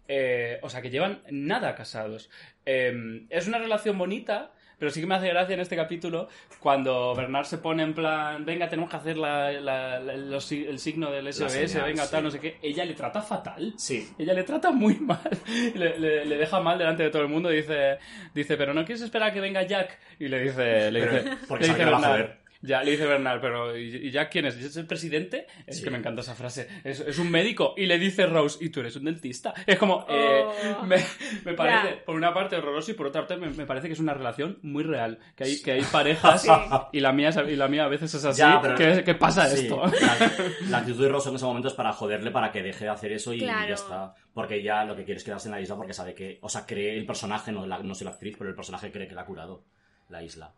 [0.10, 2.30] Eh, o sea, que llevan nada casados.
[2.66, 6.28] Eh, es una relación bonita, pero sí que me hace gracia en este capítulo
[6.60, 10.66] cuando Bernard se pone en plan, venga, tenemos que hacer la- la- la- los si-
[10.66, 11.28] el signo del
[11.72, 12.12] señal, venga, sí.
[12.12, 12.58] tal, no sé qué.
[12.64, 13.74] Ella le trata fatal.
[13.78, 14.10] Sí.
[14.18, 15.20] Ella le trata muy mal,
[15.76, 17.50] le, le- le deja mal delante de todo el mundo.
[17.50, 18.00] Dice,
[18.34, 20.00] dice, pero no quieres esperar a que venga Jack.
[20.20, 22.41] Y le dice, le dice, porque le dice Bernard.
[22.62, 24.56] Ya, le dice Bernard, pero ¿y, y Jack quién es?
[24.58, 25.48] ¿Es el presidente?
[25.66, 25.84] Es Sí.
[25.84, 26.68] que me encanta esa frase.
[26.84, 27.74] Es, es un médico.
[27.78, 29.54] Y le dice Rose, ¿y tú eres un dentista?
[29.66, 30.44] Es como, eh,
[30.80, 30.84] Oh.
[30.86, 30.98] me,
[31.46, 32.06] me parece, Ya.
[32.06, 34.60] por una parte horroroso y por otra parte me, me parece que es una relación
[34.62, 35.20] muy real.
[35.36, 36.50] Que hay, que hay parejas Sí.
[36.94, 38.40] y, la mía, y la mía a veces es así.
[38.40, 39.82] Ya, pero- ¿Qué, qué pasa Sí, esto?
[39.86, 40.32] La,
[40.70, 43.12] la actitud de Rosso en ese momento es para joderle, para que deje de hacer
[43.12, 43.68] eso y Claro.
[43.68, 44.14] ya está.
[44.34, 46.66] Porque ya lo que quiere es quedarse en la isla porque sabe que, o sea,
[46.66, 49.22] cree el personaje, no, la, no soy la actriz, pero el personaje cree que la
[49.22, 49.66] ha curado
[50.12, 50.54] la isla.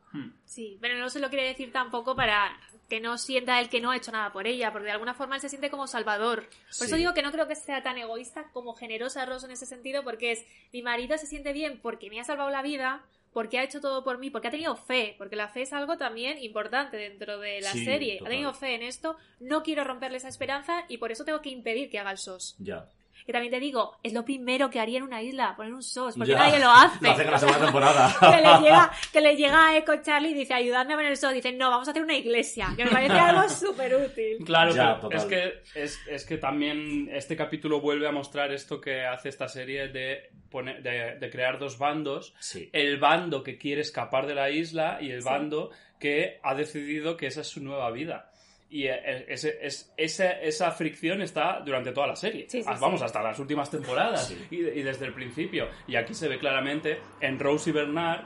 [0.45, 2.55] Sí, pero no se lo quiere decir tampoco para
[2.89, 5.35] que no sienta él que no ha hecho nada por ella, porque de alguna forma
[5.35, 6.47] él se siente como salvador.
[6.77, 6.97] Por eso Sí.
[6.97, 10.31] digo que no creo que sea tan egoísta como generosa Rosa en ese sentido, porque
[10.33, 13.81] es mi marido se siente bien porque me ha salvado la vida, porque ha hecho
[13.81, 17.39] todo por mí, porque ha tenido fe, porque la fe es algo también importante dentro
[17.39, 18.17] de la Sí, serie.
[18.19, 18.27] total.
[18.27, 21.49] Ha tenido fe en esto, no quiero romperle esa esperanza y por eso tengo que
[21.49, 22.55] impedir que haga el SOS.
[22.59, 22.87] Ya.
[23.25, 26.15] Que también te digo, es lo primero que haría en una isla, poner un SOS,
[26.17, 26.37] porque Ya.
[26.39, 26.97] nadie lo hace.
[27.03, 28.15] Lo hace en la segunda temporada.
[28.19, 31.17] que le llega, que le llega a Echo Charlie y dice, ayúdame a poner el
[31.17, 31.33] sol.
[31.33, 32.73] Dice, no, vamos a hacer una iglesia.
[32.75, 34.37] Que me parece algo súper útil.
[34.45, 38.81] Claro, Ya, pero es que, es, es que también este capítulo vuelve a mostrar esto
[38.81, 42.33] que hace esta serie de, poner, de, de crear dos bandos.
[42.39, 42.69] Sí.
[42.73, 45.29] El bando que quiere escapar de la isla y el Sí.
[45.29, 48.29] bando que ha decidido que esa es su nueva vida.
[48.75, 52.47] Y eh, ese- es- esa, esa fricción está durante toda la serie.
[52.49, 53.05] Sí, sí, Ah, Vamos, sí.
[53.05, 54.27] hasta las últimas temporadas.
[54.29, 54.47] Sí.
[54.49, 55.67] Y, y desde el principio.
[55.87, 58.21] Y aquí se ve claramente en Rose y Bernard.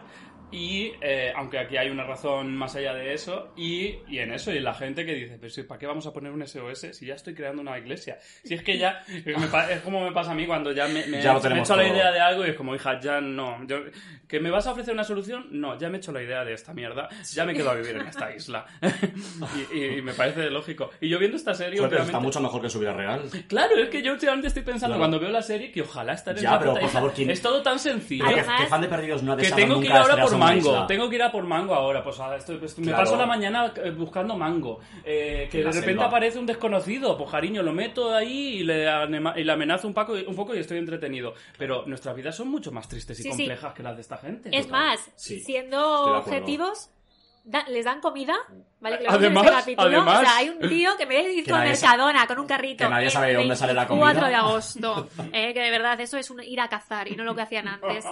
[0.49, 4.53] Y eh, aunque aquí hay una razón más allá de eso, y, y en eso,
[4.53, 6.87] y en la gente que dice, pero sí, ¿para qué vamos a poner un SOS
[6.93, 8.17] si ya estoy creando una iglesia?
[8.43, 10.87] Si es que ya, es, me pa- es como me pasa a mí cuando ya
[10.87, 12.73] me, me, Ya lo me he tenemos hecho la idea de algo y es como,
[12.75, 13.65] hija, ya no.
[13.67, 13.83] yo-
[14.27, 15.47] ¿Que me vas a ofrecer una solución?
[15.51, 17.97] No, ya me he hecho la idea de esta mierda, ya me quedo a vivir
[17.97, 18.65] en esta isla.
[19.73, 20.91] y, y- y me parece lógico.
[21.01, 23.21] Y yo viendo esta serie, Joder, pero está mucho mejor que su vida real.
[23.47, 24.99] Claro, es que yo últimamente estoy pensando Claro.
[25.01, 27.41] cuando veo la serie que ojalá estar en Ya, esa pero, por favor, ¿quién- Es
[27.41, 28.25] todo tan sencillo.
[28.27, 30.57] ¿Qué, Además- qué fan de Perdidos no ha Que tengo que ir ahora por mango,
[30.71, 30.87] isla?
[30.87, 33.03] tengo que ir a por mango ahora, pues estoy- pues, me Claro.
[33.03, 36.05] paso la mañana eh, buscando mango, eh, que de repente selva.
[36.05, 39.93] aparece un desconocido, pues cariño, lo meto ahí y le, anema- y le amenazo un
[39.93, 41.33] poco, un poco y estoy entretenido.
[41.57, 43.37] Pero nuestras vidas son mucho más tristes y Sí, sí.
[43.37, 44.49] complejas que las de esta gente.
[44.51, 46.89] Es más, Sí, siendo objetivos,
[47.47, 48.35] da- les dan comida,
[48.79, 48.97] ¿vale?
[48.99, 49.87] Que lo Además- en capítulo.
[49.87, 52.83] además- o sea, hay un tío que me nadie sa- Mercadona con un carrito.
[52.83, 54.29] que nadie sabe de dónde sale la 24 comida.
[54.29, 55.09] de agosto.
[55.33, 57.67] Eh, que de verdad, eso es un ir a cazar y no lo que hacían
[57.67, 58.05] antes.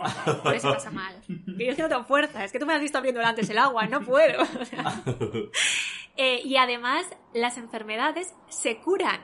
[0.43, 1.15] Por eso pasa mal.
[1.27, 2.43] Que yo es que no tengo fuerza.
[2.43, 3.86] Es que tú me has visto abriendo antes el agua.
[3.88, 4.41] No puedo.
[4.61, 4.93] O sea,
[6.17, 9.21] eh, y además, las enfermedades se curan.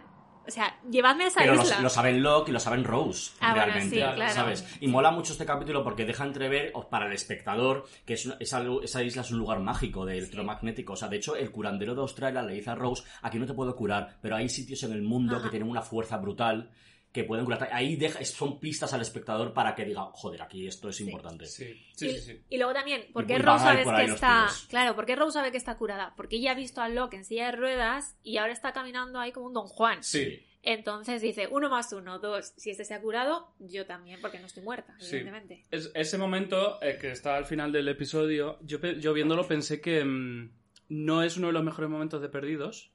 [0.48, 1.80] O sea, llevadme a esa Pero lo, isla.
[1.82, 4.34] lo saben Locke y lo saben Rose, Ah, bueno, realmente, sí, claro.
[4.34, 4.78] ¿sabes?
[4.82, 8.52] Y mola mucho este capítulo porque deja entrever para el espectador que es una- es
[8.54, 10.94] algo- esa isla es un lugar mágico de electromagnético.
[10.94, 13.54] O sea, de hecho, el curandero de Australia le dice a Rose, aquí no te
[13.54, 15.44] puedo curar, pero hay sitios en el mundo Ajá.
[15.46, 16.70] que tienen una fuerza brutal
[17.12, 17.68] que pueden curar.
[17.74, 21.45] Ahí deja, son pistas al espectador para que diga, joder, aquí esto es importante.
[21.45, 22.41] Sí, sí, y, sí, sí.
[22.49, 24.47] y luego también, ¿por qué Rose por que está.
[24.70, 26.14] Claro, ¿por qué Rose sabe que está curada?
[26.16, 29.32] Porque ella ha visto a Locke en silla de ruedas y ahora está caminando ahí
[29.32, 30.03] como un Don Juan.
[30.03, 30.39] Sí.
[30.64, 32.53] Entonces dice, uno más uno, dos.
[32.55, 35.16] Si este se ha curado, yo también, porque no estoy muerta, Sí.
[35.18, 35.66] evidentemente.
[35.72, 40.51] Es- ese momento eh, que está al final del episodio, yo viéndolo pensé que mm,
[40.89, 42.91] no es uno de los mejores momentos de Perdidos,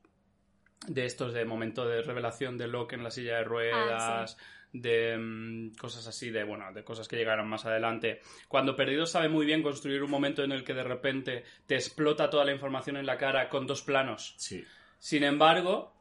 [0.86, 4.36] de estos de momento de revelación de Locke en la silla de ruedas,
[4.72, 8.20] de mm, cosas así, de bueno, de cosas que llegarán más adelante.
[8.48, 12.30] Cuando Perdidos sabe muy bien construir un momento en el que de repente te explota
[12.30, 14.34] toda la información en la cara con dos planos.
[14.36, 14.64] Sí.
[14.98, 15.92] Sin embargo,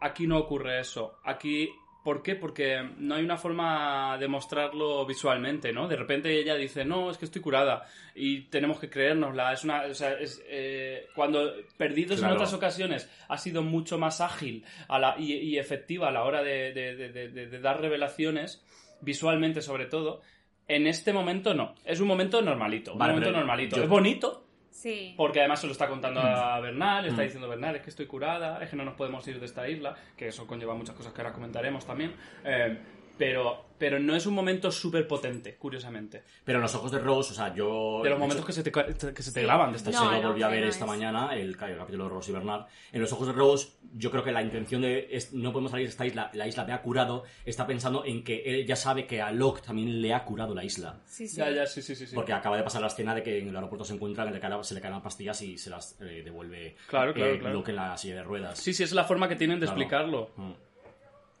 [0.00, 1.18] aquí no ocurre eso.
[1.24, 1.70] Aquí,
[2.04, 2.36] ¿por qué?
[2.36, 5.88] Porque no hay una forma de mostrarlo visualmente, ¿no?
[5.88, 9.52] De repente ella dice, no, es que estoy curada y tenemos que creérnosla.
[9.54, 12.34] Es una, o sea, es, eh, cuando perdidos Claro.
[12.34, 16.24] en otras ocasiones ha sido mucho más ágil a la, y, y efectiva a la
[16.24, 18.62] hora de, de- de- de- de- de dar revelaciones,
[19.00, 20.20] visualmente sobre todo.
[20.68, 21.74] En este momento no.
[21.84, 22.92] Es un momento normalito.
[22.92, 23.76] Un Vale, momento normalito.
[23.76, 24.43] yo- Es bonito,
[24.74, 25.14] Sí.
[25.16, 27.24] porque además se lo está contando a Bernal, le está Mm.
[27.24, 29.94] diciendo Bernal, es que estoy curada, es que no nos podemos ir de esta isla,
[30.16, 32.12] que eso conlleva muchas cosas que ahora comentaremos también.
[32.44, 32.76] eh,
[33.18, 36.22] pero, pero no es un momento súper potente, curiosamente.
[36.44, 38.00] Pero en los ojos de Rose, o sea, yo.
[38.02, 38.72] De los momentos hecho, que se te,
[39.14, 39.46] que se te Sí.
[39.46, 40.90] graban de esta No, se lo no, volví a que ver no esta es.
[40.90, 42.66] mañana, el, el capítulo de Rose y Bernard.
[42.92, 45.86] En los ojos de Rose, yo creo que la intención de es- no podemos salir
[45.86, 49.06] de esta isla, la isla me ha curado, está pensando en que él ya sabe
[49.06, 51.00] que a Locke también le ha curado la isla.
[51.06, 51.36] Sí, sí.
[51.36, 52.06] Ya, ya, sí, sí, sí.
[52.06, 52.14] sí.
[52.14, 54.62] Porque acaba de pasar la escena de que en el aeropuerto se encuentran, le caen-
[54.64, 57.54] se le caen las pastillas y se las eh, devuelve Claro, claro, eh, claro.
[57.54, 58.58] Locke en la silla de ruedas.
[58.58, 59.80] Sí, sí, es la forma que tienen de Claro.
[59.80, 60.30] explicarlo.
[60.36, 60.52] Mm.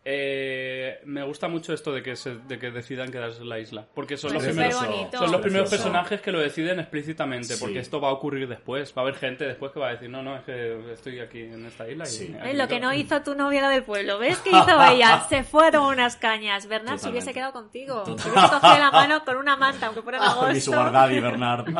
[0.06, 3.86] Eh, me gusta mucho esto de que, se- de que decidan quedarse en la isla.
[3.94, 4.74] Porque son Pues los primeros,
[5.18, 7.54] son los primeros personajes que lo deciden explícitamente.
[7.54, 7.56] Sí.
[7.58, 8.92] Porque esto va a ocurrir después.
[8.94, 11.40] Va a haber gente después que va a decir, no, no, es que estoy aquí
[11.40, 12.04] en esta isla.
[12.04, 12.24] Y Sí.
[12.38, 12.88] aquí ¿Ves lo que quedo".
[12.88, 14.18] no hizo tu novia la del pueblo?
[14.18, 15.24] ¿Ves qué hizo ella?
[15.30, 16.66] Se fue a tomar unas cañas.
[16.66, 18.02] Bernard se hubiese quedado contigo.
[18.04, 20.60] Te hubiese cogido la mano con una manta, aunque fuera en Ah, mi agosto.
[20.60, 21.64] sugar daddy, Bernard.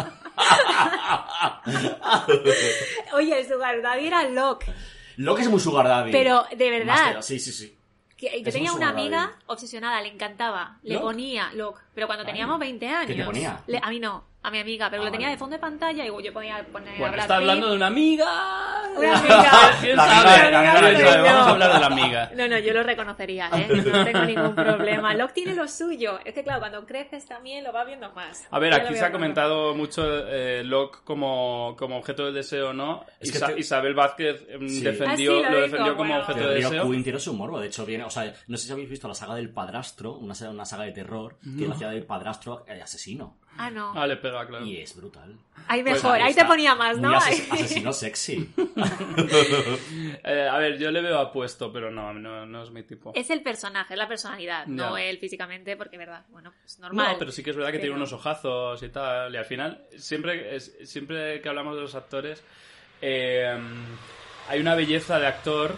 [3.12, 4.72] Oye, el sugar daddy era Locke.
[5.18, 6.10] Locke es muy sugar daddy.
[6.10, 7.76] Pero, de verdad, Sí, sí, sí.
[8.16, 10.78] Que yo Es tenía un una amiga obsesionada, le encantaba.
[10.82, 11.80] Le ponía Locke.
[11.94, 13.06] Pero cuando teníamos 20 años.
[13.08, 13.62] ¿Qué te ponía?
[13.66, 14.88] le- a mí no, a mi amiga.
[14.90, 15.34] Pero Ah, lo tenía vale.
[15.36, 18.26] de fondo de pantalla y yo podía poner Bueno, está hablando de una amiga.
[18.96, 19.96] Una amiga.
[19.96, 22.30] Vamos a hablar de la amiga.
[22.34, 23.66] No, no, yo lo reconocería, ¿eh?
[23.68, 25.14] No tengo ningún problema.
[25.14, 26.18] Locke tiene lo suyo.
[26.24, 28.46] Es que, claro, cuando creces también lo vas viendo más.
[28.50, 29.10] A ver, aquí se ha más.
[29.12, 33.04] comentado mucho eh, Locke como, como objeto de deseo, ¿no?
[33.20, 34.80] Es que Isa- te- Isabel Vázquez Sí.
[34.82, 36.24] defendió, Ah, sí, lo defendió como bueno.
[36.24, 36.90] objeto de deseo.
[36.90, 39.14] Queen tiene su morbo, de hecho viene, o sea, no sé si habéis visto la
[39.14, 43.38] saga del padrastro, una saga, una saga de terror, que la hacía del padrastro asesino.
[43.56, 43.92] Ah, no.
[43.94, 44.64] Ah, le pega, claro.
[44.66, 45.34] Y es brutal.
[45.66, 47.12] Ahí Pues mejor, ahí ahí, te ponía más, ¿no?
[47.14, 48.52] Ases- asesino sexy.
[50.26, 53.12] Eh, a ver, yo le veo apuesto, pero no, no, no es mi tipo.
[53.14, 57.12] Es el personaje, es la personalidad, no él físicamente, porque, verdad, bueno, es normal.
[57.12, 59.32] No, pero sí que es verdad que tiene unos ojazos y tal.
[59.34, 62.42] Y al final, siempre, es- siempre que hablamos de los actores,
[63.02, 63.54] eh,
[64.48, 65.76] hay una belleza de actor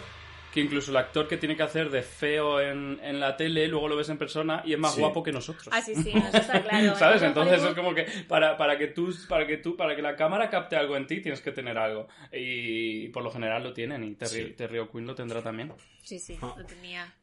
[0.57, 3.89] que incluso el actor que tiene que hacer de feo en, en la tele, luego
[3.89, 5.01] lo ves en persona y es más Sí.
[5.03, 5.69] guapo que nosotros.
[5.71, 6.95] Ah, sí, sí, eso está claro.
[6.97, 7.21] ¿Sabes?
[7.21, 10.17] En Entonces es como que para, para que tú, para que tú, para que la
[10.17, 12.09] cámara capte algo en ti, tienes que tener algo.
[12.33, 14.53] Y por lo general lo tienen, y Terry, Sí.
[14.55, 15.73] Terry O'Quinn lo tendrá también.
[16.03, 16.55] Sí, sí, Ah.
[16.57, 17.15] lo tenía.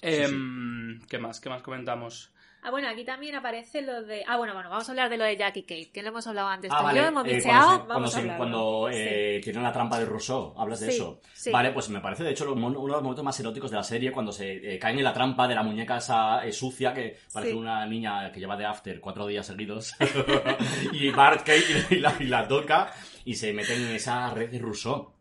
[0.00, 1.40] Em, ¿Qué más?
[1.40, 2.32] ¿Qué más comentamos?
[2.66, 4.24] Ah, bueno, aquí también aparece lo de...
[4.26, 6.48] Ah, bueno, bueno, vamos a hablar de lo de Jackie Kate, que lo hemos hablado
[6.48, 6.68] antes.
[6.74, 6.98] Ah, vale.
[6.98, 8.38] yo hemos eh, cuando se- vamos cuando, a se- hablarlo.
[8.38, 8.98] cuando Sí.
[8.98, 11.20] eh, tienen la trampa de Rousseau, hablas de Sí, eso.
[11.32, 11.50] sí.
[11.52, 14.10] Vale, pues me parece de hecho uno de los momentos más eróticos de la serie
[14.10, 17.54] cuando se eh, caen en la trampa de la muñeca esa eh, sucia que parece
[17.54, 19.94] una niña que lleva de after cuatro días seguidos.
[20.92, 22.92] y Bart Kate y la, y la toca
[23.24, 25.12] y se meten en esa red de Rousseau.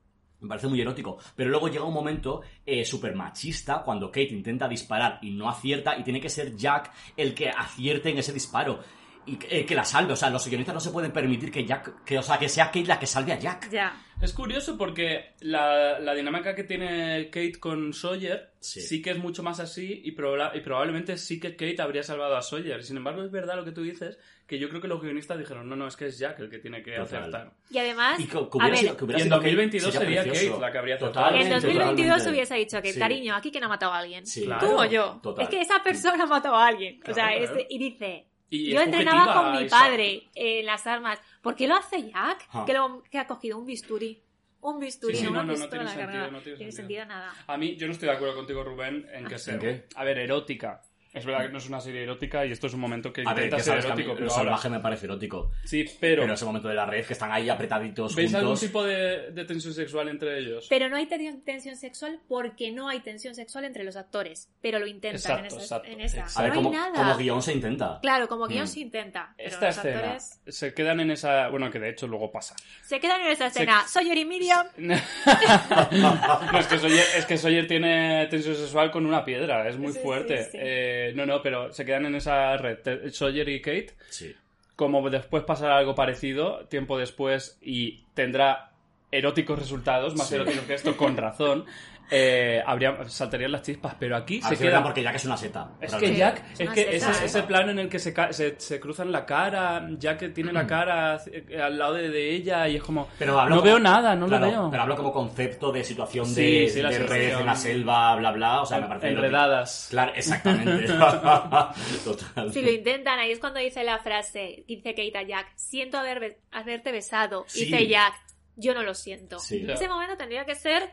[0.46, 1.18] Me parece muy erótico.
[1.36, 5.98] Pero luego llega un momento eh, súper machista cuando Kate intenta disparar y no acierta
[5.98, 8.80] y tiene que ser Jack el que acierte en ese disparo.
[9.28, 10.14] Y que, eh, que la salve.
[10.14, 12.66] O sea, los guionistas no se pueden permitir que Jack, que, o sea, que sea
[12.68, 13.72] Kate la que salve a Jack.
[13.72, 14.00] Ya.
[14.22, 19.02] Es curioso porque la, la dinámica que tiene Kate con Sawyer sí, Sí.
[19.02, 22.44] que es mucho más así y, proba- y probablemente sí que Kate habría salvado a
[22.44, 22.84] Sawyer.
[22.84, 25.68] Sin embargo, es verdad lo que tú dices, que yo creo que los guionistas dijeron,
[25.68, 27.04] no, no, es que es Jack el que tiene que Total.
[27.24, 27.52] acertar.
[27.72, 30.24] Y además, Y que, que a ver, sido, que Y en sido Kate, 2022 sería
[30.24, 30.50] precioso.
[30.52, 31.26] Kate la que habría acertado.
[31.26, 32.30] en Totalmente, 2022 totalmente.
[32.32, 33.00] hubiese dicho que, Sí.
[33.00, 34.26] cariño, aquí que no ha matado a alguien.
[34.28, 34.68] Sí, Claro.
[34.68, 35.20] Tú o yo.
[35.24, 35.44] Total.
[35.44, 37.00] Es que esa persona ha matado a alguien.
[37.02, 37.66] o sea, Claro, es- claro.
[37.70, 41.20] y dice, Y yo entrenaba con mi padre en las armas.
[41.42, 42.48] ¿Por qué lo hace Jack?
[42.54, 42.64] Ah.
[42.68, 44.22] Que, lo- que ha cogido un bisturí.
[44.62, 46.72] Un bisturí, Sí, sí, no no, no, tiene sentido, no tiene tiene sentido.
[46.72, 47.34] sentido nada.
[47.48, 49.60] A mí, yo no estoy de acuerdo contigo, Rubén, en que ¿En sea.
[49.60, 49.86] qué?
[49.96, 50.82] A ver, erótica.
[51.16, 53.32] Es verdad que no es una serie erótica y esto es un momento que A
[53.32, 54.10] intenta ser mí erótico.
[54.10, 55.52] lo Pero ahora- salvaje me parece erótico.
[55.64, 56.22] Sí, pero...
[56.24, 58.62] Pero ese momento de la red, que están ahí apretaditos ¿Veis algún juntos...
[58.62, 60.68] tipo de, de tensión sexual entre ellos?
[60.70, 64.50] Pero no hay ten- tensión sexual porque no hay tensión sexual entre los actores.
[64.62, 65.58] Pero lo intentan en esa.
[65.58, 66.18] exacto, en esa.
[66.20, 66.40] exacto.
[66.40, 66.92] A ver, no como, hay nada.
[66.94, 68.00] como guion se intenta.
[68.02, 68.68] Claro, como guion Mm.
[68.68, 69.34] se intenta.
[69.38, 71.48] Pero Esta los escena actores se quedan en esa...
[71.50, 72.56] Bueno, que de hecho luego pasa.
[72.84, 73.88] se quedan en esa escena.
[73.88, 74.68] Sawyer y Miriam.
[74.78, 79.94] no, es que, Sawyer, es que Sawyer tiene tensión sexual con una piedra, es muy
[79.94, 80.44] Sí, fuerte.
[80.46, 80.58] sí, sí.
[80.62, 82.80] Eh, no, no, pero se quedan en esa red.
[83.12, 84.34] Sawyer y Kate, Sí.
[84.76, 88.72] como después pasará algo parecido, tiempo después, y tendrá
[89.12, 90.36] eróticos resultados, más Sí.
[90.36, 91.66] eróticos que esto, con razón,
[92.12, 94.84] eh, habría, saltarían las chispas, pero aquí A se ver, queda...
[94.84, 95.72] porque Jack es una seta.
[95.82, 97.26] Es que Jack, Es que seta, ese, ¿eh?
[97.26, 101.20] ese plano en el que se, se, se cruzan la cara, Jack tiene la cara
[101.32, 103.08] eh, al lado de, de ella y es como...
[103.18, 104.68] Pero hablo no como- veo nada, no claro, lo veo.
[104.72, 107.40] Pero hablo como concepto de situación Sí, de, sí, de red situación.
[107.42, 108.62] en la selva, bla, bla.
[108.62, 109.10] O sea, me parece...
[109.10, 109.88] Enredadas.
[109.90, 110.86] Claro, exactamente.
[112.04, 112.54] Total.
[112.54, 116.20] Si lo intentan, ahí es cuando dice la frase, dice Kate a Jack, siento haber
[116.20, 117.46] be- haberte besado.
[117.48, 117.66] Sí.
[117.66, 118.14] Dice Jack,
[118.56, 119.38] yo no lo siento.
[119.50, 120.90] En ese momento tendría que ser,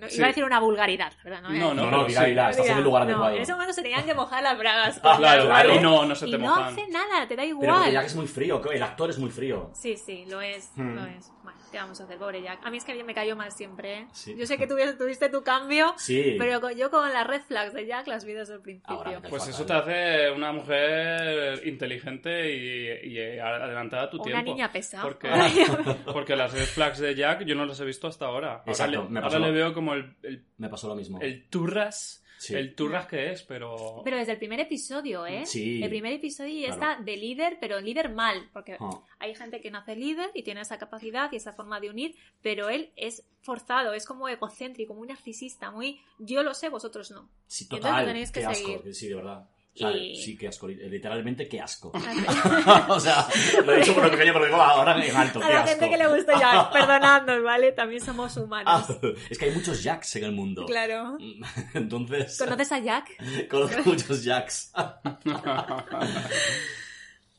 [0.00, 0.16] no, Sí.
[0.16, 1.42] iba a decir una vulgaridad, ¿verdad?
[1.42, 2.24] No, No, no, pero sí.
[2.30, 3.34] dila, estás en el lugar No, adecuado.
[3.36, 5.00] en ese momento se tenían que mojar las bragas.
[5.02, 5.74] Ah, Claro, Claro.
[5.74, 6.64] y no, no se y te no mojan.
[6.72, 7.92] hace nada, te da Pero porque igual.
[7.92, 9.70] Jack es muy frío, que el actor es muy frío.
[9.74, 10.94] Sí, sí, lo es, Hmm.
[10.94, 11.30] lo es.
[11.42, 12.60] Bueno, ¿qué vamos a hacer, pobre Jack?
[12.64, 14.06] A mí es que me cayó mal siempre, ¿eh?
[14.12, 14.34] Sí.
[14.36, 16.36] Yo sé que tuviste, tuviste tu cambio, Sí.
[16.38, 18.96] pero con- yo con las red flags de Jack las vi desde el principio.
[18.96, 19.48] Ahora Pues fatal.
[19.50, 24.52] eso te hace una mujer inteligente y, y adelantada a tu Una tiempo.
[24.52, 25.02] niña pesada.
[25.02, 25.28] Porque,
[26.12, 28.38] porque las red flags de Jack yo no las he visto hasta ahora.
[28.58, 29.38] Ahora, Exacto, le, me ahora pasó.
[29.38, 31.20] le veo como el, el, Me pasó lo mismo.
[31.20, 32.54] el turras, Sí.
[32.54, 34.00] el turras que es, pero...
[34.04, 35.44] Pero desde el primer episodio, ¿eh?
[35.44, 35.82] Sí.
[35.82, 36.74] El primer episodio Claro.
[36.92, 39.00] está de líder, pero líder mal, porque Ah.
[39.18, 42.68] hay gente que nace líder y tiene esa capacidad y esa forma de unir, pero
[42.68, 47.28] él es forzado, es como egocéntrico, muy narcisista, muy yo lo sé, vosotros no.
[47.46, 48.02] Sí, entonces total.
[48.04, 48.66] lo tenéis que qué asco.
[48.78, 48.94] seguir.
[48.94, 49.48] Sí, de verdad.
[49.80, 50.66] Y- Sí, qué asco.
[50.68, 51.92] Literalmente, qué asco.
[52.66, 53.26] A o sea,
[53.64, 55.40] lo he dicho por lo pequeño, pero digo ahora en alto.
[55.40, 55.68] qué la asco.
[55.70, 57.72] gente que le gusta Jack, perdonadnos, ¿vale?
[57.72, 58.86] También somos humanos.
[58.88, 58.96] Ah,
[59.30, 60.66] es que hay muchos Jacks en el mundo.
[60.66, 61.16] Claro.
[61.74, 63.48] Entonces, ¿Conoces a Jack?
[63.48, 64.72] conozco muchos Jacks.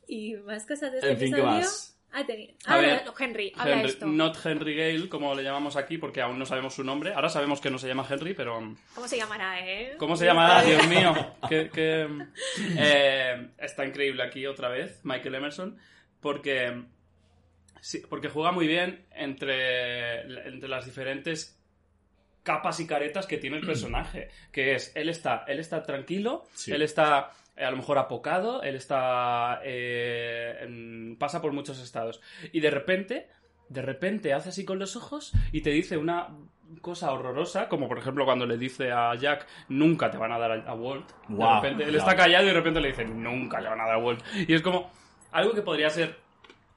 [0.08, 1.60] Y más cosas de este En fin, ¿qué episodio.
[1.60, 1.96] más?
[2.12, 4.06] Henry, habla Henry- esto.
[4.06, 7.12] not Henry Gale, como le llamamos aquí, porque aún no sabemos su nombre.
[7.14, 8.74] Ahora sabemos que no se llama Henry, pero...
[8.94, 9.94] ¿Cómo se llamará, eh?
[9.98, 10.62] ¿Cómo se llamará?
[10.66, 11.14] Dios mío.
[11.48, 12.08] Que, que,
[12.76, 15.78] eh, está increíble aquí otra vez, Michael Emerson,
[16.20, 16.82] porque,
[17.80, 21.56] sí, porque juega muy bien entre, entre las diferentes
[22.42, 24.30] capas y caretas que tiene el personaje.
[24.50, 26.72] Que es, él está, él está tranquilo, Sí.
[26.72, 27.30] él está
[27.64, 29.60] a lo mejor apocado, él está...
[29.64, 32.20] eh, en- pasa por muchos estados.
[32.52, 33.28] Y de repente,
[33.68, 36.28] de repente hace así con los ojos y te dice una
[36.82, 40.52] cosa horrorosa, como por ejemplo cuando le dice a Jack, nunca te van a dar
[40.52, 41.10] a, a Walt.
[41.28, 43.86] Guau, de repente, él está callado y de repente le dice, nunca le van a
[43.86, 44.22] dar a Walt.
[44.46, 44.90] Y es como
[45.32, 46.16] algo que podría ser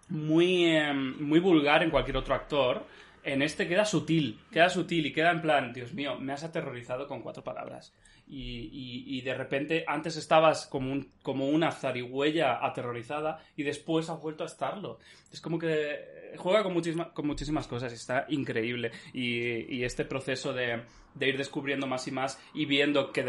[0.10, 2.86] muy, eh, muy vulgar en cualquier otro actor.
[3.24, 7.08] En este queda sutil, queda sutil y queda en plan, Dios mío, me has aterrorizado
[7.08, 7.94] con cuatro palabras.
[8.28, 14.10] Y, y- y de repente antes estabas como, un, como una zarigüeya aterrorizada y después
[14.10, 15.00] has vuelto a estarlo.
[15.32, 18.92] Es como que juega con, muchísima- con muchísimas cosas y está increíble.
[19.14, 20.82] Y, y este proceso de,
[21.16, 23.24] de ir descubriendo más y más y viendo que,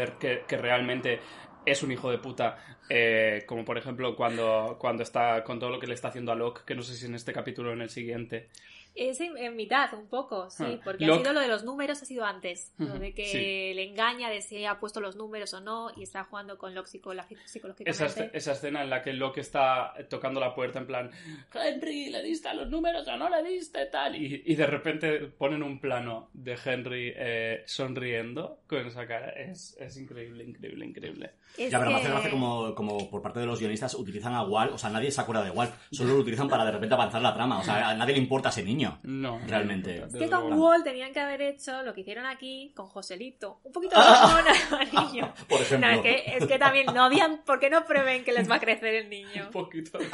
[0.47, 1.19] que realmente
[1.65, 2.57] es un hijo de puta.
[2.89, 6.35] eh, como por ejemplo cuando, cuando está con todo lo que le está haciendo a
[6.35, 8.49] Locke, que no sé si en este capítulo o en el siguiente.
[8.95, 12.01] Es en, en mitad, un poco, sí, Ah, porque ha sido lo de los números,
[12.01, 12.73] ha sido antes.
[12.77, 13.37] Lo de que sí.
[13.75, 16.87] le engaña de si ha puesto los números o no y está jugando con Locke
[16.87, 18.05] Esa, psicológicamente.
[18.05, 21.11] esce- esa escena en la que Locke está tocando la puerta en plan,
[21.53, 23.85] Henry, ¿le diste a los números o no le diste?
[23.87, 24.15] Tal.
[24.15, 29.29] Y, y de repente ponen un plano de Henry eh, sonriendo con esa cara.
[29.31, 31.31] Es, es increíble, increíble, increíble.
[31.57, 34.33] Es Ya, pero me que- hace gracia como, como por parte de los guionistas utilizan
[34.33, 36.95] a Walt, o sea, nadie se acuerda de Walt, solo lo utilizan para de repente
[36.95, 38.84] avanzar la trama, o sea, a nadie le importa ese niño.
[39.03, 39.39] No.
[39.47, 39.99] Realmente.
[40.11, 40.53] no, que con.
[40.59, 43.59] Wall tenían que haber hecho lo que hicieron aquí con Joselito.
[43.63, 45.33] Un poquito más mono al niño.
[45.47, 45.89] Por No, ejemplo.
[45.91, 47.43] es, que, es que también no habían...
[47.43, 49.45] ¿Por qué no prueben que les va a crecer el niño?
[49.45, 49.99] Un poquito.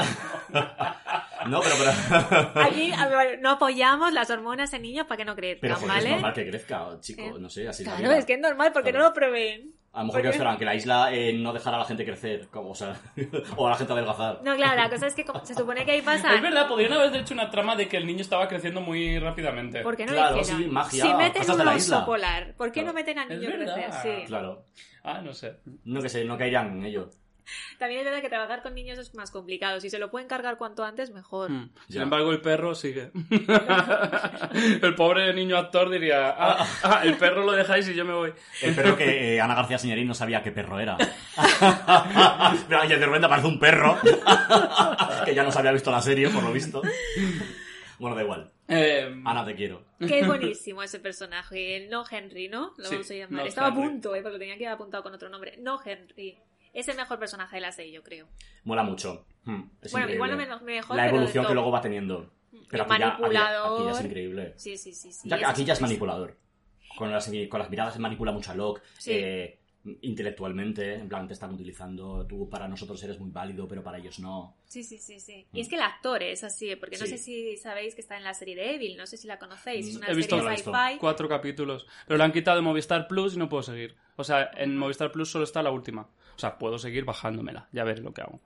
[1.47, 5.59] No, pero, pero, Aquí ver, no apoyamos las hormonas en niños para que no crezcan,
[5.75, 6.05] pero ¿vale?
[6.09, 8.19] es normal que crezca, chico, no sé, así es la Claro, vida.
[8.19, 9.05] es que es normal, porque Claro.
[9.05, 9.73] no lo prueben.
[9.93, 12.05] A lo mejor que porque- esperan que la isla eh, no dejara a la gente
[12.05, 12.95] crecer, como, o sea,
[13.57, 14.39] o a la gente adelgazar.
[14.41, 16.33] No, claro, la cosa es que como- se supone que ahí pasa...
[16.33, 19.81] Es verdad, podrían haber hecho una trama de que el niño estaba creciendo muy rápidamente.
[19.81, 20.63] ¿Por qué no Claro, lo hicieron?
[20.63, 22.05] sí, magia, si meten un la oso isla.
[22.05, 22.87] polar, ¿por qué Claro.
[22.87, 23.91] no meten al niño crecer?
[24.01, 24.25] Sí.
[24.27, 24.63] Claro.
[25.03, 25.57] Ah, no sé.
[25.83, 27.09] No que sé, no caerían en ello.
[27.79, 29.79] También es verdad que trabajar con niños es más complicado.
[29.79, 31.49] Si se lo pueden cargar cuanto antes, mejor.
[31.49, 31.69] Mm.
[31.87, 32.03] Sin Ya.
[32.03, 33.11] embargo, el perro sigue.
[34.81, 38.33] el pobre niño actor diría, ah, ah, el perro lo dejáis y yo me voy.
[38.61, 40.97] Espero que eh, Ana García Señorín no sabía qué perro era.
[42.67, 43.97] Pero de repente aparece un perro
[45.25, 46.81] que ya no se había visto la serie, por lo visto.
[47.99, 48.51] Bueno, da igual.
[48.67, 49.83] Eh, Ana, te quiero.
[49.99, 51.77] Es buenísimo ese personaje.
[51.77, 52.73] El No Henry, ¿no?
[52.77, 53.41] Lo Sí, vamos a llamar.
[53.41, 53.81] No Estaba Henry.
[53.81, 54.21] a punto, ¿eh?
[54.21, 55.57] Porque lo tenía que haber apuntado con otro nombre.
[55.59, 56.37] No Henry.
[56.73, 58.27] Es el mejor personaje de la serie, yo creo.
[58.63, 59.25] Mola mucho.
[59.43, 60.13] Hmm, es Bueno, increíble.
[60.15, 62.31] igual no me- mejor, La pero evolución que luego va teniendo.
[62.69, 63.79] Pero El aquí ya, aquí, ya, manipulador.
[63.81, 64.53] aquí ya es increíble.
[64.57, 65.11] Sí, sí, sí.
[65.11, 66.37] sí Ya aquí ya es manipulador.
[66.97, 68.81] Con las, con las miradas manipula mucho a Locke.
[68.97, 69.11] Sí.
[69.13, 69.59] eh,
[70.01, 72.25] intelectualmente, en plan, te están utilizando.
[72.27, 74.55] Tú para nosotros eres muy válido, pero para ellos no.
[74.65, 75.47] Sí, sí, sí, sí.
[75.53, 78.23] Y es que el actor es así, porque no sé si sabéis que está en
[78.23, 79.87] la serie de Evil, no sé si la conocéis.
[79.87, 80.99] Es Mm, una he visto- serie la sci-fi.
[80.99, 81.87] cuatro capítulos.
[82.07, 83.95] Pero lo han quitado de Movistar Plus y no puedo seguir.
[84.17, 86.09] O sea, en Movistar Plus solo está la última.
[86.35, 87.67] O sea, puedo seguir bajándomela.
[87.71, 88.39] Ya veré lo que hago.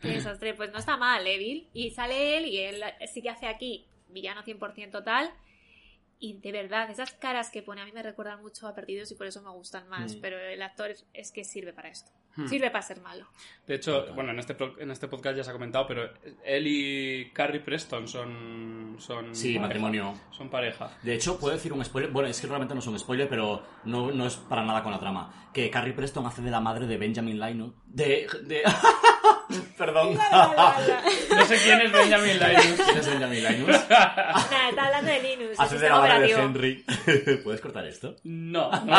[0.00, 0.08] Qué
[0.38, 0.54] desastre.
[0.54, 1.68] Pues no está mal, Evil.
[1.72, 5.30] Y sale él y él sí que hace aquí villano 100% tal.
[6.20, 9.14] Y de verdad, esas caras que pone a mí me recuerdan mucho a Perdidos y
[9.14, 10.16] por eso me gustan más.
[10.16, 10.20] Mm.
[10.20, 12.12] Pero el actor es, es que sirve para esto.
[12.36, 12.46] Hmm.
[12.48, 13.26] Sirve para ser malo.
[13.66, 16.10] De hecho, bueno, en este, en este podcast ya se ha comentado, pero
[16.44, 18.96] él y Carrie Preston son.
[18.98, 19.62] son Sí, pareja.
[19.62, 20.14] matrimonio.
[20.30, 20.90] Son pareja.
[21.02, 22.10] De hecho, puedo decir un spoiler.
[22.10, 24.92] Bueno, es que realmente no es un spoiler, pero no, no es para nada con
[24.92, 25.48] la trama.
[25.52, 27.72] Que Carrie Preston hace de la madre de Benjamin Linus.
[27.86, 28.26] De.
[28.44, 28.62] de...
[29.76, 30.16] Perdón.
[30.16, 32.80] No sé quién es Benjamin Linus.
[32.86, 33.68] ¿Quién es Benjamin Linus?
[33.90, 35.58] Nada, está hablando de Linus.
[35.58, 36.32] el Hace de la madre de.
[36.32, 36.84] Henry.
[37.44, 38.14] ¿Puedes cortar esto?
[38.24, 38.70] No.
[38.70, 38.96] no.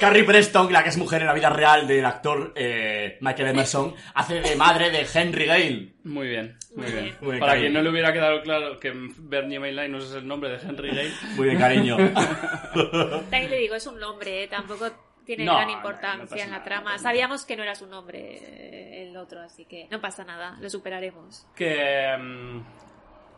[0.00, 3.94] Carrie Preston, la que es mujer en la vida real del actor eh, Michael Emerson,
[4.14, 5.92] hace de madre de Henry Gale.
[6.04, 7.04] Muy bien, muy, bien.
[7.04, 7.16] bien.
[7.20, 7.62] Muy bien, Para cariño.
[7.64, 11.12] quien no le hubiera quedado claro que Benjamin Linus es el nombre de Henry Gale.
[11.36, 11.96] Muy bien, cariño.
[13.30, 14.48] También le digo, es un nombre, ¿eh?
[14.48, 14.86] tampoco
[15.26, 16.92] tiene No, gran no, no importancia en la trama.
[16.92, 20.56] no Sabíamos que no era su nombre eh, el otro, así que no pasa nada,
[20.60, 21.46] lo superaremos.
[21.54, 22.60] Que mm,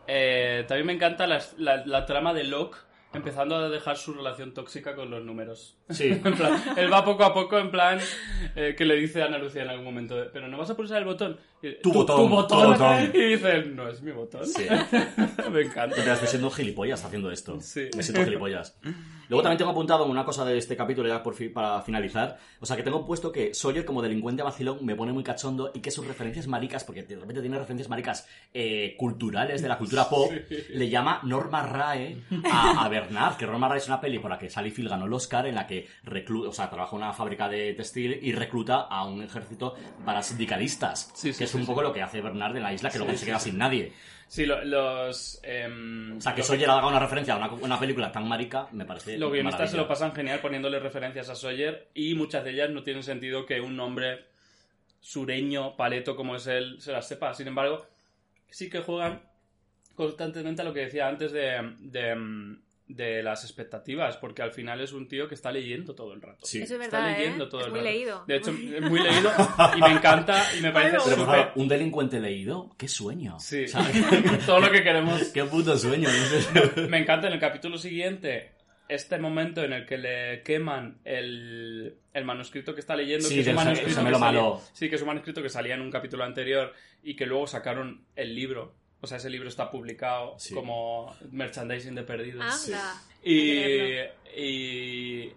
[0.07, 2.77] eh, también me encanta la, la- la trama de Locke
[3.13, 5.77] empezando a dejar su relación tóxica con los números.
[5.89, 6.09] Sí.
[6.23, 7.99] En plan, él va poco a poco en plan
[8.55, 10.99] eh, que le dice a Ana Lucía en algún momento, pero no vas a pulsar
[10.99, 11.37] el botón.
[11.61, 13.11] Y, Tu botón, tu botón.
[13.13, 14.45] Y dice, no es mi botón.
[14.45, 14.65] Sí.
[15.51, 15.95] me encanta.
[15.95, 17.59] Te estoy siendo gilipollas haciendo esto.
[17.59, 17.89] Sí.
[17.95, 18.77] Me siento gilipollas.
[19.29, 22.37] Luego también tengo apuntado una cosa de este capítulo ya por fin, para finalizar.
[22.59, 25.79] O sea, que tengo puesto que Sawyer como delincuente vacilón me pone muy cachondo y
[25.79, 30.09] que sus referencias maricas, porque de repente tiene referencias maricas eh, culturales de la cultura
[30.09, 30.31] pop,
[30.69, 34.37] le llama Norma Rae a, a Bernard, que Norma Rae es una peli por la
[34.39, 37.13] que Sally Field ganó el Oscar, en la que recluta, o sea, trabaja en una
[37.13, 39.75] fábrica de textil y recluta a un ejército
[40.05, 41.11] para sindicalistas.
[41.13, 43.13] Sí, sí, que es un poco lo que hace Bernard en la isla, que luego
[43.15, 43.93] se queda sin nadie.
[44.27, 45.41] Sí, lo- los...
[45.43, 48.85] em, O sea, que Sawyer haga una referencia a una, una película tan marica, me
[48.85, 49.17] parece.
[49.17, 52.81] Los guionistas se lo pasan genial poniéndole referencias a Sawyer y muchas de ellas no
[52.83, 54.25] tienen sentido que un hombre
[55.01, 57.33] sureño, paleto como es él, se las sepa.
[57.33, 57.85] Sin embargo,
[58.49, 59.21] sí que juegan
[59.95, 62.15] constantemente a lo que decía antes de, de,
[62.95, 66.45] de las expectativas, porque al final es un tío que está leyendo todo el rato.
[66.45, 66.61] Sí.
[66.61, 67.47] Eso es Está verdad, leyendo ¿eh?
[67.49, 67.91] todo es el muy rato.
[67.91, 68.23] leído.
[68.27, 69.31] De hecho, es muy leído
[69.77, 73.39] y me encanta y me parece Pero, favor, un delincuente leído, qué sueño.
[73.39, 73.91] Sí, O sea,
[74.45, 75.23] todo lo que queremos.
[75.33, 76.09] qué puto sueño.
[76.89, 78.51] Me encanta en el capítulo siguiente
[78.89, 83.25] este momento en el que le queman el, el manuscrito que está leyendo.
[83.27, 85.81] Sí, que es un manuscrito que salía- sí, que es un manuscrito que salía en
[85.81, 88.75] un capítulo anterior y que luego sacaron el libro.
[89.01, 90.53] O sea, ese libro está publicado Sí.
[90.53, 92.69] como merchandising de perdidos.
[93.23, 95.33] Y, Hay que y,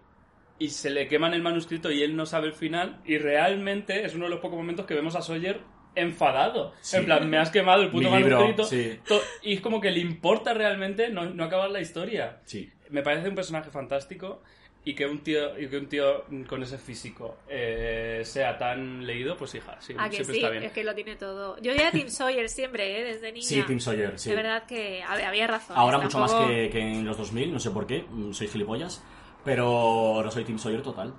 [0.59, 3.01] y se le queman el manuscrito y él no sabe el final.
[3.05, 5.61] Y realmente es uno de los pocos momentos que vemos a Sawyer
[5.95, 6.73] enfadado.
[6.81, 6.97] Sí.
[6.99, 8.65] En plan, me has quemado el puto Mi libro, manuscrito.
[8.65, 8.99] sí.
[9.07, 12.41] To- Y es como que le importa realmente no, no acabar la historia.
[12.45, 12.71] Sí.
[12.91, 14.43] Me parece un personaje fantástico
[14.85, 19.37] y que un tío, y que un tío con ese físico eh, sea tan leído,
[19.37, 20.63] pues hija, sí, Ah, que siempre sí, está bien.
[20.65, 21.57] es que lo tiene todo.
[21.61, 23.05] Yo era Tim Sawyer siempre, ¿eh?
[23.05, 23.47] Desde niña.
[23.47, 24.31] Sí, Tim Sawyer, sí.
[24.31, 25.77] De verdad que a ver, había razón.
[25.79, 29.03] Ahora mucho más que, que en los 2000, no sé por qué, mm, soy gilipollas.
[29.45, 31.15] Pero ahora soy Tim Sawyer total.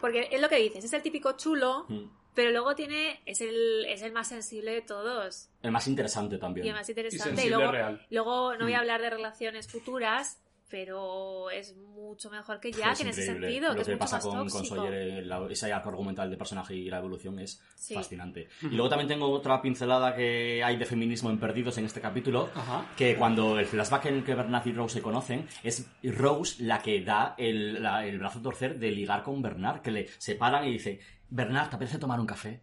[0.00, 2.04] Porque es lo que dices, es el típico chulo, Mm.
[2.34, 5.48] pero luego tiene es el, es el más sensible de todos.
[5.62, 6.66] El más interesante Y también.
[6.68, 7.32] el más interesante.
[7.32, 8.06] Y, sensible luego, real.
[8.10, 8.76] luego no voy Mm.
[8.76, 10.40] a hablar de relaciones futuras,
[10.70, 14.00] pero es mucho mejor que Es Jack en ese sentido, Lo que es que mucho
[14.00, 14.64] pasa más con, con.
[14.66, 17.94] Sawyer, la- ese arco argumental de personaje y la evolución es Sí.
[17.94, 18.48] fascinante.
[18.62, 22.50] Y luego también tengo otra pincelada que hay de feminismo en Perdidos en este capítulo,
[22.54, 22.86] Ajá.
[22.96, 26.80] que cuando el flashback en el que Bernard y Rose se conocen, es Rose la
[26.82, 30.66] que da el, la- el brazo a torcer de ligar con Bernard, que le separan
[30.68, 31.00] y dice,
[31.30, 32.60] Bernard, ¿te apetece tomar un café?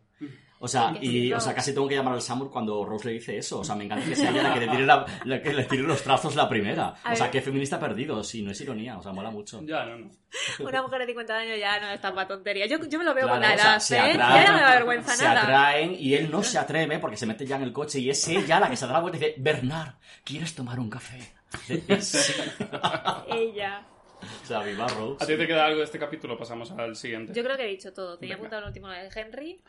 [0.60, 3.38] O sea, y, o sea, casi tengo que llamar al Samur cuando Rose le dice
[3.38, 3.60] eso.
[3.60, 5.64] O sea, me encanta que sea ella la que le tire, la- la que le
[5.66, 6.96] tire los trazos la primera.
[7.04, 8.24] A O sea, qué feminista perdido.
[8.24, 8.98] Sí, no es ironía.
[8.98, 9.62] O sea, mola mucho.
[9.64, 10.12] Ya, no, no.
[10.60, 12.66] Una mujer de 50 años ya no está para tontería.
[12.68, 14.00] Yo, yo me lo veo Claro, con la o sea, edad, se ¿eh?
[14.00, 15.42] atraen, Ya no me da vergüenza se nada.
[15.44, 18.28] atraen y él no se atreve porque se mete ya en el coche y es
[18.28, 21.20] ella la que se da la vuelta y dice, Bernard, ¿quieres tomar un café?
[23.28, 23.86] Ella.
[24.44, 25.24] O sea, viva Rose.
[25.24, 26.38] ¿A ti te queda algo de este capítulo?
[26.38, 27.34] Pasamos al siguiente.
[27.34, 28.18] Yo creo que he dicho todo.
[28.18, 29.62] Tenía apuntado el último de Henry.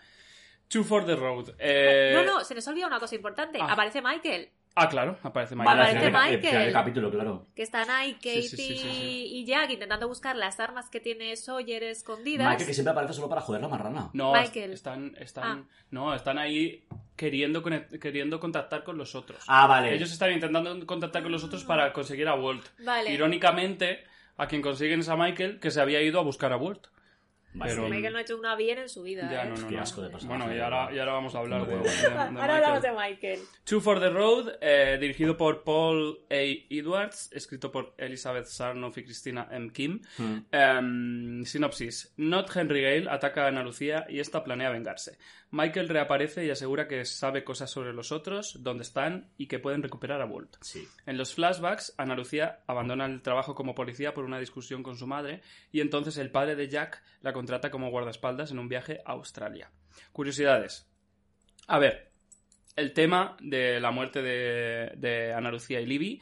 [0.68, 1.50] Two for the Road.
[1.58, 3.58] Eh, No, no, se nos olvida una cosa importante.
[3.60, 3.72] Ah.
[3.72, 4.48] Aparece Michael.
[4.78, 5.80] Ah, claro, aparece Michael.
[5.80, 6.64] Aparece Michael.
[6.64, 7.46] del capítulo, claro.
[7.54, 9.26] Que están ahí Katie Sí, sí, sí, sí, sí.
[9.32, 12.46] y Jack intentando buscar las armas que tiene Sawyer escondidas.
[12.46, 14.10] Michael que siempre aparece solo para joder la marrana.
[14.12, 14.74] No, Michael.
[14.74, 15.76] están, están, Ah.
[15.90, 16.84] no, están ahí
[17.16, 19.42] queriendo, queriendo contactar con los otros.
[19.46, 19.94] Ah, vale.
[19.94, 22.66] Ellos están intentando contactar con los otros para conseguir a Walt.
[22.84, 23.10] Vale.
[23.14, 24.04] Irónicamente,
[24.36, 26.88] a quien consiguen es a Michael, que se había ido a buscar a Walt.
[27.64, 29.28] Pero- Michael no ha hecho una bien en su vida.
[29.30, 29.48] Ya, ¿eh?
[29.48, 29.82] no, no, Qué no.
[29.82, 32.06] asco de personaje, Bueno, y ahora, y ahora vamos a hablar No de, de- de
[32.06, 32.50] Ahora Michael.
[32.50, 33.40] hablamos de Michael.
[33.64, 36.34] Two for the Road, eh, dirigido por Paul A.
[36.70, 39.70] Edwards, escrito por Elizabeth Sarnoff y Christina M.
[39.72, 40.00] Kim.
[40.18, 40.38] Hmm.
[40.52, 42.12] Em, sinopsis.
[42.16, 45.18] Not Henry Gale ataca a Ana Lucía y esta planea vengarse.
[45.52, 49.82] Michael reaparece y asegura que sabe cosas sobre los otros, dónde están y que pueden
[49.82, 50.56] recuperar a Walt.
[50.60, 50.86] Sí.
[51.06, 55.06] En los flashbacks, Ana Lucía abandona el trabajo como policía por una discusión con su
[55.06, 55.40] madre
[55.70, 59.70] y entonces el padre de Jack la contrata como guardaespaldas en un viaje a Australia.
[60.10, 60.90] Curiosidades.
[61.68, 62.10] A ver,
[62.74, 66.20] el tema de la muerte de, de Ana Lucía y Libby.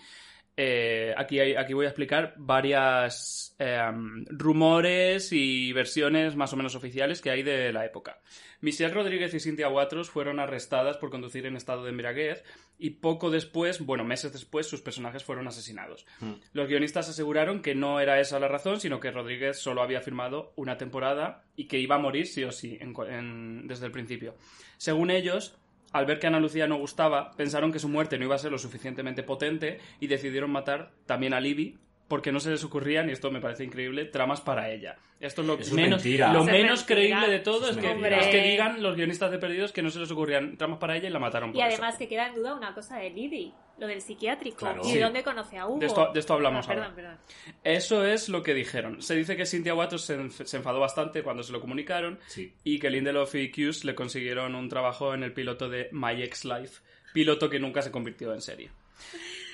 [0.56, 6.74] Eh, aquí, hay- aquí voy a explicar varias em, rumores y versiones más o menos
[6.74, 8.20] oficiales que hay de la época.
[8.60, 12.44] Michelle Rodríguez y Cynthia Watros fueron arrestadas por conducir en estado de embriaguez
[12.78, 16.06] y poco después, bueno, meses después, sus personajes fueron asesinados.
[16.20, 16.34] Hmm.
[16.52, 20.52] Los guionistas aseguraron que no era esa la razón, sino que Rodríguez solo había firmado
[20.56, 24.34] una temporada y que iba a morir sí o sí en- en- desde el principio.
[24.78, 25.56] Según ellos,
[25.94, 28.50] al ver que Ana Lucía no gustaba, pensaron que su muerte no iba a ser
[28.50, 31.78] lo suficientemente potente y decidieron matar también a Libby
[32.08, 34.96] porque no se les ocurrían, y esto me parece increíble, tramas para ella.
[35.20, 36.32] Esto es lo, Eso menos, mentira.
[36.32, 39.38] lo es menos creíble de todo, es es que, es que digan los guionistas de
[39.38, 41.76] Perdidos que no se les ocurrían tramas para ella y la mataron por Y eso.
[41.82, 44.58] además que queda en duda una cosa de Libby, lo del psiquiátrico.
[44.58, 44.82] Claro.
[44.84, 44.98] ¿Y Sí.
[44.98, 45.78] dónde conoce a Hugo?
[45.78, 46.94] De esto- de esto hablamos Ah, perdón, ahora.
[46.96, 47.18] perdón.
[47.64, 49.00] Eso es lo que dijeron.
[49.00, 52.52] Se dice que Cynthia Waters se, enf- se enfadó bastante cuando se lo comunicaron Sí.
[52.62, 56.44] y que Lindelof y Hughes le consiguieron un trabajo en el piloto de My Ex
[56.44, 56.82] Life,
[57.14, 58.70] piloto que nunca se convirtió en serie.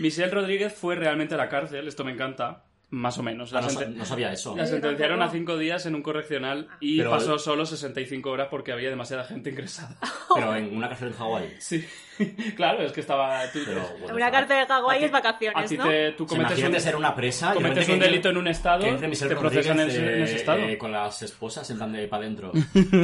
[0.00, 3.52] Michelle Rodríguez fue realmente a la cárcel, esto me encanta, más o menos.
[3.52, 4.56] La, Ah, no, sabía eso.
[4.56, 8.72] la sentenciaron a cinco días en un correccional y Pero- pasó solo 65 horas porque
[8.72, 9.96] había demasiada gente ingresada.
[10.34, 11.54] Pero en una cárcel en Hawái.
[11.60, 11.86] Sí,
[12.56, 13.42] claro, es que estaba...
[13.52, 15.84] tú- Pero, Una cárcel de a Hawái es vacaciones, a ti ¿no?
[15.88, 18.36] te, tú ¿Se cometes imagínate un, ser una presa y cometes un que- delito en
[18.38, 20.58] un estado, que te procesan en, Rodríguez, ese- en ese eh, estado.
[20.62, 22.50] eh, con las esposas en plan de para adentro.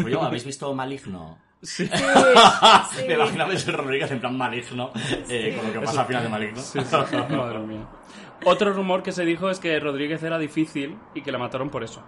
[0.03, 1.39] Rollo, ¿habéis visto Maligno?
[1.63, 1.87] Sí.
[1.87, 1.91] Sí.
[3.09, 4.93] Me imagino a Michelle Rodríguez en plan Maligno,
[5.29, 6.61] eh, con lo que pasa al final de Maligno.
[6.61, 7.87] Sí, sí, sí, madre mía.
[8.45, 11.83] Otro rumor que se dijo es que Rodríguez era difícil y que la mataron por
[11.83, 12.03] eso.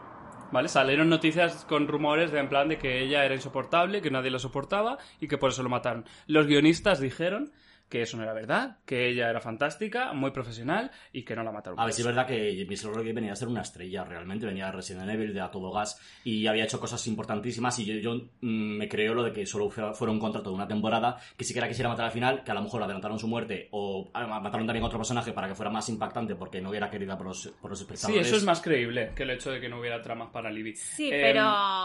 [0.50, 0.68] ¿Vale?
[0.68, 4.38] Salieron noticias con rumores de en plan de que ella era insoportable, que nadie la
[4.38, 6.04] soportaba y que por eso lo mataron.
[6.26, 7.52] Los guionistas dijeron
[7.88, 11.52] que eso no era verdad, que ella era fantástica, muy profesional y que no la
[11.52, 11.80] mataron.
[11.80, 14.46] A ver, sí es verdad que Michelle Rodríguez venía a ser una estrella, realmente.
[14.46, 17.78] Venía de Resident Evil, de A Todo Gas, y había hecho cosas importantísimas.
[17.78, 20.68] Y yo, yo, mm, me creo lo de que solo fuera, un contrato de una
[20.68, 23.26] temporada, que si que la quisiera matar al final, que a lo mejor adelantaron su
[23.28, 26.74] muerte, o ah, mataron también a otro personaje para que fuera más impactante, porque no
[26.74, 28.26] era querida por los, por los Sí, espectadores.
[28.26, 30.74] eso es más creíble que el hecho de que no hubiera tramas para Libby.
[30.76, 31.40] Sí, Eh, pero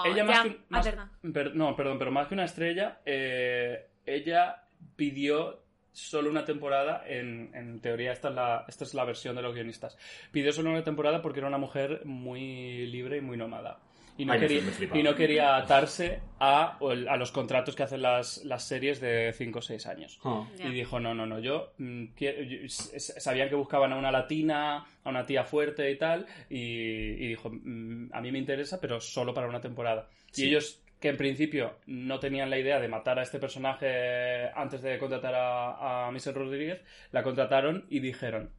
[0.05, 0.89] Ella más ya- que, ah, más-
[1.33, 4.63] per- no, perdón, pero más que una estrella, eh, ella
[4.95, 5.62] pidió
[5.93, 9.53] solo una temporada, en, en teoría esta es, la, esta es la versión de los
[9.55, 9.97] guionistas,
[10.31, 13.79] pidió solo una temporada porque era una mujer muy libre y muy nómada.
[14.15, 14.61] Y no, Ay, quería,
[14.93, 19.57] y no quería atarse a, a los contratos que hacen las, las series de 5
[19.57, 20.19] o 6 años.
[20.23, 20.47] Ah.
[20.63, 24.85] Y dijo, no, no, no, yo, mm, quiero- yo- sabían que buscaban a una latina,
[25.03, 29.01] a una tía fuerte y tal, y, y dijo, "Mm, a mí me interesa, pero
[29.01, 30.07] solo para una temporada.
[30.31, 30.45] Sí.
[30.45, 34.81] Y ellos, que en principio no tenían la idea de matar a este personaje antes
[34.81, 36.81] de contratar a, a Michelle Rodríguez,
[37.11, 38.51] la contrataron y dijeron,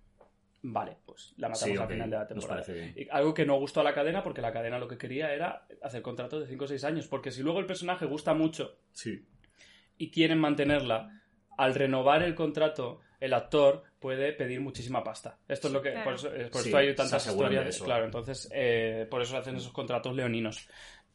[0.60, 2.60] vale, pues la matamos Sí, al final de la nos temporada.
[2.62, 2.94] parece bien.
[2.96, 5.66] Y algo que no gustó a la cadena, porque la cadena lo que quería era
[5.82, 9.24] hacer contratos de 5 o 6 años, porque si luego el personaje gusta mucho Sí.
[9.96, 11.22] y quieren mantenerla,
[11.56, 15.38] al renovar el contrato, el actor puede pedir muchísima pasta.
[15.48, 15.92] Esto es lo que.
[15.92, 16.04] Claro.
[16.04, 17.66] Por eso, eh, por Sí, esto hay tantas historias.
[17.68, 17.84] eso.
[17.86, 20.68] Claro, entonces, eh, por eso hacen esos contratos leoninos.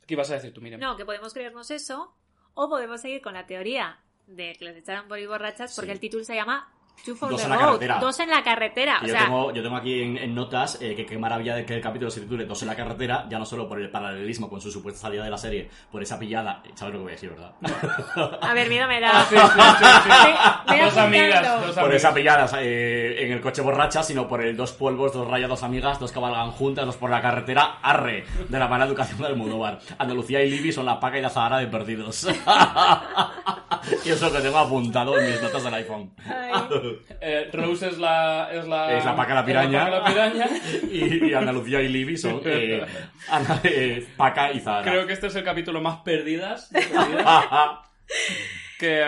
[0.09, 0.81] ¿Qué ibas a decir tú, Miriam?
[0.81, 2.15] No, que podemos creernos eso,
[2.55, 5.91] o podemos seguir con la teoría de que les echaron por ir borrachas, porque Sí.
[5.91, 6.73] el título se llama
[7.05, 7.97] Two for Dos the en la carretera.
[7.99, 8.99] Dos en la carretera.
[9.01, 11.65] O yo, sea, tengo, yo tengo aquí en, en notas eh, que qué maravilla de
[11.65, 14.49] que el capítulo se titule Dos en la carretera, ya no solo por el paralelismo
[14.49, 16.61] con su supuesta salida de la serie, por esa pillada.
[16.75, 17.53] ¿Sabes lo que voy a decir, verdad?
[18.41, 19.11] a ver, miedo me da.
[19.21, 19.85] Ah, sí, sí, sí,
[20.23, 20.29] sí.
[20.69, 21.95] Ve- ve Dos amigas, dos por amigas.
[21.95, 25.63] esa pillada eh, en el coche borracha, sino por el dos polvos, dos rayas, dos
[25.63, 29.79] amigas, dos cabalgan juntas, dos por la carretera, arre, de la mala educación del Almodóvar.
[29.97, 32.27] Andalucía y Libby son la paca y la Zahara de perdidos.
[34.05, 36.11] y eso que tengo apuntado en mis notas del iPhone.
[36.25, 36.88] Ay.
[37.21, 38.49] Eh, Rose es la...
[38.51, 39.89] Es la, Es la paca la piraña.
[39.89, 40.49] la paca la piraña.
[40.91, 42.85] y, y Andalucía y Libby son eh,
[43.29, 44.89] Ana- eh, Paca y Zahara.
[44.91, 46.69] Creo que este es el capítulo más perdidas.
[46.71, 47.45] de perdidas.
[48.79, 49.03] que...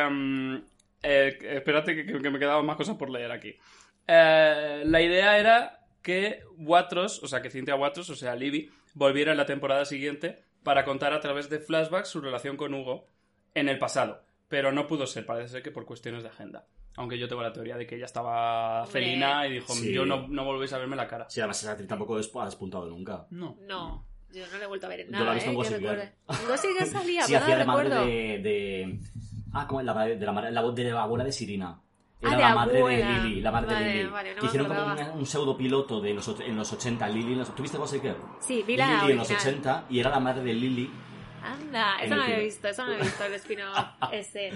[1.04, 3.56] eh, espérate que, que me quedaban más cosas por leer aquí.
[4.08, 9.38] La idea era que Watros, o sea, que Cynthia Watros, o sea, Libby, volviera en
[9.38, 13.08] la temporada siguiente para contar a través de flashbacks su relación con Hugo
[13.56, 14.22] en el pasado.
[14.50, 16.66] Pero no pudo ser, parece ser que por cuestiones de agenda.
[16.98, 19.94] Aunque yo tengo la teoría de que ella estaba felina y dijo, Sí.
[19.94, 21.30] yo no, no volvéis a verme la cara.
[21.30, 23.28] Sí, además esa actriz tampoco des- ha despuntado nunca.
[23.30, 23.56] No.
[23.68, 25.26] No, yo no le he vuelto a ver en Yo nada.
[25.26, 25.58] la he visto en ¿eh?
[26.48, 26.88] Gossip Girl.
[26.90, 28.06] salía, Sí, pero hacía no de madre recuerdo.
[28.06, 29.00] de, de...
[29.54, 29.86] Ah, ¿cómo es?
[29.86, 31.80] La, madre- de la, madre- la voz de la abuela de Sirina.
[32.24, 33.08] Ah, Era de la madre abuela.
[33.10, 34.10] de Lily, la madre Vale, de Lily.
[34.10, 35.12] vale, no que me hicieron como acordaba.
[35.14, 37.56] un, un pseudo piloto de los, och- en los 80, Lily en los...
[37.56, 38.18] ¿Tuviste Gossip Girl?
[38.42, 39.54] Sí, vi la Lily en los original.
[39.56, 40.92] 80 y era la madre de Lily.
[41.42, 42.44] Anda, En eso el no lo he cine.
[42.44, 43.78] visto, eso no lo he visto, el spin-off
[44.12, 44.52] ese.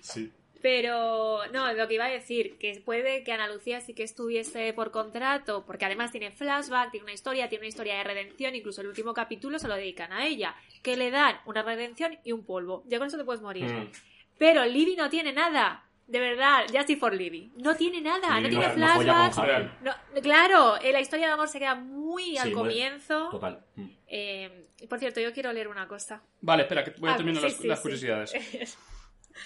[0.00, 0.32] Sí.
[0.62, 4.72] Pero, no, lo que iba a decir, que puede que Ana Lucía sí que estuviese
[4.74, 8.82] por contrato, porque además tiene flashback, tiene una historia, tiene una historia de redención, incluso
[8.82, 12.44] el último capítulo se lo dedican a ella, que le dan una redención y un
[12.44, 12.84] polvo.
[12.86, 13.64] Ya con eso te puedes morir.
[13.64, 13.90] Mm.
[14.38, 15.84] Pero Libby no tiene nada.
[16.06, 17.52] De verdad, Justice for Libby.
[17.56, 19.36] No tiene nada, Libby no tiene no- flashbacks.
[19.82, 23.28] No, claro, eh, la historia de amor se queda muy al muy- comienzo.
[23.30, 23.64] Total.
[23.76, 23.86] Mm.
[24.08, 26.20] Eh, por cierto, yo quiero leer una cosa.
[26.40, 27.82] Vale, espera, que voy a Ah, terminar sí, las, sí, las sí.
[27.82, 28.32] curiosidades.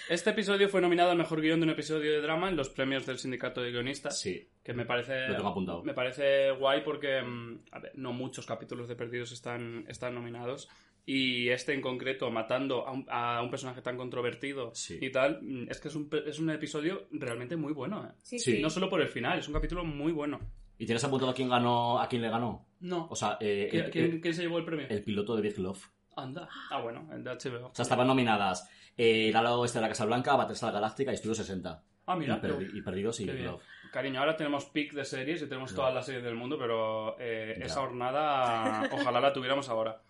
[0.09, 3.05] Este episodio fue nominado al mejor guion de un episodio de drama en los premios
[3.05, 4.19] del Sindicato de Guionistas.
[4.19, 4.47] Sí.
[4.63, 5.27] Que me parece.
[5.27, 5.83] Lo tengo apuntado.
[5.83, 7.21] Me parece guay porque.
[7.21, 10.69] mm, a ver, no muchos capítulos de Perdidos están, están nominados.
[11.07, 14.97] Y este en concreto, matando a un, a un personaje tan controvertido Sí.
[14.99, 18.07] y tal, mm, es que es un, es un episodio realmente muy bueno.
[18.07, 18.11] ¿eh?
[18.23, 18.59] Sí, Sí.
[18.59, 20.39] No solo por el final, es un capítulo muy bueno.
[20.79, 22.65] ¿Y tienes apuntado a quién ganó, a quién le ganó?
[22.79, 23.07] No.
[23.09, 24.87] O sea, eh, ¿Qui- el, ¿Quién, el- quién se llevó el premio?
[24.89, 25.85] el piloto de Big Love.
[26.17, 26.49] Anda.
[26.71, 27.67] Ah, bueno, el de HBO.
[27.67, 28.67] O sea, estaban nominadas
[28.97, 31.83] eh, El ala oeste de la Casa Blanca, Battlestar Galáctica y Estudio 60.
[32.07, 32.35] Ah, mira.
[32.35, 33.25] y, perdi- y Perdidos y.
[33.25, 33.61] Love.
[33.91, 37.57] Cariño, ahora tenemos pick de series y tenemos todas las series del mundo, pero eh,
[37.63, 40.01] esa jornada ojalá la tuviéramos ahora.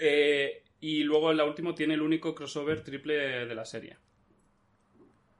[0.00, 3.14] Eh, y luego la última tiene el único crossover triple
[3.46, 3.96] de la serie.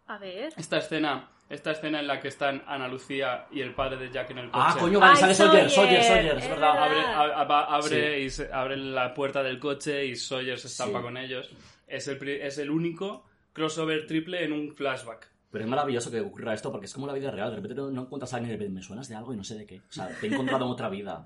[0.07, 0.53] A ver.
[0.57, 4.31] Esta escena, esta escena en la que están Ana Lucía y el padre de Jack
[4.31, 4.65] en el coche.
[4.67, 6.83] Ah, coño, vale, sale Sawyer, Sawyer, Sawyer, Sawyer, es verdad.
[6.85, 8.25] Abre, a- a- abre, Sí.
[8.25, 11.05] y se- abre la puerta del coche y Sawyer se estampa Sí.
[11.05, 11.51] con ellos.
[11.91, 15.29] Es el, es el único crossover triple en un flashback.
[15.51, 17.51] Pero es maravilloso que ocurra esto porque es como la vida real.
[17.51, 19.37] De repente no, no encuentras a alguien y de repente me suenas de algo y
[19.37, 19.79] no sé de qué.
[19.81, 21.25] O sea, te he encontrado en otra vida.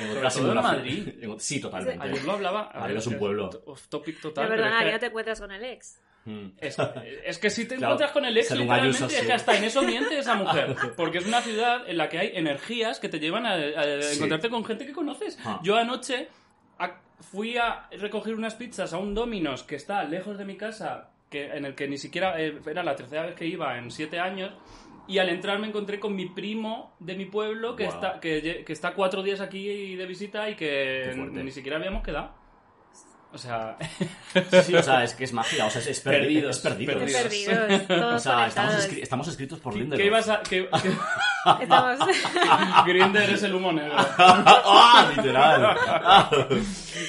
[0.00, 0.54] En otra todo en.
[0.54, 1.08] Madrid.
[1.22, 2.02] En- Sí, totalmente.
[2.02, 2.70] Ayer lo hablaba.
[2.74, 3.50] Madrid es un pueblo.
[3.66, 4.48] Off topic total.
[4.48, 6.00] Perdona, es que- no te encuentras con el ex.
[6.24, 6.48] Mm.
[6.58, 6.76] Es,
[7.24, 9.82] es que si te Claro, encuentras con el ex, literalmente, es que hasta en eso
[9.82, 10.74] miente esa mujer.
[10.96, 14.16] Porque es una ciudad en la que hay energías que te llevan a, a Sí.
[14.16, 15.38] encontrarte con gente que conoces.
[15.44, 15.60] Ah.
[15.62, 16.28] Yo anoche
[17.20, 21.46] fui a recoger unas pizzas a un Domino's que está lejos de mi casa, que,
[21.46, 24.52] en el que ni siquiera eh, era la tercera vez que iba en siete años.
[25.06, 27.94] Y al entrar me encontré con mi primo de mi pueblo que, Guau.
[27.96, 31.42] está, que, que está cuatro días aquí de visita y que Qué fuerte.
[31.44, 32.30] ni siquiera habíamos quedado.
[33.32, 33.76] O sea,
[34.64, 35.66] Sí, o sea, es que es magia.
[35.66, 36.92] O sea, es, es perdi- Perdidos, Es perdido.
[36.94, 37.22] perdidos.
[37.22, 39.02] Perdidos, todos O sea, estamos, conectados.
[39.02, 40.00] estamos escritos por ¿qué, Lindelof.
[40.00, 40.42] qué ibas a...?
[40.42, 40.90] qué- qué-
[41.60, 41.98] Estamos...
[42.86, 43.94] Grinder es el humo negro.
[44.18, 45.12] ¡Ah!
[45.16, 45.76] Literal.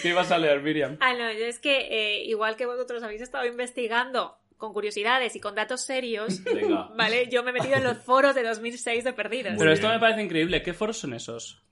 [0.02, 0.98] ¿Qué ibas a leer, Miriam?
[1.00, 5.40] Ah, no, yo es que eh, igual que vosotros habéis estado investigando con curiosidades y
[5.40, 6.90] con datos serios, Venga.
[6.96, 7.28] ¿vale?
[7.30, 9.54] Yo me he metido en los foros de 2006 de Perdidos.
[9.58, 10.62] Pero esto me parece increíble.
[10.62, 11.64] ¿Qué foros son esos?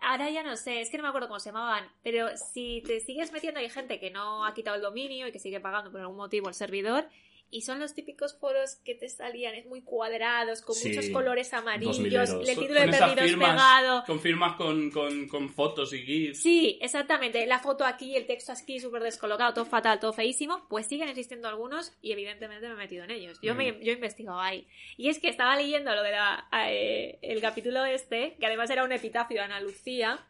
[0.00, 3.00] Ahora ya no sé, es que no me acuerdo cómo se llamaban, pero si te
[3.00, 6.00] sigues metiendo hay gente que no ha quitado el dominio y que sigue pagando por
[6.00, 7.08] algún motivo el servidor
[7.50, 11.52] y son los típicos foros que te salían es muy cuadrados con Sí, muchos colores
[11.54, 14.04] amarillos, el título de Perdidos firmas- pegado.
[14.06, 16.42] Con firmas con, con, con fotos y GIFs.
[16.42, 17.44] Sí, exactamente.
[17.46, 20.66] La foto aquí, el texto aquí súper descolocado, todo fatal, todo feísimo.
[20.68, 23.38] Pues siguen existiendo algunos y evidentemente me he metido en ellos.
[23.42, 24.66] Yo, me, yo he investigado ahí.
[24.96, 28.84] Y es que estaba leyendo lo de la, eh, el capítulo este, que además era
[28.84, 30.26] un epitafio a Ana Lucía.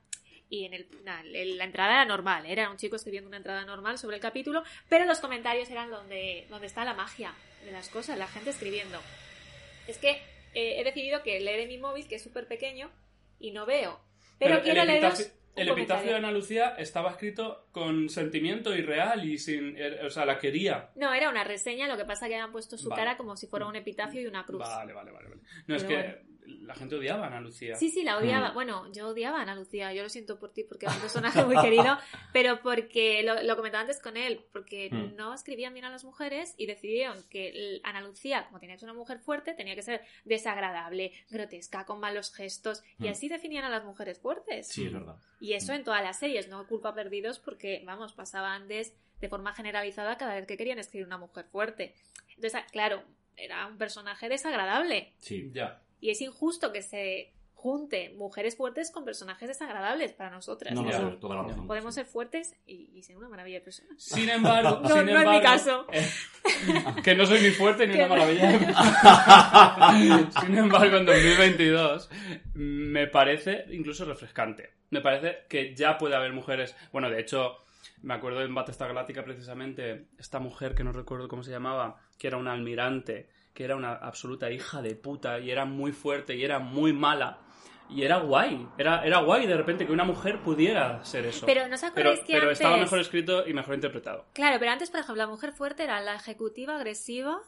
[0.48, 3.64] Y en el, na, el- la entrada era normal, era un chico escribiendo una entrada
[3.64, 7.34] normal sobre el capítulo, pero los comentarios eran donde, donde está la magia
[7.64, 9.00] de las cosas, la gente escribiendo.
[9.88, 10.10] Es que
[10.54, 12.90] eh, he decidido que leer en mi móvil, que es súper pequeño,
[13.40, 14.00] y no veo.
[14.38, 15.26] Pero, el quiero epitafio,
[15.56, 19.76] el epitafio de Ana Lucía estaba escrito con sentimiento y real y sin.
[19.76, 20.90] er- O sea, la quería.
[20.94, 23.02] No, era una reseña, lo que pasa que habían puesto su Vale.
[23.02, 24.60] cara como si fuera un epitafio y una cruz.
[24.60, 25.28] Vale, vale, vale.
[25.28, 25.40] vale.
[25.66, 27.74] No, es que la gente odiaba a Ana Lucía.
[27.76, 28.50] Sí, sí, la odiaba.
[28.50, 28.54] Mm.
[28.54, 31.44] Bueno, yo odiaba a Ana Lucía, yo lo siento por ti porque es un personaje
[31.44, 31.98] muy querido,
[32.32, 35.16] pero porque lo, lo comentaba antes con él, porque Mm.
[35.16, 38.88] no escribían bien a las mujeres y decidieron que Ana Lucía, como tenía que ser
[38.90, 43.10] una mujer fuerte, tenía que ser desagradable, grotesca, con malos gestos, y Mm.
[43.10, 44.68] así definían a las mujeres fuertes.
[44.68, 45.16] Sí, es verdad.
[45.40, 49.52] Y eso en todas las series, no culpa perdidos porque, vamos, pasaba antes de forma
[49.54, 51.94] generalizada cada vez que querían escribir una mujer fuerte.
[52.34, 53.02] Entonces, claro,
[53.36, 55.14] era un personaje desagradable.
[55.18, 55.50] Sí.
[55.52, 55.82] Ya.
[56.06, 60.72] Y es injusto que se junte mujeres fuertes con personajes desagradables para nosotras.
[60.72, 60.98] No, no, Ya.
[61.00, 61.66] sí, toda la razón.
[61.66, 62.00] Podemos sí.
[62.00, 64.00] ser fuertes y, y ser una maravilla de personas.
[64.00, 65.86] Sin embargo, No, sin no es mi embargo, caso.
[65.90, 66.06] eh,
[67.02, 68.52] que no soy ni fuerte ni una maravilla.
[70.44, 72.08] sin embargo, en 2022
[72.54, 74.70] me parece incluso refrescante.
[74.90, 76.76] Me parece que ya puede haber mujeres.
[76.92, 77.56] Bueno, de hecho,
[78.02, 82.28] me acuerdo en Battlestar Galáctica precisamente esta mujer que no recuerdo cómo se llamaba, que
[82.28, 86.44] era una almirante, que era una absoluta hija de puta y era muy fuerte y
[86.44, 87.40] era muy mala.
[87.88, 91.46] Y era guay, era, era guay de repente que una mujer pudiera ser eso.
[91.46, 92.60] Pero ¿no os Pero, que pero antes...
[92.60, 94.26] estaba mejor escrito y mejor interpretado.
[94.34, 97.40] Claro, pero antes, por ejemplo, la mujer fuerte era la ejecutiva agresiva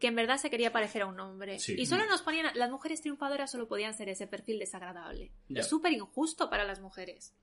[0.00, 1.60] que en verdad se quería parecer a un hombre.
[1.60, 1.76] Sí.
[1.78, 2.50] Y solo nos ponían...
[2.54, 5.30] Las mujeres triunfadoras solo podían ser ese perfil desagradable.
[5.48, 5.60] Ya.
[5.60, 7.36] Es súper injusto para las mujeres.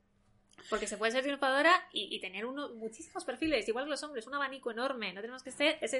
[0.68, 4.26] Porque se puede ser triunfadora y, y tener uno, muchísimos perfiles, igual que los hombres,
[4.26, 5.12] un abanico enorme.
[5.12, 5.96] No tenemos que ser ese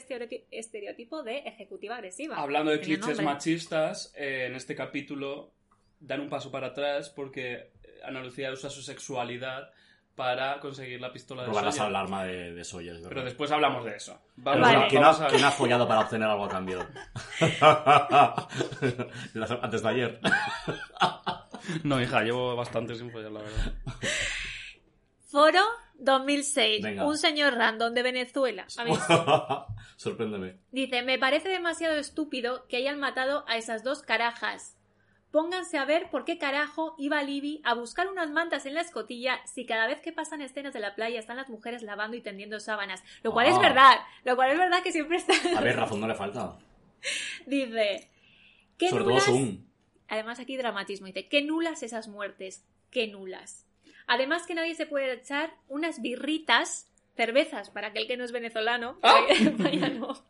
[0.51, 2.37] estereotipo, de ejecutiva agresiva.
[2.37, 3.25] Hablando de clichés nombre.
[3.27, 5.53] machistas, eh, en este capítulo
[5.99, 7.71] dan un paso para atrás porque
[8.05, 9.71] Ana Lucía usa su sexualidad
[10.15, 11.89] para conseguir la pistola de Robar la Sawyer.
[11.97, 13.25] alarma de, de Sawyer, es Pero verdad.
[13.25, 14.21] después hablamos de eso.
[14.37, 16.87] Vamos, a- ¿quién, vamos ha, a- quién ha follado para obtener algo a cambio?
[19.63, 20.21] Antes de ayer.
[21.85, 23.73] No, hija, llevo bastante sin follar, la verdad.
[25.31, 25.61] Foro
[25.99, 26.83] 2006.
[26.83, 27.07] Venga.
[27.07, 28.67] Un señor random de Venezuela.
[28.79, 28.93] A mí-
[29.97, 30.57] Sorpréndeme.
[30.73, 34.77] Dice, me parece demasiado estúpido que hayan matado a esas dos carajas.
[35.31, 39.39] Pónganse a ver por qué carajo iba Libby a buscar unas mantas en la escotilla
[39.47, 42.59] si cada vez que pasan escenas de la playa están las mujeres lavando y tendiendo
[42.59, 43.05] sábanas.
[43.23, 43.51] Lo cual Ah.
[43.51, 43.97] es verdad.
[44.25, 45.35] Lo cual es verdad que siempre está...
[45.57, 46.59] A ver, razón no le falta.
[47.47, 48.11] Dice,
[48.77, 49.25] qué Sobre todo nulas...
[49.27, 49.65] Zoom.
[50.09, 51.07] Además aquí dramatismo.
[51.07, 52.65] Dice, qué nulas esas muertes.
[52.91, 53.67] Qué nulas.
[54.13, 58.99] Además que nadie se puede echar unas birritas, cervezas para aquel que no es venezolano.
[59.05, 59.21] ¡Ah!
[59.59, 60.21] Vaya no.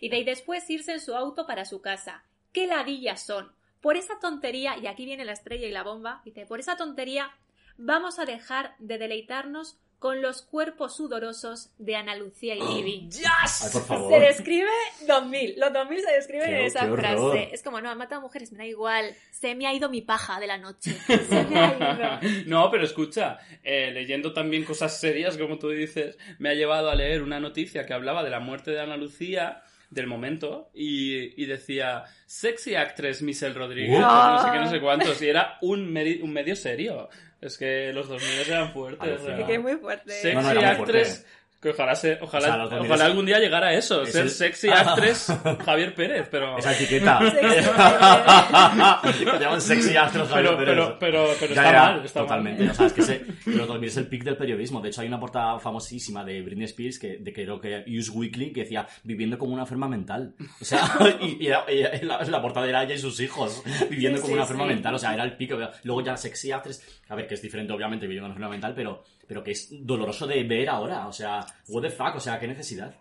[0.00, 2.24] Y de ahí después irse en su auto para su casa.
[2.52, 3.52] ¡Qué ladillas son!
[3.80, 7.30] Por esa tontería, y aquí viene la estrella y la bomba, dice, por esa tontería
[7.78, 12.60] vamos a dejar de deleitarnos con los cuerpos sudorosos de Ana Lucía y.
[13.20, 14.12] Ay, por favor.
[14.12, 14.70] Se describe
[15.06, 15.54] 2000.
[15.60, 17.50] Los 2000 se describen Qué- en esa frase.
[17.52, 19.14] Es como, no, han matado mujeres, me da igual.
[19.30, 20.92] Se me ha ido mi paja de la noche.
[21.06, 22.44] Se me ha ido.
[22.46, 26.94] No, pero escucha, eh, leyendo también cosas serias, como tú dices, me ha llevado a
[26.94, 31.46] leer una noticia que hablaba de la muerte de Ana Lucía del momento y, y
[31.46, 34.00] decía sexy actress Michelle Rodríguez, Uh.
[34.02, 37.08] no sé qué, no sé cuántos, y era un medio serio.
[37.40, 39.20] Es que los 2000 eran fuertes.
[39.22, 40.12] O Que muy fuerte.
[40.12, 40.98] Sexy No, no, era muy fuerte.
[41.00, 41.26] actress.
[41.60, 44.12] Que ojalá, se- ojalá, O sea, los 2000 ojalá algún día llegara a eso, es
[44.12, 45.30] ser el- sexy actress
[45.66, 46.56] Javier Pérez, pero...
[46.56, 47.18] Esa etiqueta.
[47.30, 47.42] Te
[49.40, 50.98] llaman sexy astros Pero, Javier pero, Pérez.
[50.98, 52.62] pero, pero Ya, está ya, mal, está totalmente.
[52.62, 52.72] mal.
[52.72, 54.80] O sea, es que se, los 2000 es el pic del periodismo.
[54.80, 58.10] De hecho, hay una portada famosísima de Britney Spears, que, de que creo que Use
[58.10, 60.34] Weekly, que decía viviendo como una enferma mental.
[60.60, 60.80] O sea,
[61.20, 64.28] y, y era- y la, la portada era ella y sus hijos viviendo Sí, como
[64.28, 64.68] sí, una enferma sí.
[64.70, 64.94] mental.
[64.94, 65.58] O sea, era el pico.
[65.84, 69.02] Luego ya sexy actress, a ver, que es diferente, obviamente, viviendo una enferma mental, pero,
[69.30, 71.06] pero que es doloroso de ver ahora.
[71.06, 72.92] O sea, what the fuck, o sea, qué necesidad.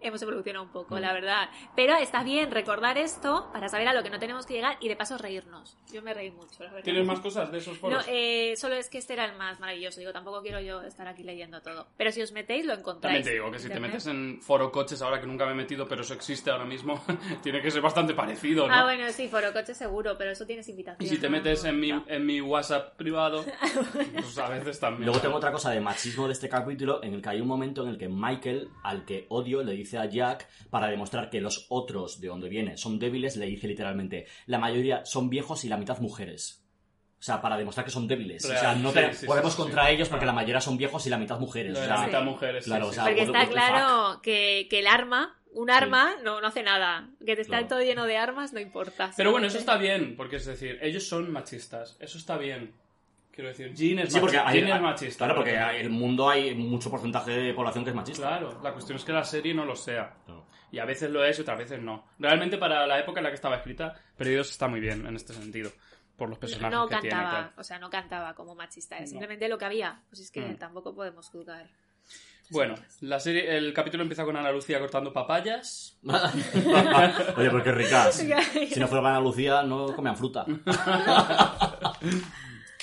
[0.00, 1.00] Hemos evolucionado un poco, Mm.
[1.00, 1.50] la verdad.
[1.76, 4.88] Pero está bien recordar esto para saber a lo que no tenemos que llegar y
[4.88, 5.76] de paso reírnos.
[5.92, 6.84] Yo me reí mucho, la verdad.
[6.84, 8.04] ¿Tienes más cosas de esos No, foros?
[8.08, 10.00] eh, solo es que este era el más maravilloso.
[10.00, 11.86] Digo, tampoco quiero yo estar aquí leyendo todo.
[11.96, 13.00] Pero si os metéis, lo encontráis.
[13.18, 15.54] También te digo que si te metes en foro coches ahora que nunca me he
[15.54, 17.02] metido, pero eso existe ahora mismo,
[17.42, 18.74] tiene que ser bastante parecido, ¿no?
[18.74, 21.04] Ah, bueno, sí, foro coche seguro, pero eso tienes invitación.
[21.06, 21.36] y si te ¿no?
[21.36, 22.04] metes en mi, No.
[22.06, 23.44] en mi WhatsApp privado,
[24.14, 25.06] pues a veces también.
[25.06, 27.82] Luego tengo otra cosa de machismo de este capítulo en el que hay un momento
[27.82, 31.66] en el que Michael, al que odio, le dice a Jack, para demostrar que los
[31.68, 35.76] otros de donde viene son débiles, le dice literalmente, la mayoría son viejos y la
[35.76, 36.64] mitad mujeres.
[37.18, 38.42] O sea, para demostrar que son débiles.
[38.48, 39.92] Real, o sea, no sí, te- sí, podemos sí, contra sí.
[39.92, 41.72] ellos porque la mayoría son viejos y la mitad mujeres.
[41.78, 42.24] O sea, la mitad Sí.
[42.24, 43.08] mujeres, Claro, sí, o sea, sí.
[43.10, 47.10] Porque está claro que, que el arma, un arma, no, no hace nada.
[47.18, 47.66] Que te está Claro.
[47.68, 49.10] todo lleno de armas, no importa.
[49.18, 52.72] Pero bueno, eso está bien, porque es decir, ellos son machistas, eso está bien.
[53.32, 55.24] Quiero decir, Jean es, Sí, porque machi- hay, Jean es machista.
[55.24, 58.26] Claro, porque por en el mundo hay mucho porcentaje de población que es machista.
[58.28, 60.14] Claro, la cuestión es que la serie no lo sea.
[60.26, 60.46] Claro.
[60.72, 62.06] Y a veces lo es y otras veces no.
[62.18, 65.32] Realmente para la época en la que estaba escrita, Perdidos está muy bien en este
[65.32, 65.70] sentido.
[66.16, 67.08] por los personajes no que tiene.
[67.08, 67.52] y cantaba, tal.
[67.56, 69.06] o sea, no cantaba como machista, es No.
[69.08, 70.02] simplemente lo que había.
[70.10, 70.56] Pues es que Mm.
[70.58, 71.66] tampoco podemos juzgar.
[72.50, 75.98] Bueno, la serie, el capítulo empieza con Ana Lucía cortando papayas.
[77.36, 78.16] Oye, qué ricas.
[78.70, 80.44] Si no fuera para Ana Lucía, no comían fruta.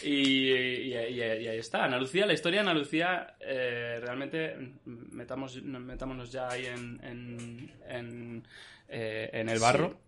[0.04, 4.56] Y, y- y- y ahí está, Ana Lucía, la historia de Ana Lucía, eh, realmente
[4.56, 8.48] mm, metamos, metámonos ya ahí en, en, en,
[8.90, 10.00] eh, en el barro.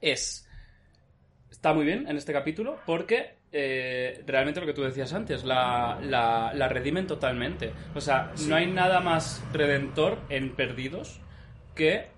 [0.00, 0.48] Es.
[1.50, 5.98] Está muy bien en este capítulo porque eh, realmente lo que tú decías antes, la,
[6.02, 7.72] la, la redimen totalmente.
[7.94, 11.20] O sea, no hay nada más redentor en Perdidos
[11.76, 12.08] que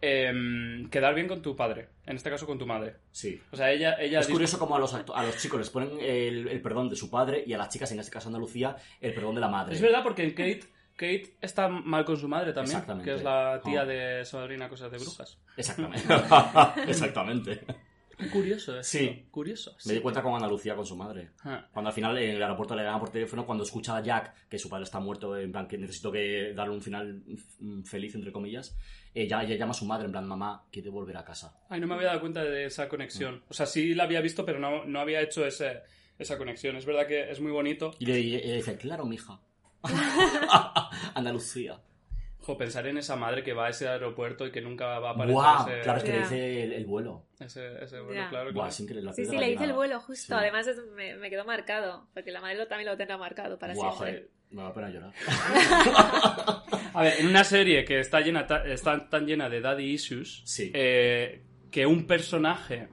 [0.00, 1.88] em, quedar bien con tu padre.
[2.10, 2.96] En este caso con tu madre.
[3.12, 3.40] Sí.
[3.52, 5.98] O sea, ella, ella Es dice- curioso como a los, a los chicos les ponen
[6.00, 9.14] el, el perdón de su padre y a las chicas, en este caso Andalucía, el
[9.14, 9.74] perdón de la madre.
[9.74, 10.64] Es verdad, porque Kate,
[10.96, 13.86] Kate está mal con su madre también, que es la tía Oh.
[13.86, 15.38] de Sabrina Cosas de Brujas.
[15.56, 16.04] Exactamente.
[16.88, 17.60] Exactamente.
[18.32, 18.98] Curioso, eso.
[18.98, 19.26] Sí.
[19.30, 19.76] Curioso.
[19.86, 21.30] Me di cuenta con Andalucía con su madre.
[21.44, 21.66] Ah.
[21.72, 24.58] Cuando al final en el aeropuerto le llama por teléfono, cuando escucha a Jack que
[24.58, 27.22] su padre está muerto, en plan que necesito que darle un final
[27.58, 28.76] mm, feliz, entre comillas,
[29.14, 31.58] ella, ella llama a su madre en plan, mamá, quiere volver a casa.
[31.68, 33.42] Ay, no me había dado cuenta de esa conexión.
[33.48, 35.80] O sea, sí la había visto, pero no, no había hecho ese,
[36.18, 36.76] esa conexión.
[36.76, 37.92] Es verdad que es muy bonito.
[37.98, 39.40] Y le, le dice, claro, mija.
[41.14, 41.80] Andalucía.
[42.42, 45.12] Jo, pensar en esa madre que va a ese aeropuerto y que nunca va a
[45.12, 45.68] aparecer ¡Guau!
[45.68, 47.26] ese, Claro, es que le dice el, el vuelo.
[47.38, 49.06] ese, ese vuelo, claro, Guau, es increíble.
[49.06, 50.26] la Sí, sí, le hice el vuelo justo.
[50.34, 50.40] Sí.
[50.40, 53.74] Además es- me, me quedó marcado, porque la madre lo- también lo tendrá marcado para
[53.74, 54.12] Guau, siempre.
[54.12, 55.12] joder, me va a pena llorar.
[56.94, 60.42] A ver, en una serie que está llena ta- está tan llena de daddy issues,
[60.44, 60.70] Sí.
[60.74, 62.88] eh, que un personaje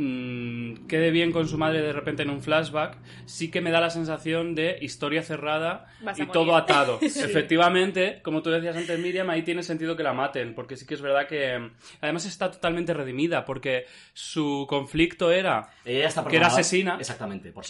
[0.00, 2.96] mm, quede bien con su madre de repente en un flashback,
[3.26, 6.28] sí que me da la sensación de historia cerrada y morir.
[6.30, 6.98] todo atado.
[7.02, 10.94] Efectivamente, como tú decías antes, Miriam, ahí tiene sentido que la maten, porque sí que
[10.94, 11.70] es verdad que mm,
[12.00, 15.70] además está totalmente redimida, porque su conflicto era...
[15.84, 16.96] Ella está Que era asesina.
[16.98, 17.64] Exactamente, por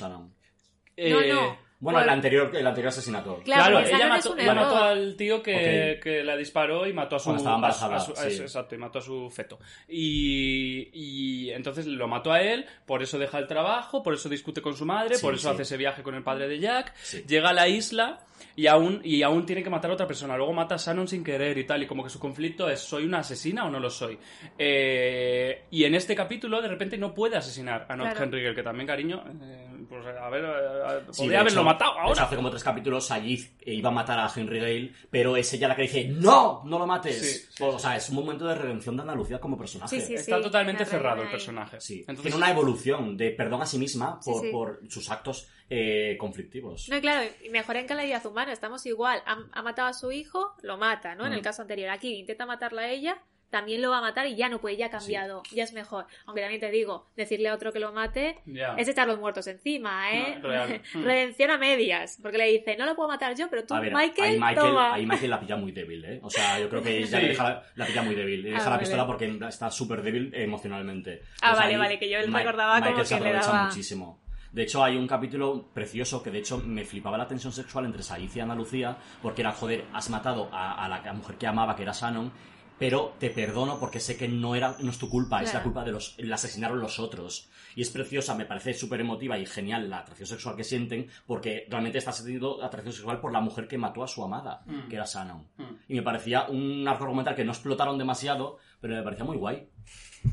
[0.96, 1.69] eh, No, no.
[1.80, 3.40] Bueno, el anterior, el anterior asesinato.
[3.42, 4.08] Claro, ella
[4.54, 8.12] mató, al tío que, que la disparó y mató a su, estaba embarazada, a su-
[8.12, 8.42] a su- sí.
[8.42, 9.58] exacto, y mató a su feto.
[9.88, 14.60] Y, y entonces lo mató a él, por eso deja el trabajo, por eso discute
[14.60, 15.54] con su madre, Sí, por eso sí.
[15.54, 17.24] hace ese viaje con el padre de Jack, Sí.
[17.26, 18.18] llega a la isla
[18.56, 20.36] y aún, y aún tiene que matar a otra persona.
[20.36, 23.04] Luego mata a Shannon sin querer y tal, y como que su conflicto es ¿soy
[23.04, 24.18] una asesina o no lo soy?
[24.58, 28.24] Eh, y en este capítulo de repente no puede asesinar a Not Claro.
[28.24, 31.98] Henry, que también, cariño, eh, pues a ver, eh, Sí, podría de haberlo hecho- matado
[31.98, 32.22] ahora.
[32.22, 35.76] hace como tres capítulos Sayid iba a matar a Henry Gale, pero es ella la
[35.76, 36.62] que dice ¡No!
[36.64, 37.18] ¡No lo mates!
[37.20, 39.96] Sí, sí, o sí, sea, es un momento de redención de Andalucía como personaje.
[39.96, 40.14] Sí, sí, sí.
[40.14, 41.80] Está totalmente cerrado el personaje.
[41.80, 42.00] Sí.
[42.00, 44.50] Entonces, Tiene una evolución de perdón a sí misma Sí, por, sí.
[44.50, 46.88] por sus actos eh, conflictivos.
[46.88, 49.22] No, claro, y mejor en calidad humana, estamos igual.
[49.26, 51.24] Ha, ha matado a su hijo, lo mata, ¿no?
[51.26, 51.34] En Mm.
[51.34, 51.90] el caso anterior.
[51.90, 53.18] Aquí intenta matarla a ella,
[53.50, 56.06] también lo va a matar y ya no puede, ya ha cambiado, ya es mejor.
[56.26, 58.74] Aunque también te digo, decirle a otro que lo mate Ya.
[58.76, 60.38] es echar los muertos encima, ¿eh?
[60.40, 60.48] No.
[61.04, 62.18] Redención a medias.
[62.22, 64.56] Porque le dice, no lo puedo matar yo, pero tú, A ver, Michael, ahí Michael,
[64.56, 64.94] toma.
[64.94, 66.20] ahí Michael la pilla muy débil, ¿eh?
[66.22, 67.22] O sea, yo creo que ella Sí.
[67.22, 68.42] le deja la, la pilla muy débil.
[68.42, 68.80] Le Ah, deja la vale.
[68.80, 71.22] pistola porque está súper débil emocionalmente.
[71.42, 74.20] Ah, vale, vale, que yo Mi- recordaba como Michael se que le aprovecha daba- muchísimo.
[74.52, 78.02] De hecho, hay un capítulo precioso que, de hecho, me flipaba la tensión sexual entre
[78.02, 81.76] Said y Ana Lucía, porque era, joder, has matado a, a la mujer que amaba,
[81.76, 82.32] que era Shannon,
[82.80, 85.64] pero te perdono porque sé que no era no es tu culpa, es la Claro.
[85.64, 87.48] culpa de los la asesinaron los otros.
[87.76, 91.66] Y es preciosa, me parece súper emotiva y genial la atracción sexual que sienten, porque
[91.70, 94.88] realmente está sintiendo atracción sexual por la mujer que mató a su amada, Mm.
[94.88, 95.46] que era Shannon.
[95.56, 95.62] Mm.
[95.88, 99.68] Y me parecía un arco argumental que no explotaron demasiado, pero me parecía muy guay.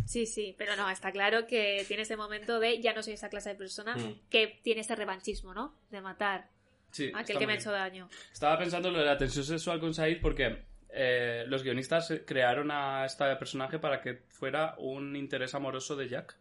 [0.06, 3.30] Sí, sí, pero no, está claro que tiene ese momento de ya no soy esa
[3.30, 4.22] clase de persona Mm.
[4.30, 5.76] que tiene ese revanchismo, ¿no?
[5.92, 6.50] De matar
[6.92, 8.10] Sí, a aquel que me ha hecho daño.
[8.32, 10.66] Estaba pensando en lo de la tensión sexual con Said porque
[10.98, 16.36] eh, los guionistas crearon a este personaje para que fuera un interés amoroso de Jack.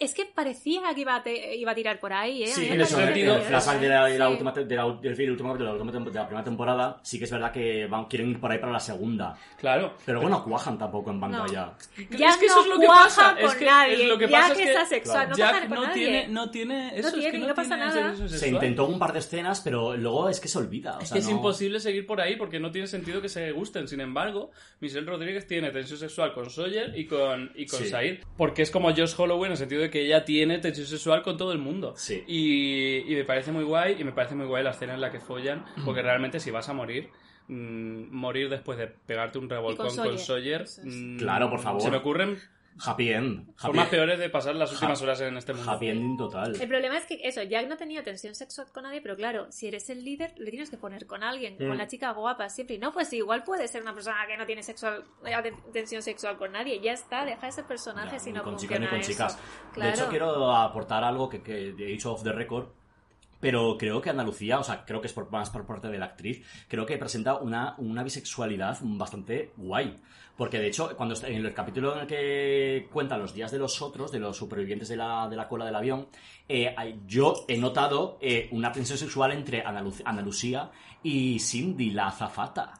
[0.00, 2.48] Es que parecía que iba a, te- iba a tirar por ahí, ¿eh?
[2.48, 4.32] Sí, en ese sentido, que- el flashback de la, de la Sí.
[4.32, 6.44] última, de la, del fin, el último capítulo de la, última tem- de la primera
[6.44, 9.36] temporada, sí que es verdad que van, quieren ir por ahí para la segunda.
[9.56, 9.94] Claro.
[10.04, 11.74] Pero bueno, cuajan tampoco en pantalla.
[12.10, 13.34] Ya es que eso no es lo que pasa.
[13.36, 14.02] con es que, nadie.
[14.02, 15.94] es lo que ya pasa que es que está sexual, no Jack no nadie.
[15.94, 18.06] tiene, no tiene eso, es tiene, que y no, no pasa tiene nada.
[18.08, 20.98] tensión Se intentó un par de escenas, pero luego es que se olvida.
[20.98, 23.28] o Es sea, que es no- imposible seguir por ahí porque no tiene sentido que
[23.28, 23.86] se gusten.
[23.86, 27.88] Sin embargo, Michelle Rodríguez tiene tensión sexual con Sawyer y con, y con Sí.
[27.88, 28.24] Said.
[28.36, 31.52] Porque es como Josh Holloway en el sentido que ella tiene tensión sexual con todo
[31.52, 31.94] el mundo.
[31.96, 32.22] Sí.
[32.26, 33.96] Y, y me parece muy guay.
[33.98, 35.64] Y me parece muy guay la escena en la que follan.
[35.84, 37.10] Porque realmente si vas a morir,
[37.48, 40.18] mm, morir después de pegarte un revolcón con Sawyer.
[40.18, 40.62] Sawyer.
[40.62, 40.86] Eso es.
[40.94, 41.80] mm, Claro, por favor.
[41.82, 42.38] Se me ocurren
[42.84, 43.48] Happy end.
[43.50, 45.70] Happy, Formas peores de pasar las últimas Ha- horas en este mundo.
[45.70, 46.60] happy ending total.
[46.60, 49.68] El problema es que eso, Jack no tenía tensión sexual con nadie, pero claro, si
[49.68, 51.68] eres el líder, le tienes que poner con alguien, Mm.
[51.68, 52.76] con la chica guapa siempre.
[52.76, 56.36] Y no, pues igual puede ser una persona que no tiene sexual, eh, tensión sexual
[56.36, 56.80] con nadie.
[56.80, 59.10] Ya está, deja ese personaje Ya, si no con funciona chicas ni con eso.
[59.12, 59.38] chicas.
[59.72, 59.90] Claro.
[59.90, 62.68] De hecho, quiero aportar algo que, que he dicho off the record.
[63.40, 66.06] Pero creo que Andalucía, o sea, creo que es por, más por parte de la
[66.06, 70.00] actriz, creo que presenta una, una bisexualidad bastante guay.
[70.36, 73.58] Porque de hecho, cuando está- en el capítulo en el que cuentan los días de
[73.58, 76.08] los otros, de los supervivientes de la, de la cola del avión,
[76.48, 76.74] eh,
[77.06, 80.70] yo he notado eh, una tensión sexual entre Andalu- Andalucía
[81.02, 82.74] y Cindy, la azafata.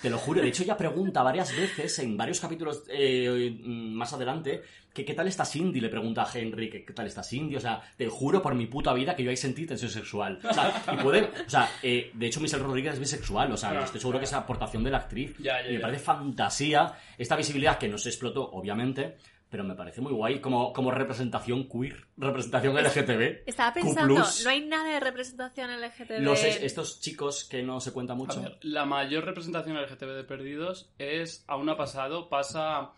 [0.00, 4.62] Te lo juro, de hecho ella pregunta varias veces en varios capítulos eh, más adelante
[4.92, 7.60] que qué tal está Cindy, le pregunta a Henry que qué tal está Cindy, o
[7.60, 10.40] sea, te juro por mi puta vida que yo ahí sentí tensión sexual.
[10.42, 13.70] O sea, y puede, o sea, eh, de hecho Michelle Rodríguez es bisexual, o sea,
[13.70, 15.36] Claro, estoy seguro que es aportación de la actriz.
[15.38, 15.82] Ya, ya, y me ya.
[15.82, 19.16] parece fantasía esta visibilidad que no se explotó, obviamente,
[19.50, 23.42] pero me parece muy guay como, como representación queer, representación LGTB.
[23.46, 23.80] Estaba Q+.
[23.82, 24.14] pensando,
[24.44, 26.20] no hay nada de representación LGTB.
[26.20, 28.40] Los, estos chicos que no se cuenta A mucho.
[28.40, 32.92] ver, la mayor representación LGTB de Perdidos es, aún ha pasado, pasa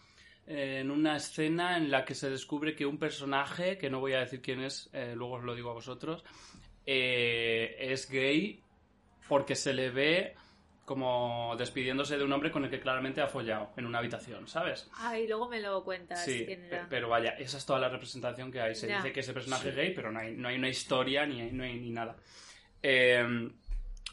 [0.47, 4.13] eh, en una escena en la que se descubre que un personaje, que no voy
[4.13, 6.23] a decir quién es, eh, luego os lo digo a vosotros,
[6.85, 8.61] eh, es gay
[9.27, 10.35] porque se le ve
[10.85, 14.91] como despidiéndose de un hombre con el que claramente ha follado en una habitación, ¿sabes?
[14.97, 16.25] Ay, luego me lo cuentas.
[16.25, 16.87] Sí, quién era.
[16.91, 18.75] pero vaya, esa es toda la representación que hay.
[18.75, 18.97] Se Ya.
[18.97, 19.69] dice que ese personaje Sí.
[19.71, 22.17] es gay, pero no hay, no hay una historia ni, no hay ni nada.
[22.83, 23.25] Eh,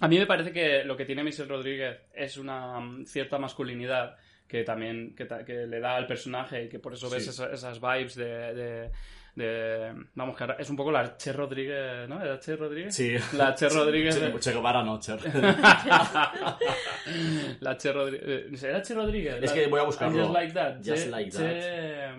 [0.01, 4.15] a mí me parece que lo que tiene Michelle Rodríguez es una mm, cierta masculinidad
[4.47, 7.29] que también que, que le da al personaje y que por eso ves Sí.
[7.31, 8.91] esa- esas vibes de, de-
[9.39, 12.21] de- Vamos, que ahora es un poco la Che Rodríguez, ¿no?
[12.21, 12.95] ¿Era Che Rodríguez?
[12.95, 13.15] Sí.
[13.37, 14.19] La Che Rodríguez.
[14.19, 15.19] de- Che, che Guevara no, Cher.
[17.59, 18.63] la Che Rodríguez.
[18.63, 19.43] ¿Era Che Rodríguez?
[19.43, 20.17] Es que voy a buscarlo.
[20.17, 20.77] Just Like That.
[20.81, 22.09] Just Che, Like Che,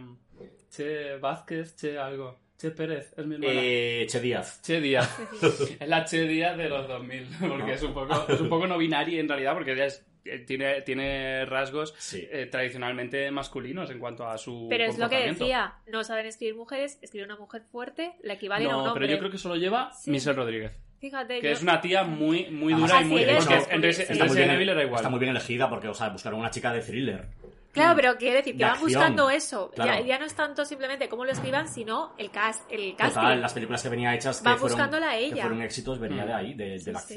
[0.71, 2.39] Che Vázquez, Che algo.
[2.61, 3.53] Che Pérez, es mi hermana.
[3.55, 4.61] Eh, che Díaz.
[4.63, 5.09] Che Díaz.
[5.81, 7.27] es la Che Díaz de los 2000.
[7.49, 10.05] Porque es un poco, es un poco no binaria en realidad, porque ella es-
[10.47, 12.27] tiene, tiene rasgos Sí.
[12.31, 14.67] eh, tradicionalmente masculinos en cuanto a su.
[14.69, 18.65] Pero es lo que decía, no saben escribir mujeres, escribir una mujer fuerte, la equivale
[18.67, 19.01] a un No, hombre.
[19.07, 20.11] pero yo creo que eso lo lleva Sí.
[20.11, 20.73] Michelle Rodríguez.
[21.01, 23.23] Fíjate, Que yo- es una tía muy, muy dura y Ah, muy.
[23.23, 23.75] es porque masculina.
[23.75, 24.97] en Resi- Está en muy Resident bien- Evil era igual.
[25.01, 27.27] Está muy bien elegida porque, o sea, buscaron una chica de thriller.
[27.73, 28.89] Claro, pero quiero decir que De van acción.
[28.91, 29.71] buscando eso.
[29.77, 30.05] Ya, Claro.
[30.05, 33.15] ya no es tanto simplemente cómo lo escriban, sino el cast, el casting.
[33.21, 35.43] Total, las películas que venía hechas que Van fueron, buscándola a que ella.
[35.43, 36.27] fueron éxitos venía Mm.
[36.27, 37.15] de ahí, de, de Sí, la sí.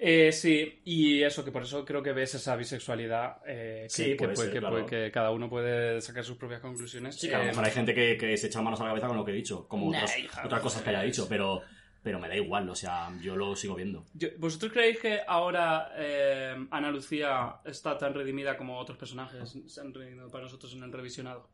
[0.00, 4.04] Eh, sí, y eso, que por eso creo que ves esa bisexualidad, eh, que, Sí,
[4.10, 4.74] que puede puede- ser, que, claro.
[4.86, 7.16] puede- que cada uno puede sacar sus propias conclusiones.
[7.16, 9.08] Sí, que a lo mejor hay gente que, que se echa manos a la cabeza
[9.08, 11.26] con lo que he dicho, como Nah, otras, hija, otras no cosas que haya dicho,
[11.28, 11.62] pero,
[12.00, 14.04] pero me da igual, o sea, yo lo sigo viendo.
[14.14, 19.80] yo- ¿Vosotros creéis que ahora eh, Ana Lucía está tan redimida como otros personajes se
[19.80, 21.48] han redimido para nosotros en el revisionado?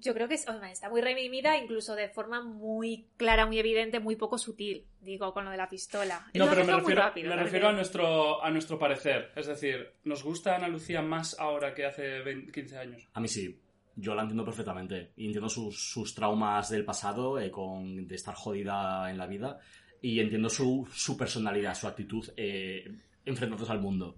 [0.00, 4.38] Yo creo que está muy redimida, incluso de forma muy clara, muy evidente, muy poco
[4.38, 4.86] sutil.
[5.00, 6.26] Digo, con lo de la pistola.
[6.34, 9.32] No, pero me refiero, rápido, me refiero a, nuestro, a nuestro parecer.
[9.34, 13.08] Es decir, ¿nos gusta Ana Lucía más ahora que hace 20 15 años?
[13.12, 13.60] A mí sí,
[13.96, 15.12] yo la entiendo perfectamente.
[15.16, 19.58] Y entiendo sus, sus traumas del pasado, eh, con, de estar jodida en la vida.
[20.00, 22.84] Y entiendo su, su personalidad, su actitud eh,
[23.24, 24.16] enfrentándose al mundo.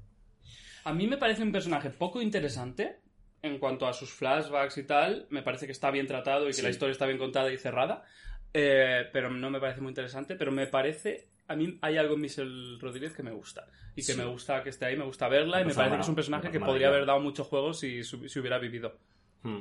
[0.85, 3.01] A mí me parece un personaje poco interesante
[3.42, 5.26] en cuanto a sus flashbacks y tal.
[5.30, 8.04] Me parece que está bien tratado y que la historia está bien contada y cerrada.
[8.52, 10.34] Eh, pero no me parece muy interesante.
[10.36, 11.28] Pero me parece.
[11.48, 13.66] A mí hay algo en Michelle Rodríguez que me gusta.
[13.96, 14.16] Y que Sí.
[14.18, 15.60] me gusta que esté ahí, me gusta verla.
[15.60, 18.38] Y me parece que es un personaje que podría haber dado muchos juegos si, si
[18.38, 18.96] hubiera vivido.
[19.42, 19.60] Hmm.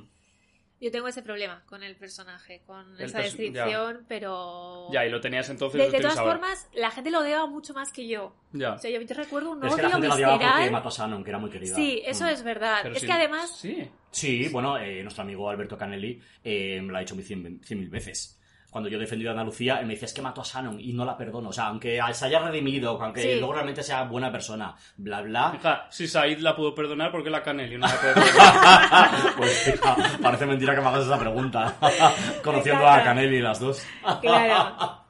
[0.82, 4.88] Yo tengo ese problema con el personaje, con El esa descripción, pero...
[4.94, 5.78] Ya, y lo tenías entonces.
[5.78, 6.32] de, lo de todas ahora.
[6.34, 8.34] formas, la gente lo odiaba mucho más que yo.
[8.54, 8.74] Ya.
[8.76, 10.46] O sea, yo, yo recuerdo un Pero es que la odio gente la odiaba porque
[10.48, 10.72] visceral.
[10.72, 11.76] mató a Shannon, que era muy querida.
[11.76, 12.30] Sí, eso Hmm.
[12.30, 12.80] es verdad.
[12.84, 13.60] Pero es sí- que además...
[13.60, 13.90] Sí.
[14.12, 17.90] Sí, bueno, eh, nuestro amigo Alberto Canelli eh, me lo ha dicho cien, cien mil
[17.90, 18.39] veces.
[18.70, 20.94] Cuando yo he defendido a Andalucía, él me decía, es que mató a Shannon y
[20.94, 21.50] no la perdono.
[21.50, 23.36] O sea, aunque se haya redimido, aunque Sí.
[23.40, 25.54] luego realmente sea buena persona, bla, bla.
[25.56, 29.10] Hija, si Said la pudo perdonar, ¿por qué la Canelli no la puede perdonar?
[29.38, 31.76] pues hija, parece mentira que me hagas esa pregunta.
[32.44, 33.02] Conociendo Exacto.
[33.02, 33.84] a Canelli las dos.
[34.22, 35.04] Claro.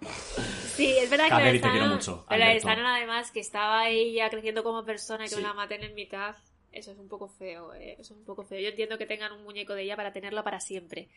[0.76, 2.46] Sí, es verdad que Canelli, la te quiero mucho, Pero.
[2.46, 5.42] Shannon, además, que estaba ella creciendo como persona y que Sí.
[5.42, 6.36] la maten en mitad,
[6.72, 7.98] eso es un poco feo, ¿eh?
[8.00, 8.60] Eso es un poco feo.
[8.62, 11.10] Yo entiendo que tengan un muñeco de ella para tenerla para siempre.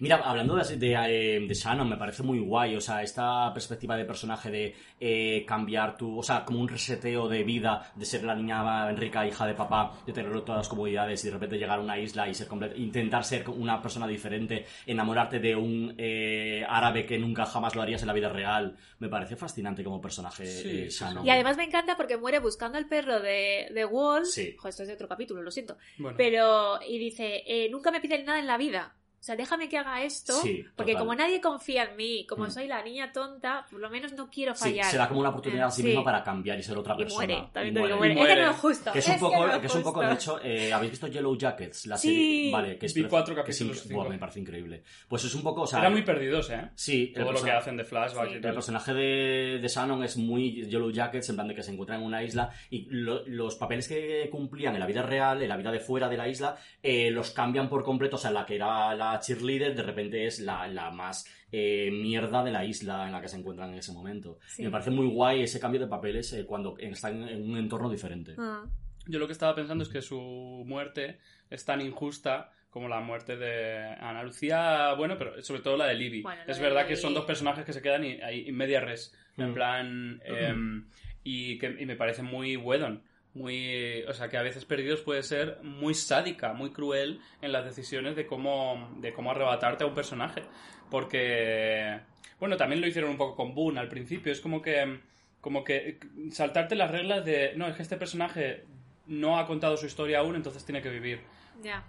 [0.00, 3.96] Mira, hablando de, de, eh, de Shannon, me parece muy guay, o sea, esta perspectiva
[3.96, 8.24] de personaje de eh, cambiar tu, o sea, como un reseteo de vida, de ser
[8.24, 11.78] la niña rica, hija de papá, de tener todas las comodidades y de repente llegar
[11.78, 17.06] a una isla y ser intentar ser una persona diferente, enamorarte de un eh, árabe
[17.06, 20.82] que nunca jamás lo harías en la vida real, me parece fascinante como personaje Sí,
[20.82, 21.26] eh, Shannon.
[21.26, 24.26] Y además me encanta porque muere buscando al perro de, de Wall.
[24.26, 24.54] Sí.
[24.56, 25.76] Joder, esto es de otro capítulo, lo siento.
[25.98, 28.94] Bueno, Pero, y dice, eh, nunca me piden nada en la vida.
[29.20, 31.06] O sea, déjame que haga esto, Sí, porque total.
[31.06, 32.50] como nadie confía en mí, como Mm.
[32.50, 34.84] soy la niña tonta, por lo menos no quiero Sí, fallar.
[34.86, 35.88] se da como una oportunidad a sí Sí.
[35.88, 37.26] misma para cambiar y ser otra Y persona.
[37.26, 38.14] muere, también Y te digo, muere.
[38.14, 38.30] muere.
[38.30, 38.92] Y Es que no es justo.
[38.92, 40.90] Que es un que poco, no es que es un poco, de hecho, eh, ¿habéis
[40.92, 41.86] visto Yellow Jackets?
[41.86, 42.08] La Sí.
[42.08, 43.94] serie, vale, que es Vi cuatro que es capítulos, cinco.
[44.02, 44.82] Buah, me parece increíble.
[45.08, 46.70] Pues es un poco, o sea, eran muy perdidos, ¿eh?
[46.76, 48.34] sí, Todo lo que hacen de flashback Sí.
[48.34, 51.72] y El personaje de, de Shannon es muy Yellow Jackets, en plan de que se
[51.72, 55.48] encuentran en una isla y lo- los papeles que cumplían en la vida real, en
[55.48, 58.14] la vida de fuera de la isla, eh, los cambian por completo.
[58.16, 62.42] O sea, la que era la cheerleader, de repente es la, la más eh, mierda
[62.44, 64.38] de la isla en la que se encuentran en ese momento.
[64.46, 64.62] Sí.
[64.62, 67.90] Y me parece muy guay ese cambio de papeles eh, cuando están en un entorno
[67.90, 68.34] diferente.
[68.38, 68.64] Ah.
[69.06, 71.18] Yo lo que estaba pensando es que su muerte
[71.48, 75.94] es tan injusta como la muerte de Ana Lucía, bueno, pero sobre todo la de
[75.94, 76.20] Libby.
[76.22, 78.80] Bueno, es de verdad que son dos personajes que se quedan y- ahí en media
[78.80, 79.54] res, en Mm.
[79.54, 80.20] plan...
[80.26, 80.88] em,
[81.24, 83.02] y, que, y me parece muy Whedon.
[83.38, 87.64] Muy, o sea, que a veces Perdidos puede ser muy sádica, muy cruel en las
[87.64, 90.42] decisiones de cómo, de cómo arrebatarte a un personaje.
[90.90, 92.00] Porque,
[92.40, 94.32] bueno, también lo hicieron un poco con Boone al principio.
[94.32, 94.98] Es como que,
[95.40, 96.00] como que
[96.32, 98.64] saltarte las reglas de, no, es que este personaje
[99.06, 101.20] no ha contado su historia aún, entonces tiene que vivir.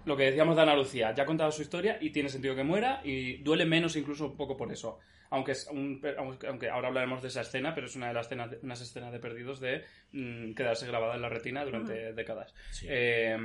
[0.04, 2.64] Lo que decíamos de Ana Lucía, ya ha contado su historia y tiene sentido que
[2.64, 5.00] muera y duele menos incluso un poco por eso.
[5.30, 6.00] Aunque, es un-
[6.48, 9.20] aunque ahora hablaremos de esa escena, pero es una de las escenas, unas escenas de
[9.20, 12.52] perdidos de mm, quedarse grabada en la retina durante décadas.
[12.72, 12.86] Sí.
[12.90, 13.36] Eh,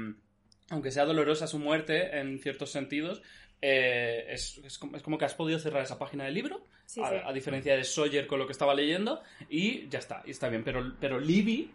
[0.69, 3.21] aunque sea dolorosa su muerte en ciertos sentidos,
[3.61, 7.01] eh, es, es como, es como que has podido cerrar esa página del libro, Sí,
[7.03, 7.15] a, sí.
[7.23, 10.63] a diferencia de Sawyer con lo que estaba leyendo, y ya está, y está bien.
[10.63, 11.71] Pero, pero Libby,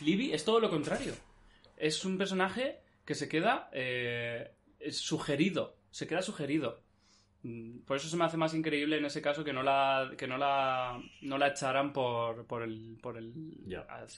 [0.00, 1.12] Libby es todo lo contrario.
[1.76, 4.50] Es un personaje que se queda eh,
[4.90, 6.80] sugerido, se queda sugerido.
[7.44, 10.28] Mm, Por eso se me hace más increíble en ese caso que no la, que
[10.28, 13.34] no la, no la echaran por, por el, por el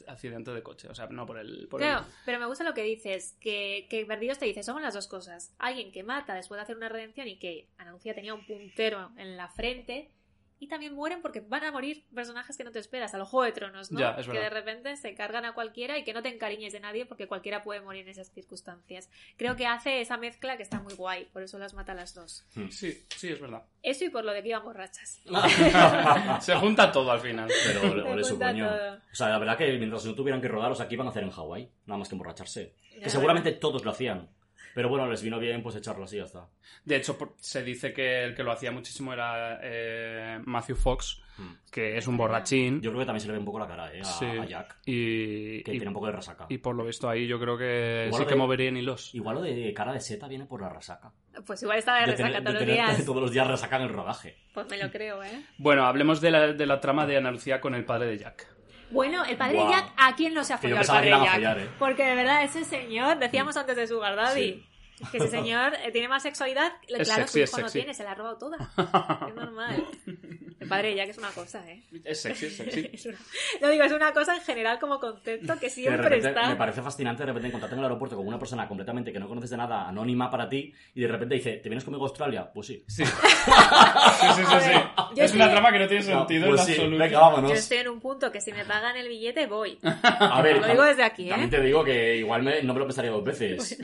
[0.07, 0.89] accidente de coche.
[0.89, 1.67] O sea, no por el...
[1.69, 1.89] Por el-
[2.27, 5.55] pero me gusta lo que dices, que, que Perdidos te dice, somos las dos cosas.
[5.59, 9.37] Alguien que mata después de hacer una redención y que anuncia tenía un puntero en
[9.37, 10.11] la frente,
[10.59, 13.45] y también mueren porque van a morir personajes que no te esperas, a los Juego
[13.45, 14.01] de Tronos, ¿no?
[14.01, 16.81] Ya, es que de repente se cargan a cualquiera y que no te encariñes de
[16.81, 19.11] nadie porque cualquiera puede morir en esas circunstancias.
[19.37, 22.15] Creo que hace esa mezcla que está muy guay, por eso las mata a las
[22.15, 22.47] dos.
[22.71, 23.65] Sí, sí, es verdad.
[23.83, 25.21] Eso y por lo de que iban borrachas.
[26.41, 27.51] Se junta todo al final.
[27.67, 28.69] Pero ole, Me ole su cuenta coño.
[28.69, 28.95] todo.
[28.95, 31.11] O sea, la verdad que mientras no tuvieran que rodar, o sea, ¿qué iban a
[31.11, 31.71] hacer en Hawái?
[31.87, 32.75] Nada más que emborracharse.
[32.97, 34.29] Ya, Que seguramente todos lo hacían.
[34.75, 36.49] Pero bueno, les vino bien pues echarlo así y ya está.
[36.85, 41.55] De hecho, se dice que el que lo hacía muchísimo era eh, Matthew Fox, Hmm.
[41.73, 42.81] que es un borrachín.
[42.81, 44.01] Yo creo que también se le ve un poco la cara, ¿eh?
[44.03, 44.25] A, Sí.
[44.25, 44.77] a Jack.
[44.87, 46.47] Y, Que y- tiene un poco de resaca.
[46.49, 49.13] y por lo visto ahí yo creo que Igual sí lo que de- moverían hilos.
[49.17, 51.11] Igual lo de cara de seta viene por la resaca.
[51.45, 53.05] Pues igual estaba de De resaca tener- todos de los días.
[53.05, 54.37] todos los días resaca en el rodaje.
[54.55, 55.45] Pues me lo creo, ¿eh?
[55.59, 58.54] Bueno, hablemos de la, de la trama de Ana Lucía con el padre de Jack.
[58.95, 59.67] Bueno, el padre Guau.
[59.69, 61.17] de Jack, ¿a quién no se ha Que yo follado el pensaba padre que de
[61.17, 61.53] iban a Jack?
[61.55, 61.77] follar, ¿eh?
[61.79, 64.65] Porque de verdad, ese señor, decíamos antes de Sugar Daddy,
[65.11, 66.73] que ese señor eh, tiene más sexualidad.
[66.87, 67.79] Claro, sexy, su es hijo no sexy.
[67.81, 68.57] tiene, se la ha robado toda.
[69.29, 69.85] Es normal.
[70.65, 71.83] El padre Jack es una cosa, ¿eh?
[72.05, 72.91] Es sexy, es sexy.
[72.93, 73.19] Es una-
[73.61, 76.49] No digo, es una cosa en general como concepto que Que de siempre repente está.
[76.49, 79.29] me parece fascinante de repente encontrarte en el aeropuerto con una persona completamente que no
[79.29, 82.51] conoces de nada, anónima para ti, y de repente dice, ¿te vienes conmigo a Australia?
[82.53, 82.85] Pues sí.
[82.89, 83.05] Sí.
[83.45, 84.71] Sí, sí, sí, sí.
[85.17, 86.99] Yo Es una trama que no tiene sentido pues en sí, absoluto.
[86.99, 87.51] venga, vámonos.
[87.51, 89.79] Yo estoy en un punto que si me pagan el billete voy.
[90.03, 91.31] A ver, Lo digo desde aquí, ¿eh?
[91.31, 93.79] También te digo que igual me- no me lo pensaría dos veces.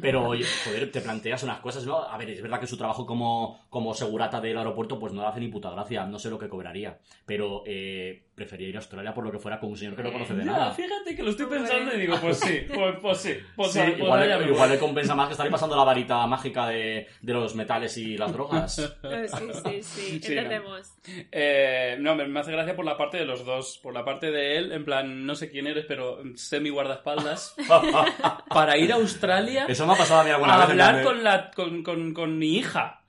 [0.00, 1.98] Pero, oye, joder, te planteas unas cosas, ¿no?
[2.02, 5.28] A ver, es verdad que su trabajo como, como segurata del aeropuerto, pues no le
[5.28, 6.04] hace ni puta gracia.
[6.06, 6.98] No sé lo que cobraría.
[7.26, 10.12] Pero eh, prefería ir a Australia por lo que fuera con un señor que no
[10.12, 10.70] conoce de Ya, nada.
[10.72, 13.34] fíjate que lo estoy pensando y digo, pues sí, pues, pues sí.
[13.54, 16.26] Pues, Sí, pues igual, le, igual le compensa más que estar ahí pasando la varita
[16.26, 18.78] mágica de, de los metales y las drogas.
[19.04, 20.40] Eh, Sí, sí, sí, Sí, no.
[20.42, 20.92] entendemos.
[21.30, 23.78] Eh, no, me, me hace gracia por la parte de los dos.
[23.82, 27.54] Por la parte de él, en plan, no sé quién eres, pero sé mi guardaespaldas.
[28.48, 30.70] para ir a Australia Eso me ha pasado a mí alguna a vez.
[30.70, 33.01] hablar con, la, con, con, con mi hija.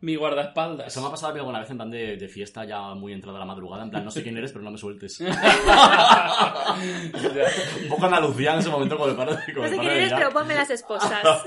[0.00, 0.86] Mi guardaespaldas.
[0.88, 3.12] Eso me ha pasado a mí alguna vez en plan de, de fiesta ya muy
[3.12, 3.82] entrada la madrugada.
[3.84, 5.20] En plan, no sé quién eres, pero no me sueltes.
[5.20, 5.26] Un
[7.88, 10.30] poco Andalucía en ese momento con el padre, con No sé quién de eres, pero
[10.30, 11.22] ponme las esposas.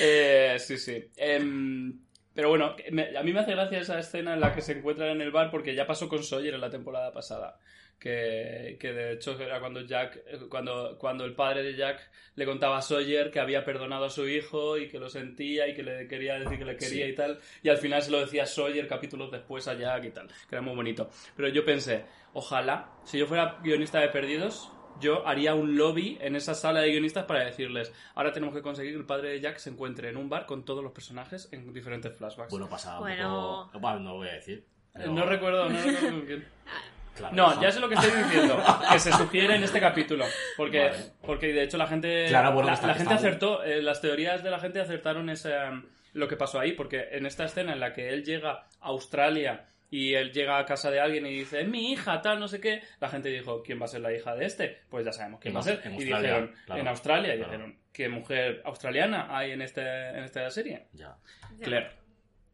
[0.00, 1.04] Eh, sí, sí.
[1.16, 1.98] Em,
[2.34, 5.10] Pero bueno, me- a mí me hace gracia esa escena en la que se encuentran
[5.10, 7.58] en el bar porque ya pasó con Sawyer en la temporada pasada.
[7.98, 12.78] Que, que de hecho era cuando Jack, cuando, cuando el padre de Jack le contaba
[12.78, 16.06] a Sawyer que había perdonado a su hijo y que lo sentía y que le
[16.06, 17.10] quería decir que le quería Sí.
[17.12, 17.40] y tal.
[17.62, 20.28] Y al final se lo decía Sawyer capítulos después a Jack y tal.
[20.28, 21.10] Que era muy bonito.
[21.36, 22.04] Pero yo pensé,
[22.34, 24.70] ojalá, si yo fuera guionista de Perdidos,
[25.00, 28.92] yo haría un lobby en esa sala de guionistas para decirles, ahora tenemos que conseguir
[28.92, 31.72] que el padre de Jack se encuentre en un bar con todos los personajes en
[31.72, 32.50] diferentes flashbacks.
[32.52, 33.62] Bueno, pasa Bueno.
[33.62, 33.80] un poco...
[33.80, 34.64] Bueno, no lo voy a decir.
[34.92, 36.46] Pero- no recuerdo, no recuerdo con quién.
[37.18, 38.62] Claro, No, eso- ya sé lo que estoy diciendo.
[38.92, 40.24] Que se sugiere en este capítulo.
[40.56, 40.96] Porque, Vale.
[41.22, 42.26] porque de hecho la gente.
[42.28, 43.62] Claro, bueno, la, está- gente acertó.
[43.64, 45.84] eh, las teorías de la gente acertaron ese, um,
[46.14, 46.72] lo que pasó ahí.
[46.72, 48.50] Porque en esta escena en la que él llega
[48.80, 52.38] a Australia y él llega a casa de alguien y dice, "Es mi hija, tal,
[52.40, 52.82] no sé qué.
[53.00, 54.82] La gente dijo, ¿quién va a ser la hija de este?
[54.90, 55.80] Pues ya sabemos quién va a ser.
[55.84, 56.80] en y Australia, dijeron, claro.
[56.82, 57.34] en Australia.
[57.34, 59.80] Y dijeron, ¿qué mujer australiana hay en, este,
[60.10, 60.88] en esta serie?
[60.92, 61.16] Ya.
[61.56, 61.64] Ya.
[61.64, 61.90] Claire.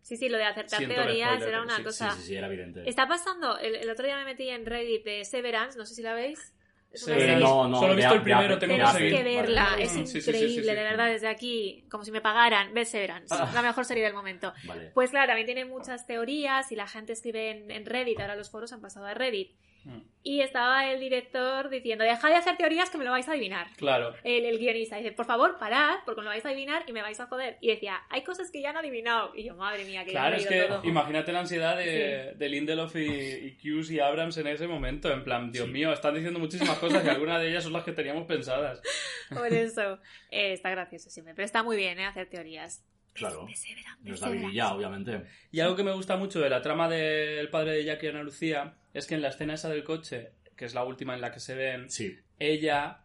[0.04, 2.10] Sí, sí, lo de acertar Siento teorías spoiler, era una sí, cosa.
[2.12, 2.88] Sí, sí, sí, era evidente.
[2.88, 6.02] Está pasando, el, el otro día me metí en Reddit de Severance, no sé si
[6.02, 6.52] la veis.
[6.92, 9.16] Es una Sí, no, no, Solo he visto el primero, de- tengo Tenéis seguir.
[9.16, 9.82] que verla, Vale.
[9.82, 10.66] es Sí, sí, sí, increíble, sí, sí, sí.
[10.66, 13.50] de verdad, desde aquí, como si me pagaran, ve Severance, Ah.
[13.52, 14.52] la mejor serie del momento.
[14.64, 14.90] Vale.
[14.94, 18.48] Pues claro, también tiene muchas teorías y la gente escribe en, en Reddit, ahora los
[18.50, 19.56] foros han pasado a Reddit.
[19.84, 20.00] Mm.
[20.26, 23.66] Y estaba el director diciendo, dejad de hacer teorías que me lo vais a adivinar.
[23.76, 24.14] Claro.
[24.24, 27.02] El, el guionista dice, por favor, parad, porque me lo vais a adivinar y me
[27.02, 27.58] vais a joder.
[27.60, 29.32] Y decía, hay cosas que ya han adivinado.
[29.36, 30.80] Y yo, madre mía, que ya Claro, he es que todo.
[30.84, 35.12] imagínate la ansiedad de, de Lindelof y, y Hughes y Abrams en ese momento.
[35.12, 35.72] En plan, Dios Sí.
[35.72, 38.80] mío, están diciendo muchísimas cosas y algunas de ellas son las que teníamos pensadas.
[39.28, 39.98] Por eso.
[40.30, 42.06] Eh, está gracioso siempre, pero está muy bien, ¿eh?
[42.06, 42.82] Hacer teorías.
[43.14, 43.46] Claro.
[43.46, 45.22] De No es David ya, obviamente.
[45.52, 48.22] Y algo que me gusta mucho de la trama del padre de Jackie y Ana
[48.22, 51.32] Lucía es que en la escena esa del coche, que es la última en la
[51.32, 52.16] que se ven, Sí.
[52.38, 52.98] ella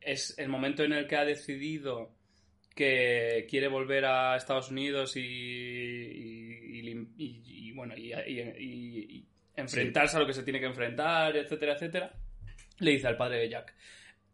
[0.00, 2.14] es el momento en el que ha decidido
[2.74, 8.40] que quiere volver a Estados Unidos y, y, y lim- y- y, bueno y, y-
[8.40, 12.14] y- y enfrentarse a lo que se tiene que enfrentar, etcétera, etcétera.
[12.78, 13.74] Le dice al padre de Jack,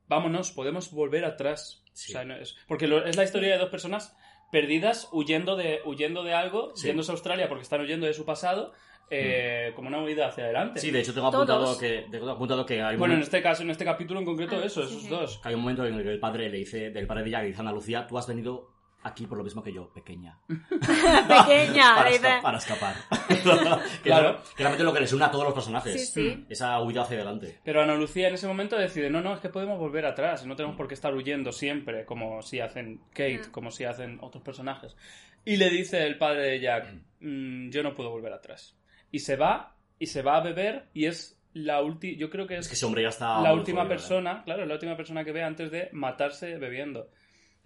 [0.07, 1.83] vámonos, podemos volver atrás.
[1.93, 2.13] Sí.
[2.13, 4.15] O sea, no es- porque lo- es la historia de dos personas
[4.51, 6.87] perdidas huyendo de, huyendo de algo, Sí.
[6.89, 8.73] yéndose a Australia porque están huyendo de su pasado,
[9.11, 10.81] eh, como una huida hacia adelante.
[10.81, 11.49] Sí, de hecho tengo Todos.
[11.49, 14.27] apuntado que, tengo apuntado que hay un Bueno, en este caso, en este capítulo en
[14.27, 15.09] concreto, Ah, eso, sí, esos sí.
[15.09, 15.39] dos.
[15.39, 17.43] que hay un momento en el que el padre le dice, del padre de Jack,
[17.43, 20.39] le dice a Ana Lucía, tú has venido aquí por lo mismo que yo, pequeña.
[20.49, 22.95] Pequeña, para, esca- para escapar.
[24.03, 24.41] Claro.
[24.57, 26.13] que realmente lo que les une a todos los personajes.
[26.13, 26.47] Sí, sí.
[26.49, 27.59] Esa huida hacia adelante.
[27.65, 30.57] Pero Ana Lucía en ese momento decide, no, no, es que podemos volver atrás, no
[30.57, 33.49] tenemos por qué estar huyendo siempre, como si hacen Kate, Ah.
[33.53, 34.97] como si hacen otros personajes.
[35.45, 38.77] Y le dice el padre de Jack, "Mm, yo no puedo volver atrás.
[39.13, 42.55] Y se va, y se va a beber, y es la última, yo creo que
[42.55, 43.41] es, Es que ese hombre ya está...
[43.41, 43.97] la última jodido, ¿eh?
[43.97, 47.09] persona, claro, es la última persona que ve antes de matarse bebiendo.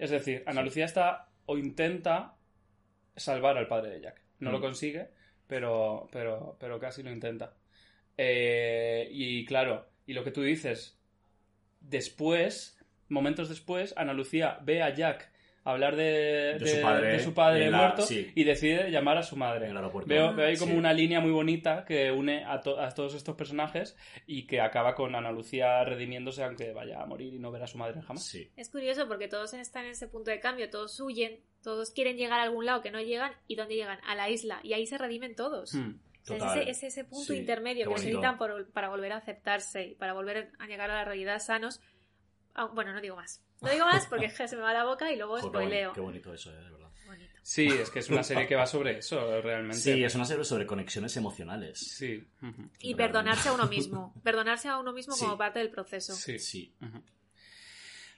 [0.01, 0.63] Es decir, Ana.
[0.63, 2.35] Lucía está o intenta
[3.17, 4.23] salvar al padre de Jack.
[4.39, 4.63] No lo Mm.
[4.63, 5.09] consigue,
[5.47, 7.55] pero, pero, pero casi lo intenta.
[8.17, 10.99] Eh, y claro, y lo que tú dices,
[11.81, 12.79] después,
[13.09, 15.30] momentos después, Ana Lucía ve a Jack
[15.65, 18.31] hablar de, De su padre de su padre la- muerto sí.
[18.35, 19.67] y decide llamar a su madre.
[19.67, 20.09] En el aeropuerto.
[20.09, 20.79] Veo, veo ahí como Sí.
[20.79, 23.97] una línea muy bonita que une a, to- a todos estos personajes
[24.27, 27.67] y que acaba con Ana Lucía redimiéndose aunque vaya a morir y no ver a
[27.67, 28.25] su madre jamás.
[28.25, 28.51] Sí.
[28.57, 32.41] Es curioso porque todos están en ese punto de cambio, todos huyen, todos quieren llegar
[32.41, 33.99] a algún lado que no llegan y ¿dónde llegan?
[34.07, 35.75] A la isla y ahí se redimen todos.
[35.75, 35.99] Hmm.
[36.23, 36.59] Sea, es, Total.
[36.61, 40.13] ese, es ese punto Sí, intermedio que necesitan por- para volver a aceptarse y para
[40.13, 41.81] volver a llegar a la realidad sanos.
[42.61, 43.43] Ah, bueno, no digo más.
[43.63, 45.93] No digo más porque se me va la boca y luego spoileo.
[45.95, 46.89] Qué bonito eso, eh, de verdad.
[47.07, 47.31] Bonito.
[47.43, 49.79] Sí, es que es una serie que va sobre eso, realmente.
[49.79, 51.79] Sí, es una serie sobre conexiones emocionales.
[51.81, 52.07] Sí.
[52.07, 52.95] Y Realmente.
[52.97, 54.15] perdonarse a uno mismo.
[54.23, 55.25] Perdonarse a uno mismo Sí.
[55.25, 56.15] como parte del proceso.
[56.15, 56.39] Sí.
[56.39, 56.75] Sí.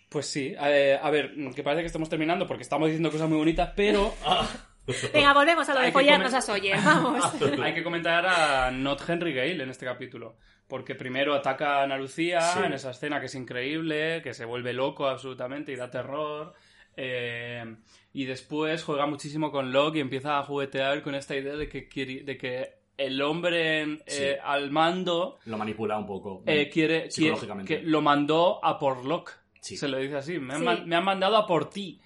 [0.09, 3.39] Pues sí, eh, a ver, que parece que estamos terminando porque estamos diciendo cosas muy
[3.39, 4.14] bonitas, pero
[5.14, 6.77] Venga, volvemos a lo Hay de que follarnos a Sawyer.
[6.85, 7.24] Vamos.
[7.62, 10.36] hay que comentar a Not Henry Gale en este capítulo.
[10.73, 12.61] Porque primero ataca a Ana Lucía Sí.
[12.65, 16.55] en esa escena que es increíble, que se vuelve loco absolutamente y da terror.
[16.97, 17.77] eh,
[18.15, 21.89] y después juega muchísimo con Locke y empieza a juguetear con esta idea de que,
[21.89, 24.23] quiere- de que el hombre Sí.
[24.24, 26.43] eh, al mando Lo manipula un poco.
[26.47, 27.77] eh, quiere, quiere- Psicológicamente.
[27.81, 29.32] que lo mandó a por Locke.
[29.61, 29.77] Sí.
[29.77, 32.01] Se lo dice así, me han, me han mandado a por ti.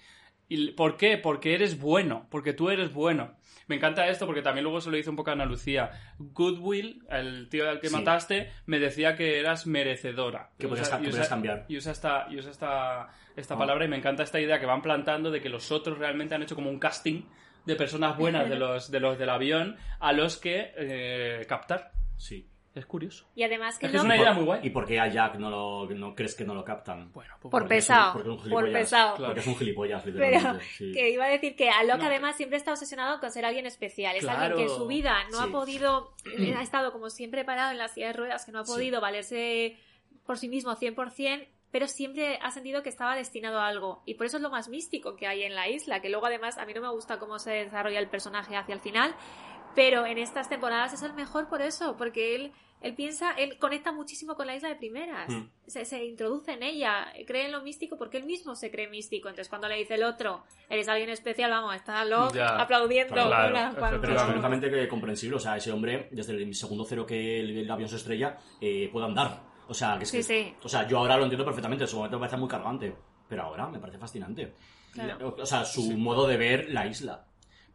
[0.49, 1.17] ¿Y por qué?
[1.17, 3.36] Porque eres bueno, porque tú eres bueno.
[3.67, 5.91] Me encanta esto porque también luego se lo dice un poco a Ana Lucía.
[6.17, 7.95] Goodwill, el tío al que Sí.
[7.95, 10.51] mataste, me decía que eras merecedora.
[10.57, 11.65] Que Y podías usa- ca- que y podías usa- cambiar.
[11.67, 13.57] Y usa esta, y usa esta, esta Ah.
[13.57, 16.43] palabra y me encanta esta idea que van plantando de que los otros realmente han
[16.43, 17.23] hecho como un casting
[17.65, 21.91] de personas buenas de los, de los del avión a los que eh, captar.
[22.15, 22.49] Sí.
[22.77, 23.25] Es curioso.
[23.35, 24.07] Y además que Es que es no...
[24.07, 24.59] una idea muy guay.
[24.63, 27.11] ¿Y por qué a Jack no, lo, no crees que no lo captan?
[27.11, 29.15] Bueno, pues Por pesado, porque es un por pesado.
[29.15, 29.33] Claro.
[29.33, 30.65] Porque es un gilipollas, Pero literalmente.
[30.77, 30.91] sí.
[30.93, 32.05] que iba a decir que a Locke No.
[32.07, 34.15] además siempre está obsesionado con ser alguien especial.
[34.15, 36.13] Es alguien que en su vida no ha podido,
[36.55, 38.71] ha estado como siempre parado en la silla de ruedas, que no ha Sí.
[38.73, 39.77] podido valerse
[40.25, 44.03] por sí mismo 100%, pero siempre ha sentido que estaba destinado a algo.
[44.05, 46.57] Y por eso es lo más místico que hay en la isla, que luego además
[46.57, 49.15] a mí no me gusta cómo se desarrolla el personaje hacia el final,
[49.75, 52.51] pero en estas temporadas es el mejor por eso, porque él...
[52.81, 55.27] Él piensa, él conecta muchísimo con la isla de primeras.
[55.29, 55.47] Mm.
[55.65, 59.29] Se, se introduce en ella, cree en lo místico porque él mismo se cree místico.
[59.29, 62.49] Entonces, cuando le dice el otro, eres alguien especial, vamos, está loco, Ya.
[62.61, 63.13] aplaudiendo.
[63.15, 65.37] Claro, cuando- Pero es completamente comprensible.
[65.37, 68.89] O sea, ese hombre, desde el segundo cero que el, el avión se estrella, eh,
[68.91, 69.41] puede andar.
[69.67, 70.53] O sea, que es Sí, que- sí.
[70.63, 71.83] O sea, yo ahora lo entiendo perfectamente.
[71.83, 72.95] En su momento me parece muy cargante.
[73.27, 74.53] Pero ahora me parece fascinante.
[74.93, 75.35] Claro.
[75.37, 77.25] O sea, su modo de ver la isla.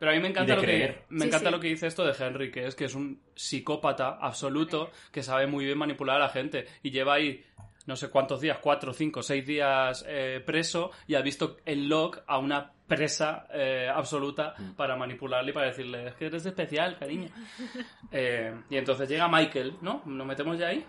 [0.03, 1.55] Pero a mí me encanta, lo que, me Sí, encanta sí.
[1.55, 5.47] lo que dice esto de Henry, que es que es un psicópata absoluto que sabe
[5.47, 7.45] muy bien manipular a la gente y lleva ahí
[7.87, 12.21] no sé cuántos días, cuatro, cinco, seis días eh, preso y ha visto en Locke
[12.27, 14.73] a una presa eh, absoluta Mm.
[14.73, 17.29] para manipularle y para decirle, es que eres especial, cariño.
[18.11, 20.03] Eh, y entonces llega Michael, ¿no?
[20.05, 20.85] ¿Nos metemos ya ahí?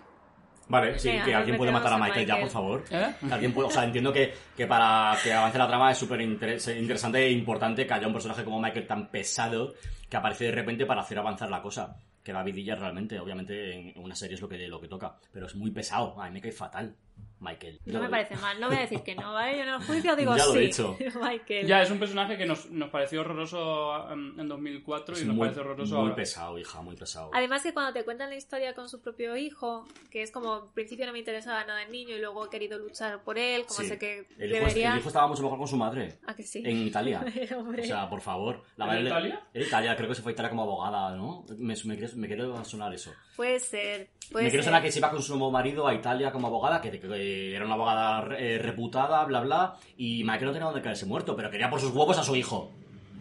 [0.67, 2.83] Vale, sí, que alguien puede matar a Michael, ya, por favor.
[2.89, 3.13] ¿Eh?
[3.27, 6.21] Que alguien puede, o sea, entiendo que, que para que avance la trama es súper
[6.21, 9.73] interes- interesante e importante que haya un personaje como Michael tan pesado
[10.09, 11.95] que aparece de repente para hacer avanzar la cosa.
[12.23, 15.17] Que da vidilla realmente, obviamente en una serie es lo que, lo que toca.
[15.33, 16.95] Pero es muy pesado, a mí me cae fatal,
[17.43, 17.79] Michael.
[17.85, 19.57] No me parece mal, no voy a decir que no, ¿vale?
[19.57, 20.57] Yo en el juicio digo Ya lo sí.
[20.57, 20.97] he dicho.
[21.21, 21.67] Michael.
[21.67, 25.35] Ya, es un personaje que nos, nos pareció horroroso en, en 2004 Es y nos
[25.35, 26.15] muy, parece horroroso muy ahora.
[26.15, 27.29] pesado, hija, muy pesado.
[27.33, 30.73] Además que cuando te cuentan la historia con su propio hijo, que es como, al
[30.73, 33.81] principio no me interesaba nada el niño y luego he querido luchar por él, como
[33.81, 33.87] Sí.
[33.87, 34.93] sé que el, hijo, debería...
[34.93, 36.17] el hijo estaba mucho mejor con su madre.
[36.25, 36.63] ¿A que sí?
[36.65, 37.23] En Italia.
[37.53, 38.63] O sea, por favor.
[38.77, 39.41] La ¿En madre le- Italia?
[39.53, 41.45] En Italia, creo que se fue a Italia como abogada, ¿no?
[41.57, 43.11] Me, me, quiere, me sonar eso.
[43.35, 44.71] Puede ser, puede me quiere ser.
[44.71, 47.07] sonar que se iba con su nuevo marido a Italia como abogada, que, que
[47.55, 51.49] era una abogada eh, reputada, bla, bla, y Michael no tenía donde caerse muerto, pero
[51.49, 52.71] quería por sus huevos a su hijo.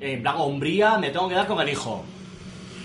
[0.01, 2.05] En plan, hombría, me tengo que dar con el hijo.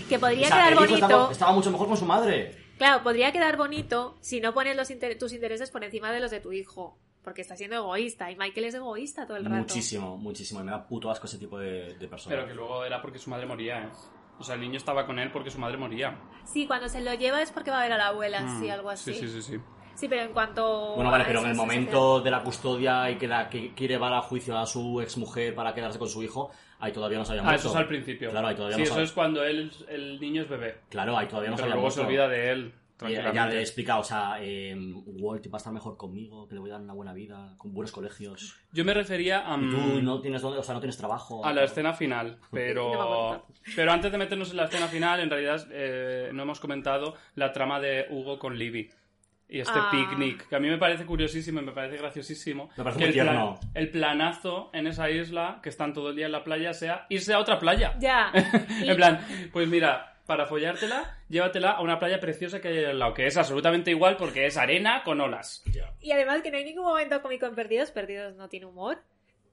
[0.09, 1.05] Que podría O sea, quedar el hijo bonito...
[1.05, 2.55] estaba, estaba mucho mejor con su madre.
[2.77, 6.31] Claro, podría quedar bonito si no pones los inter- tus intereses por encima de los
[6.31, 6.97] de tu hijo.
[7.23, 8.31] Porque está siendo egoísta.
[8.31, 9.57] Y Michael es egoísta todo el rato.
[9.57, 10.61] Muchísimo, muchísimo.
[10.61, 12.37] Y me da puto asco ese tipo de, de personas.
[12.37, 13.89] Pero que luego era porque su madre moría, ¿eh?
[14.39, 16.17] O sea, el niño estaba con él porque su madre moría.
[16.45, 18.69] Sí, cuando se lo lleva es porque va a ver a la abuela, Mm, sí,
[18.69, 19.13] algo así.
[19.13, 19.57] Sí, sí, sí, sí.
[19.97, 20.93] Sí, pero en cuanto.
[20.95, 23.95] Bueno, vale, pero en el se momento de la custodia y que, la, que quiere
[23.95, 27.31] llevar a juicio a su exmujer para quedarse con su hijo, ahí todavía no se
[27.31, 27.61] había Ah, muerto.
[27.61, 28.29] eso es al principio.
[28.29, 30.75] Claro, ahí todavía Sí, no eso sabe- es cuando él, el niño es bebé.
[30.89, 32.07] Claro, ahí todavía no se Pero había luego se muerto.
[32.23, 32.73] olvida de él.
[32.99, 33.55] Y ella tranquilamente.
[33.57, 34.75] le explica, o sea, eh,
[35.05, 37.71] Walt va a estar mejor conmigo, que le voy a dar una buena vida, con
[37.71, 38.55] buenos colegios.
[38.71, 41.45] Yo me refería a, Y tú mm, no tienes dónde, o sea, no tienes trabajo.
[41.45, 43.43] a la escena final, pero
[43.75, 47.51] pero antes de meternos en la escena final, en realidad eh, no hemos comentado la
[47.51, 48.89] trama de Hugo con Libby.
[49.49, 49.89] Y este Ah.
[49.91, 52.69] picnic, que a mí me parece curiosísimo y me parece graciosísimo.
[52.75, 56.15] Me parece que muy el, plan- el planazo en esa isla, que están todo el
[56.17, 57.95] día en la playa, sea irse a otra playa.
[57.99, 58.31] Ya.
[58.83, 62.99] Y- en plan, pues mira, para follártela, llévatela a una playa preciosa que hay al
[62.99, 65.63] lado, que es absolutamente igual porque es arena con olas.
[66.01, 67.91] Y además que no hay ningún momento cómico en Perdidos.
[67.91, 69.01] Perdidos no tiene humor.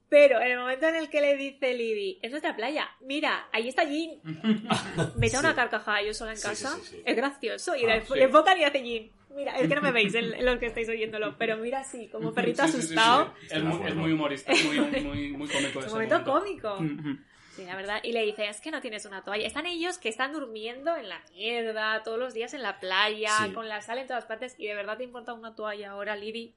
[0.09, 3.69] Pero en el momento en el que le dice Libby, es nuestra playa, mira, ahí
[3.69, 4.11] está Jean.
[5.15, 6.75] Me echa una carcajada yo sola en Sí, casa.
[6.75, 7.01] sí, sí, sí.
[7.05, 7.75] Es gracioso.
[7.75, 8.13] Y Ah, le, sí.
[8.13, 9.09] le enfocan y hace Jean.
[9.35, 12.07] Mira, es que no me veis en, en los que estáis oyéndolo, pero mira así,
[12.07, 12.93] como perrito Sí, sí, sí, sí.
[12.93, 13.33] asustado.
[13.51, 16.75] Es, muy, es muy humorista, es muy, muy, muy cómico Es ese un momento momento.
[16.77, 17.17] cómico.
[17.55, 17.99] Sí, la verdad.
[18.03, 19.45] Y le dice, es que no tienes una toalla.
[19.47, 23.51] Están ellos que están durmiendo en la mierda, todos los días en la playa, Sí.
[23.53, 24.55] con la sal en todas partes.
[24.57, 26.53] ¿Y de verdad te importa una toalla ahora, Libby?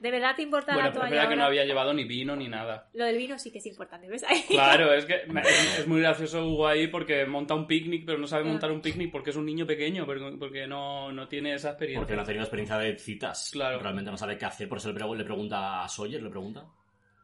[0.00, 2.36] ¿De verdad te importa Bueno, la es toalla verdad que no había llevado ni vino
[2.36, 2.88] ni nada.
[2.92, 4.24] Lo del vino sí que es importante, ¿ves?
[4.24, 4.42] Ahí.
[4.48, 8.26] Claro, es que es, es muy gracioso Hugo ahí porque monta un picnic, pero no
[8.26, 12.00] sabe montar un picnic porque es un niño pequeño, porque, no, no tiene esa experiencia.
[12.00, 13.50] Porque no ha tenido experiencia de citas.
[13.52, 13.78] Claro.
[13.80, 16.66] Realmente no sabe qué hacer, por eso le pregunta a Sawyer, le pregunta.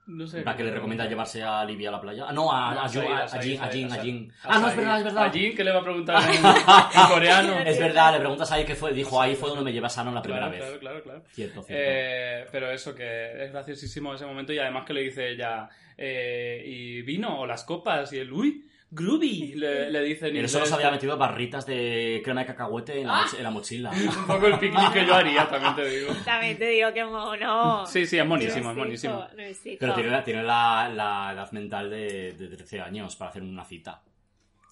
[0.08, 0.40] No sé.
[0.40, 2.24] ¿Para que le recomienda llevarse a Libby a la playa?
[2.28, 3.96] Ah, no, a, No, a, Said, Ju- a, a Said, Jin, a Jin, a.
[3.96, 4.32] Jin.
[4.42, 5.24] Ah, no, es verdad, es verdad.
[5.26, 6.36] A Jin, ¿qué le va a preguntar en,
[7.00, 7.58] en coreano?
[7.58, 8.92] Es verdad, le preguntas ahí qué fue.
[8.94, 10.78] Dijo, ahí fue donde me llevas sano la primera Claro, vez.
[10.78, 11.22] claro, claro, claro.
[11.30, 11.84] Cierto, cierto.
[11.86, 16.62] Eh, pero eso, que es graciosísimo ese momento y además que le dice ella, eh,
[16.66, 20.66] y vino, o las copas, y el, uy, groovy, le, le dice en Él solo
[20.66, 23.90] se había metido barritas de crema de cacahuete en la, moch- en la mochila.
[24.20, 26.12] Un poco el picnic que yo haría, también te digo.
[26.24, 27.86] También te digo que mono.
[27.86, 29.26] Sí, sí, es monísimo, es monísimo.
[29.36, 29.76] no es hijo.
[29.80, 33.64] Pero tiene, la- tiene la, la edad mental de, de 13 años para hacer una
[33.64, 34.02] cita.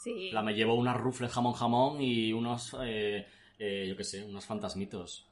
[0.02, 0.30] Sí.
[0.32, 3.26] La me llevo unas rufles jamón jamón y unos, eh,
[3.58, 5.26] eh, yo qué sé, unos fantasmitos.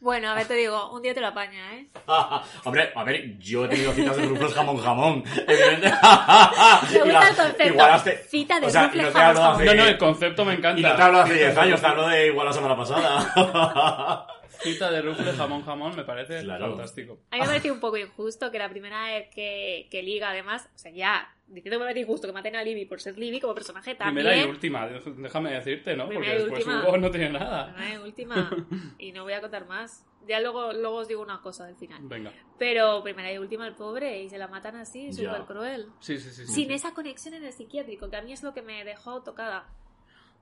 [0.00, 1.86] Bueno, a ver, te digo, un día te lo apaña, ¿eh?
[2.64, 5.24] Hombre, a ver, yo he tenido citas de rufles jamón jamón.
[5.48, 5.90] Evidente.
[5.90, 7.64] Me gusta la- el concepto.
[7.64, 9.56] igual hace- Cita de o sea, no te jamón hablo jamón.
[9.56, 11.04] hace- No, no, el concepto me Y no te encanta.
[11.06, 14.26] hablo hace 10 años, te hablo de igual la semana pasada.
[14.60, 16.68] Cita de rufle, jamón, jamón, me parece Claro.
[16.70, 17.20] fantástico.
[17.30, 20.68] A mí me parece un poco injusto que la primera vez que, que liga, además,
[20.74, 23.40] o sea, ya, diciendo que me parece injusto que maten a Libby por ser Libby
[23.40, 24.26] como personaje también.
[24.26, 26.04] Primera y última, déjame decirte, ¿no?
[26.04, 26.88] Porque Primera después última.
[26.88, 27.72] Hugo no tiene nada.
[27.74, 28.50] Primera y última.
[28.98, 30.04] Y no voy a contar más.
[30.26, 32.00] Ya luego, luego os digo una cosa del final.
[32.02, 32.32] Venga.
[32.58, 35.86] Pero primera y última el pobre y se la matan así, súper cruel.
[36.00, 36.44] Sí, sí, sí.
[36.44, 36.52] sí.
[36.52, 39.68] Sin esa conexión en el psiquiátrico, que a mí es lo que me dejó tocada.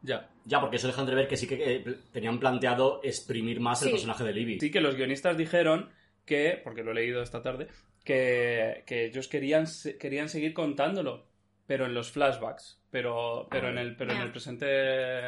[0.03, 0.29] Ya.
[0.45, 4.25] ya, porque eso deja entrever que sí que eh, tenían planteado exprimir más el personaje
[4.25, 4.61] de Libby.
[4.61, 5.91] Sí que los guionistas dijeron
[6.25, 7.69] que, porque lo he leído esta tarde,
[8.05, 9.67] que, que ellos querían,
[9.99, 11.27] querían seguir contándolo,
[11.67, 12.81] pero en los flashbacks.
[12.91, 14.67] Pero, pero, Ah, en, el, pero en, el presente,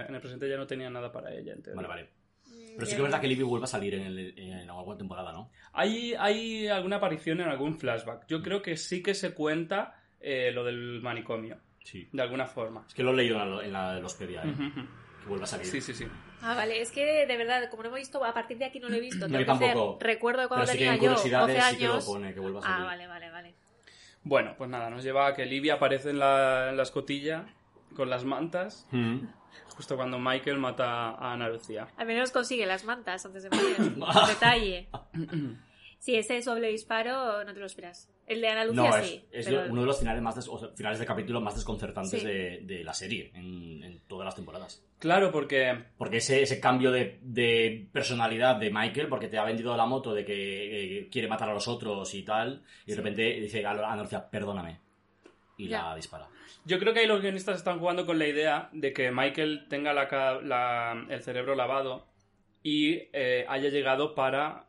[0.01, 1.53] en el presente ya no tenían nada para ella.
[1.53, 1.63] en.
[1.75, 2.09] Vale, vale.
[2.75, 5.33] Pero sí que es verdad que Libby vuelve a salir en, el, en alguna temporada,
[5.33, 5.51] ¿no?
[5.73, 8.27] Hay, hay alguna aparición en algún flashback.
[8.29, 11.59] Yo creo que sí que se cuenta eh, lo del manicomio,
[11.91, 12.09] Sí.
[12.13, 12.85] de alguna forma.
[12.87, 14.49] Es que lo he leído en la, en la Lospedia, ¿eh?
[14.51, 14.71] Ujú.
[15.23, 15.67] Que vuelve a salir.
[15.67, 16.07] Sí, sí, sí.
[16.43, 18.89] Ah, vale, es que de verdad, como no hemos visto, a partir de aquí no
[18.89, 19.27] lo he visto.
[19.29, 19.99] No, yo que hacer tampoco.
[20.01, 22.35] recuerdo de cuando Pero sí que tenía en yo 12 curiosidades sí que lo pone,
[22.35, 22.77] que vuelve a salir.
[22.81, 23.55] ah, vale, vale, vale.
[24.25, 27.47] Bueno, pues nada, nos lleva a que Livia aparece en la, en la escotilla
[27.97, 29.21] con las mantas, Mm.
[29.71, 31.89] justo cuando Michael mata a Ana Lucía.
[31.97, 33.77] Al menos consigue las mantas antes de morir.
[34.29, 34.89] Detalle.
[35.99, 38.09] Sí, ese doble disparo no te lo esperas.
[38.27, 39.25] El de Ana Lucía No, es, sí.
[39.33, 42.21] es pero- uno de los finales, más des- o sea, finales de capítulo más desconcertantes
[42.21, 42.27] Sí.
[42.27, 44.85] de, de la serie en, en todas las temporadas.
[44.99, 49.77] Claro, porque Porque ese, ese cambio de, de personalidad de Michael, porque te ha vendido
[49.77, 52.97] la moto de que eh, quiere matar a los otros y tal, y de Sí.
[52.97, 54.81] repente dice a Ana Lucía, perdóname.
[55.57, 55.83] Y Ya.
[55.89, 56.29] la dispara.
[56.65, 59.93] yo creo que ahí los guionistas están jugando con la idea de que Michael tenga
[59.95, 62.07] la ca- la- el cerebro lavado
[62.63, 64.68] y eh, haya llegado para,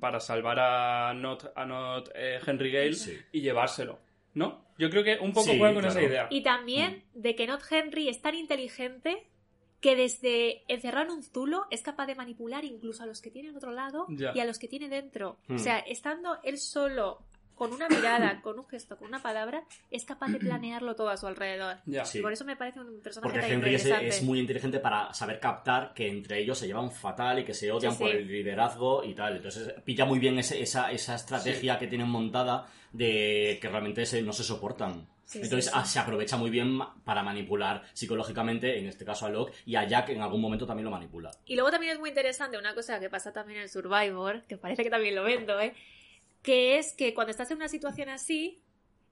[0.00, 3.16] para salvar a Not, a Not eh, Henry Gale Sí.
[3.32, 3.98] y llevárselo.
[4.34, 4.64] ¿No?
[4.78, 5.98] Yo creo que un poco Sí, juegan con claro.
[5.98, 6.26] esa idea.
[6.30, 9.26] Y también de que Not Henry es tan inteligente
[9.80, 13.50] que desde encerrar en un zulo es capaz de manipular incluso a los que tiene
[13.50, 14.32] al otro lado Ya.
[14.34, 15.38] y a los que tiene dentro.
[15.48, 15.56] Hmm.
[15.56, 17.18] O sea, estando él solo,
[17.62, 21.16] con una mirada, con un gesto, con una palabra, es capaz de planearlo todo a
[21.16, 21.76] su alrededor.
[21.86, 22.04] Ya.
[22.04, 22.20] Sí.
[22.20, 24.08] Por eso me parece un personaje Porque tan Henry es, interesante.
[24.08, 27.70] es muy inteligente para saber captar que entre ellos se llevan fatal y que se
[27.70, 28.16] odian Sí, por sí.
[28.16, 29.36] el liderazgo y tal.
[29.36, 34.22] Entonces pilla muy bien ese- esa, esa estrategia que tienen montada de que realmente se-
[34.22, 35.08] no se soportan.
[35.24, 35.92] Sí, Entonces sí, ah, sí.
[35.94, 40.10] se aprovecha muy bien para manipular psicológicamente, en este caso a Locke, y a Jack
[40.10, 41.30] en algún momento también lo manipula.
[41.46, 44.82] Y luego también es muy interesante una cosa que pasa también en Survivor, que parece
[44.84, 45.72] que también lo vendo, ¿eh?
[46.42, 48.60] Que es que cuando estás en una situación así,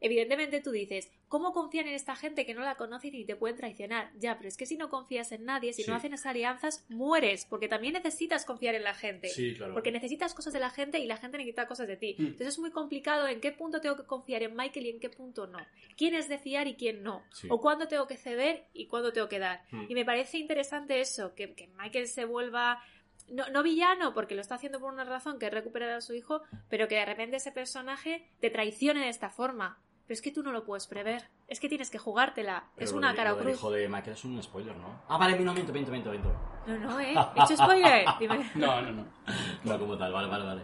[0.03, 3.57] evidentemente tú dices, ¿cómo confían en esta gente que no la conocen y te pueden
[3.59, 4.11] traicionar?
[4.19, 5.91] Ya, pero es que si no confías en nadie, si Sí.
[5.91, 9.31] no hacen esas alianzas, mueres, porque también necesitas confiar en la gente.
[9.57, 9.75] claro.
[9.75, 12.17] Porque necesitas cosas de la gente y la gente necesita cosas de ti.
[12.19, 12.23] Mm.
[12.29, 15.11] Entonces es muy complicado en qué punto tengo que confiar en Michael y en qué
[15.11, 15.59] punto no.
[15.99, 17.23] ¿Quién es de fiar y quién no?
[17.35, 17.47] Sí.
[17.51, 19.63] O cuándo tengo que ceder y cuándo tengo que dar.
[19.71, 19.85] Mm.
[19.91, 22.83] Y me parece interesante eso, que, que Michael se vuelva...
[23.29, 26.15] No, no villano, porque lo está haciendo por una razón, que es recuperar a su
[26.15, 29.79] hijo, pero que de repente ese personaje te traicione de esta forma.
[30.07, 31.29] Pero es que tú no lo puedes prever.
[31.47, 32.65] Es que tienes que jugártela.
[32.75, 33.53] Pero es una de- cara o cruz.
[33.55, 35.03] hijo de Michael es un spoiler, ¿no?
[35.09, 36.33] Ah, vale, no, miento, miento, miento, miento.
[36.67, 37.15] No, no, ¿eh?
[37.37, 38.05] ¿He hecho spoiler?
[38.19, 38.51] Dime.
[38.57, 39.07] No, no, no.
[39.63, 40.63] No, como tal, vale, vale, vale.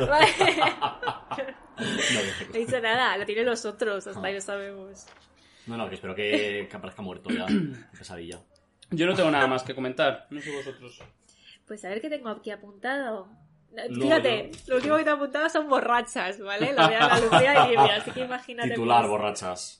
[0.08, 0.26] Vale.
[1.78, 4.24] No, he dicho nada, lo tienen los otros, hasta Ah.
[4.26, 5.06] ahí lo sabemos.
[5.66, 7.46] no, no, que espero que, que aparezca muerto ya.
[7.46, 8.40] Qué Pesadilla.
[8.90, 10.26] Yo no tengo nada más que comentar.
[10.30, 11.00] No sé vosotros.
[11.66, 13.28] Pues a ver qué tengo aquí apuntado.
[13.94, 16.72] Fíjate, lo último que te he apuntado son borrachas, ¿vale?
[16.74, 18.70] Lo de Ana Lucía y Livia, así que imagínate.
[18.70, 19.78] Titular, mis- borrachas.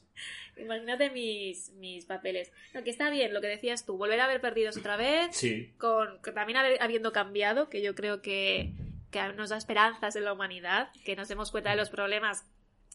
[0.57, 2.53] Imagínate mis, mis papeles.
[2.75, 5.73] No, que está bien lo que decías tú, volver a ver perdidos otra vez, Sí.
[5.79, 8.73] con también haber- habiendo cambiado, que yo creo que,
[9.11, 12.47] que nos da esperanzas en la humanidad, que nos demos cuenta de los problemas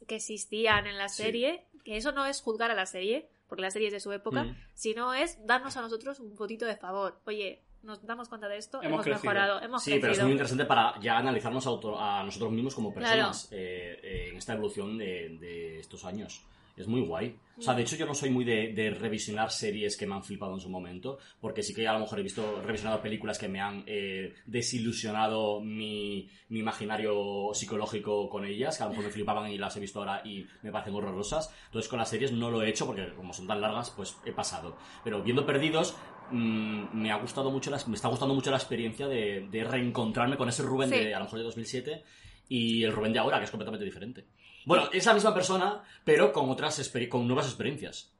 [0.08, 1.24] que existían en la Sí.
[1.24, 4.12] serie, que eso no es juzgar a la serie, porque la serie es de su
[4.12, 4.58] época, Mm.
[4.74, 7.20] sino es darnos a nosotros un poquito de favor.
[7.26, 9.24] Oye, nos damos cuenta de esto, Hemos hemos, crecido.
[9.32, 10.26] mejorado, hemos Sí, pero es crecido.
[10.28, 13.08] muy interesante para ya analizarnos a, nosotros mismos como Claro.
[13.08, 16.44] personas eh, eh, en esta evolución de, de estos años.
[16.76, 17.36] Es muy guay.
[17.58, 20.24] O sea, de hecho yo no soy muy de, de revisionar series que me han
[20.24, 23.48] flipado en su momento, porque sí que a lo mejor he visto revisionado películas que
[23.48, 29.12] me han eh, desilusionado mi, mi imaginario psicológico con ellas, que a lo mejor me
[29.12, 31.52] flipaban y las he visto ahora y me parecen horrorosas.
[31.66, 34.32] Entonces con las series no lo he hecho porque como son tan largas, pues he
[34.32, 34.78] pasado.
[35.04, 35.98] Pero viendo Perdidos,
[36.30, 40.38] mm, me ha gustado mucho, la- me está gustando mucho la experiencia de, de reencontrarme
[40.38, 40.96] con ese Rubén Sí.
[40.98, 42.04] de a lo mejor de 2007
[42.50, 44.26] y el Rubén de ahora, que es completamente diferente.
[44.66, 48.14] Bueno, es la misma persona, pero con otras con nuevas experiencias.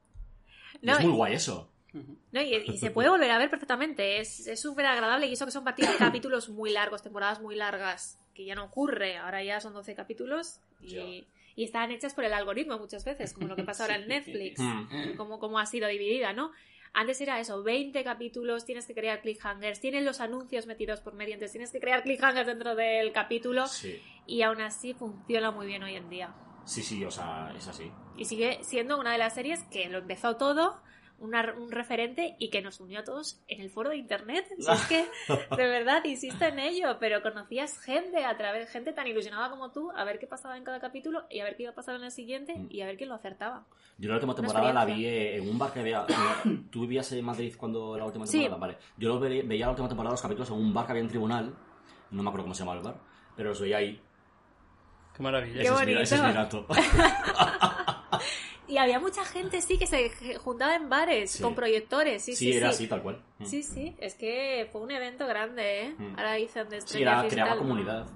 [0.82, 1.70] No, es muy guay eso.
[2.32, 2.40] ¿no?
[2.42, 4.18] Y, y se puede volver a ver perfectamente.
[4.20, 8.18] Es es súper agradable y eso que son partidos capítulos muy largos, temporadas muy largas,
[8.34, 9.16] que ya no ocurre.
[9.16, 11.26] Ahora ya son 12 capítulos y,
[11.56, 14.60] y están hechas por el algoritmo muchas veces, como lo que pasa ahora en Netflix,
[14.60, 15.16] Mm.
[15.16, 16.52] como, como ha sido dividida, ¿no?
[16.92, 21.34] Antes era eso, 20 capítulos, tienes que crear cliffhangers, tienen los anuncios metidos por medio,
[21.34, 24.02] entonces tienes que crear cliffhangers dentro del capítulo Sí.
[24.26, 26.34] y aún así funciona muy bien hoy en día.
[26.64, 27.90] Sí, sí, o sea, es así.
[28.16, 30.80] Y sigue siendo una de las series que lo empezó todo,
[31.18, 34.46] una- un referente y que nos unió a todos en el foro de internet.
[34.58, 35.06] Si es que,
[35.56, 39.90] de verdad, insisto en ello, pero conocías gente a través, gente tan ilusionada como tú,
[39.96, 42.04] a ver qué pasaba en cada capítulo y a ver qué iba a pasar en
[42.04, 42.66] el siguiente Mm.
[42.70, 43.64] y a ver quién lo acertaba.
[43.98, 46.06] Yo la última temporada la vi en un bar que había.
[46.70, 48.38] ¿Tú vivías en Madrid cuando la última Sí.
[48.42, 48.60] temporada?
[48.60, 48.78] Vale.
[48.96, 51.08] Yo lo ve- veía la última temporada los capítulos en un bar que había en
[51.08, 51.54] tribunal.
[52.10, 52.96] No me acuerdo cómo se llama el bar.
[53.36, 54.00] Pero los veía ahí.
[55.16, 55.54] Qué maravilla.
[55.54, 56.66] Qué ese, es mi, ese es mi bonito.
[58.68, 61.42] Y había mucha gente, sí, que se juntaba en bares Sí.
[61.42, 62.22] con proyectores.
[62.22, 62.74] Sí, Sí, sí, era sí.
[62.84, 63.22] así, tal cual.
[63.38, 63.44] Mm.
[63.46, 65.94] Sí, sí, es que fue un evento grande, ¿eh?
[65.96, 66.16] Mm.
[66.18, 68.06] Ahora dicen de Sí, era, creaba comunidad.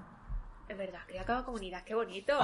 [0.69, 2.37] Es verdad, creaba comunidad, qué bonito,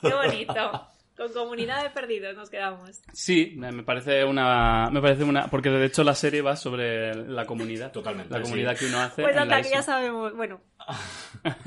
[0.00, 0.54] qué bonito.
[1.16, 3.00] Con comunidad de perdidos nos quedamos.
[3.12, 4.90] Sí, me parece una.
[4.90, 5.46] Me parece una.
[5.48, 7.90] Porque de hecho la serie va sobre la comunidad.
[7.92, 8.42] Totalmente, La sí.
[8.44, 9.22] comunidad que uno hace.
[9.22, 10.60] Pues hasta la aquí ya sabemos, bueno,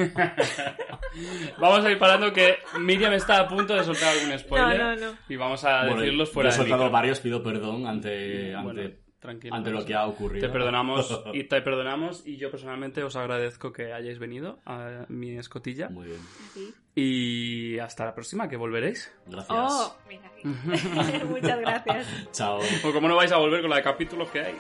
[1.59, 4.77] Vamos a ir parando que Miriam está a punto de soltar algún spoiler.
[4.79, 5.17] No, no, no.
[5.27, 6.91] Y vamos a Bueno, decirlos yo fuera he de soltado micro.
[6.93, 9.55] varios, pido perdón ante, ante, Bueno, tranquilo.
[9.55, 10.47] ante lo que ha ocurrido.
[10.47, 15.37] Te perdonamos y te perdonamos y yo personalmente os agradezco que hayáis venido a mi
[15.37, 16.19] escotilla Muy bien.
[16.95, 19.13] y hasta la próxima que volveréis.
[19.25, 19.49] Gracias.
[19.51, 20.31] Oh, mira.
[21.25, 22.07] Muchas gracias.
[22.31, 22.59] Chao.
[22.83, 24.55] O como no vais a volver con la de capítulos que hay.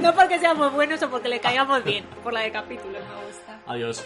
[0.00, 3.60] No porque seamos buenos o porque le caigamos bien, por la de capítulos me gusta.
[3.66, 4.04] Adiós.